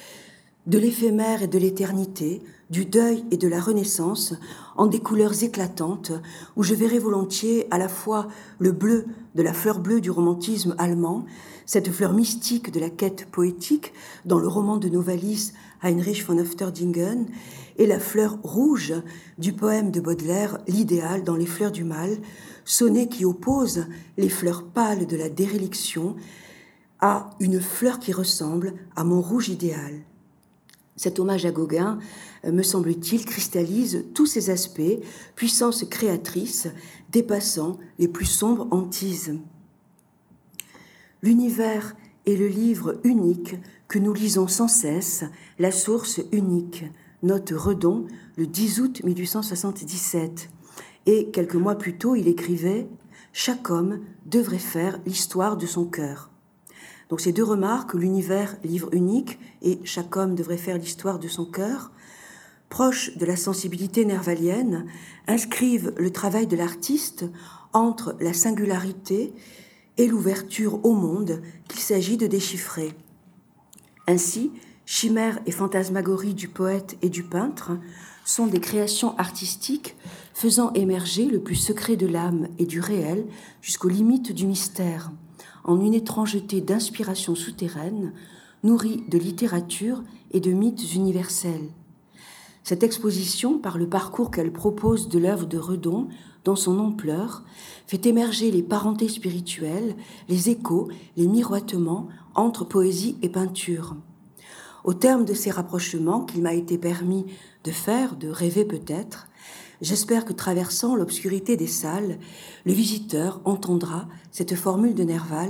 de 0.68 0.78
l'éphémère 0.78 1.42
et 1.42 1.48
de 1.48 1.58
l'éternité, 1.58 2.42
du 2.70 2.86
deuil 2.86 3.26
et 3.32 3.38
de 3.38 3.48
la 3.48 3.60
renaissance, 3.60 4.34
en 4.78 4.86
des 4.88 5.00
couleurs 5.00 5.44
éclatantes, 5.44 6.12
où 6.56 6.64
je 6.64 6.76
verrai 6.76 7.00
volontiers 7.00 7.68
à 7.72 7.78
la 7.78 7.90
fois 7.90 8.28
le 8.60 8.72
bleu 8.72 9.06
de 9.36 9.42
la 9.42 9.54
fleur 9.54 9.80
bleue 9.80 10.02
du 10.02 10.12
romantisme 10.12 10.76
allemand, 10.78 11.26
cette 11.66 11.92
fleur 11.92 12.14
mystique 12.14 12.72
de 12.72 12.80
la 12.80 12.90
quête 12.90 13.26
poétique 13.32 13.94
dans 14.26 14.40
le 14.40 14.48
roman 14.48 14.78
de 14.78 14.90
Novalis 14.90 15.54
Heinrich 15.82 16.26
von 16.26 16.38
Oefterdingen, 16.38 17.26
et 17.78 17.88
la 17.88 18.00
fleur 18.00 18.38
rouge 18.44 18.94
du 19.40 19.54
poème 19.54 19.92
de 19.92 20.00
Baudelaire 20.00 20.60
L'idéal 20.68 21.24
dans 21.24 21.36
les 21.36 21.46
fleurs 21.46 21.72
du 21.72 21.84
mal, 21.84 22.18
sonnet 22.66 23.08
qui 23.08 23.26
oppose 23.26 23.88
les 24.18 24.30
fleurs 24.30 24.64
pâles 24.64 25.08
de 25.08 25.18
la 25.18 25.30
déréliction 25.30 26.16
à 27.00 27.32
une 27.40 27.60
fleur 27.60 28.00
qui 28.00 28.14
ressemble 28.14 28.74
à 28.96 29.04
mon 29.04 29.22
rouge 29.22 29.50
idéal. 29.50 30.04
Cet 30.96 31.20
hommage 31.20 31.46
à 31.46 31.52
Gauguin, 31.52 32.00
euh, 32.46 32.52
me 32.52 32.64
semble-t-il, 32.64 33.26
cristallise 33.26 34.06
tous 34.14 34.26
ces 34.26 34.50
aspects, 34.50 35.00
puissance 35.36 35.86
créatrice, 35.90 36.68
dépassant 37.12 37.78
les 38.00 38.08
plus 38.08 38.26
sombres 38.26 38.68
hantises. 38.72 39.40
L'univers 41.22 41.96
est 42.26 42.36
le 42.36 42.48
livre 42.48 43.00
unique 43.04 43.56
que 43.88 44.00
nous 44.00 44.14
lisons 44.14 44.48
sans 44.48 44.68
cesse, 44.68 45.24
la 45.60 45.72
source 45.72 46.22
unique, 46.32 46.86
note 47.24 47.52
Redon 47.56 48.08
le 48.38 48.48
10 48.48 48.80
août 48.82 49.02
1877. 49.04 50.50
Et 51.06 51.30
quelques 51.32 51.56
mois 51.56 51.76
plus 51.76 51.98
tôt, 51.98 52.16
il 52.16 52.28
écrivait 52.28 52.88
Chaque 53.34 53.70
homme 53.70 54.00
devrait 54.26 54.60
faire 54.60 55.00
l'histoire 55.06 55.58
de 55.58 55.66
son 55.66 55.86
cœur. 55.86 56.31
Donc 57.12 57.20
ces 57.20 57.34
deux 57.34 57.44
remarques, 57.44 57.94
l'univers, 57.94 58.56
livre 58.64 58.88
unique, 58.94 59.38
et 59.62 59.80
chaque 59.84 60.16
homme 60.16 60.34
devrait 60.34 60.56
faire 60.56 60.78
l'histoire 60.78 61.20
de 61.20 61.28
son 61.28 61.44
cœur, 61.44 61.92
proches 62.70 63.18
de 63.18 63.26
la 63.26 63.36
sensibilité 63.36 64.06
nervalienne, 64.06 64.86
inscrivent 65.28 65.94
le 65.98 66.10
travail 66.10 66.48
de 66.48 66.56
l'artiste 66.56 67.26
entre 67.74 68.16
la 68.22 68.32
singularité 68.32 69.34
et 69.98 70.08
l'ouverture 70.08 70.80
au 70.86 70.94
monde 70.94 71.42
qu'il 71.68 71.82
s'agit 71.82 72.16
de 72.16 72.28
déchiffrer. 72.28 72.94
Ainsi, 74.08 74.54
chimère 74.86 75.38
et 75.46 75.52
fantasmagorie 75.52 76.34
du 76.34 76.48
poète 76.48 76.98
et 77.02 77.10
du 77.10 77.24
peintre 77.24 77.72
sont 78.24 78.48
des 78.48 78.62
créations 78.62 79.18
artistiques 79.18 79.98
faisant 80.34 80.72
émerger 80.74 81.26
le 81.26 81.42
plus 81.42 81.56
secret 81.56 81.98
de 81.98 82.08
l'âme 82.08 82.48
et 82.58 82.66
du 82.66 82.80
réel 82.80 83.26
jusqu'aux 83.62 83.90
limites 83.90 84.32
du 84.32 84.48
mystère, 84.48 85.12
en 85.64 85.80
une 85.80 85.94
étrangeté 85.94 86.62
d'inspiration 86.62 87.36
souterraine, 87.36 88.14
nourrie 88.64 89.04
de 89.10 89.18
littérature 89.18 90.04
et 90.32 90.40
de 90.40 90.52
mythes 90.52 90.94
universels. 90.96 91.70
Cette 92.64 92.84
exposition, 92.84 93.58
par 93.58 93.78
le 93.78 93.90
parcours 93.90 94.30
qu'elle 94.30 94.54
propose 94.54 95.10
de 95.10 95.18
l'œuvre 95.18 95.48
de 95.48 95.58
Redon, 95.58 96.08
dans 96.44 96.56
son 96.56 96.80
ampleur, 96.80 97.44
fait 97.88 98.06
émerger 98.06 98.52
les 98.52 98.64
parentés 98.64 99.10
spirituelles, 99.10 99.96
les 100.30 100.50
échos, 100.50 100.90
les 101.18 101.28
miroitements 101.28 102.08
entre 102.36 102.64
poésie 102.64 103.18
et 103.22 103.30
peinture. 103.30 103.96
Au 104.84 104.94
terme 104.94 105.26
de 105.26 105.34
ces 105.34 105.52
rapprochements 105.52 106.26
qu'il 106.26 106.42
m'a 106.42 106.54
été 106.54 106.78
permis 106.78 107.26
de 107.64 107.72
faire, 107.72 108.16
de 108.16 108.30
rêver 108.30 108.66
peut-être, 108.66 109.28
j'espère 109.82 110.26
que 110.26 110.34
traversant 110.34 110.96
l'obscurité 110.96 111.58
des 111.58 111.68
salles, 111.68 112.20
le 112.66 112.74
visiteur 112.74 113.42
entendra 113.46 114.08
cette 114.32 114.56
formule 114.56 114.96
de 114.96 115.04
Nerval 115.04 115.50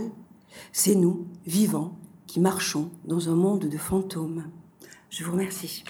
C'est 0.72 0.96
nous, 0.96 1.28
vivants, 1.46 1.98
qui 2.28 2.40
marchons 2.40 2.90
dans 3.06 3.30
un 3.30 3.36
monde 3.36 3.68
de 3.68 3.78
fantômes. 3.78 4.46
Je 5.10 5.24
vous 5.24 5.34
remercie. 5.34 5.84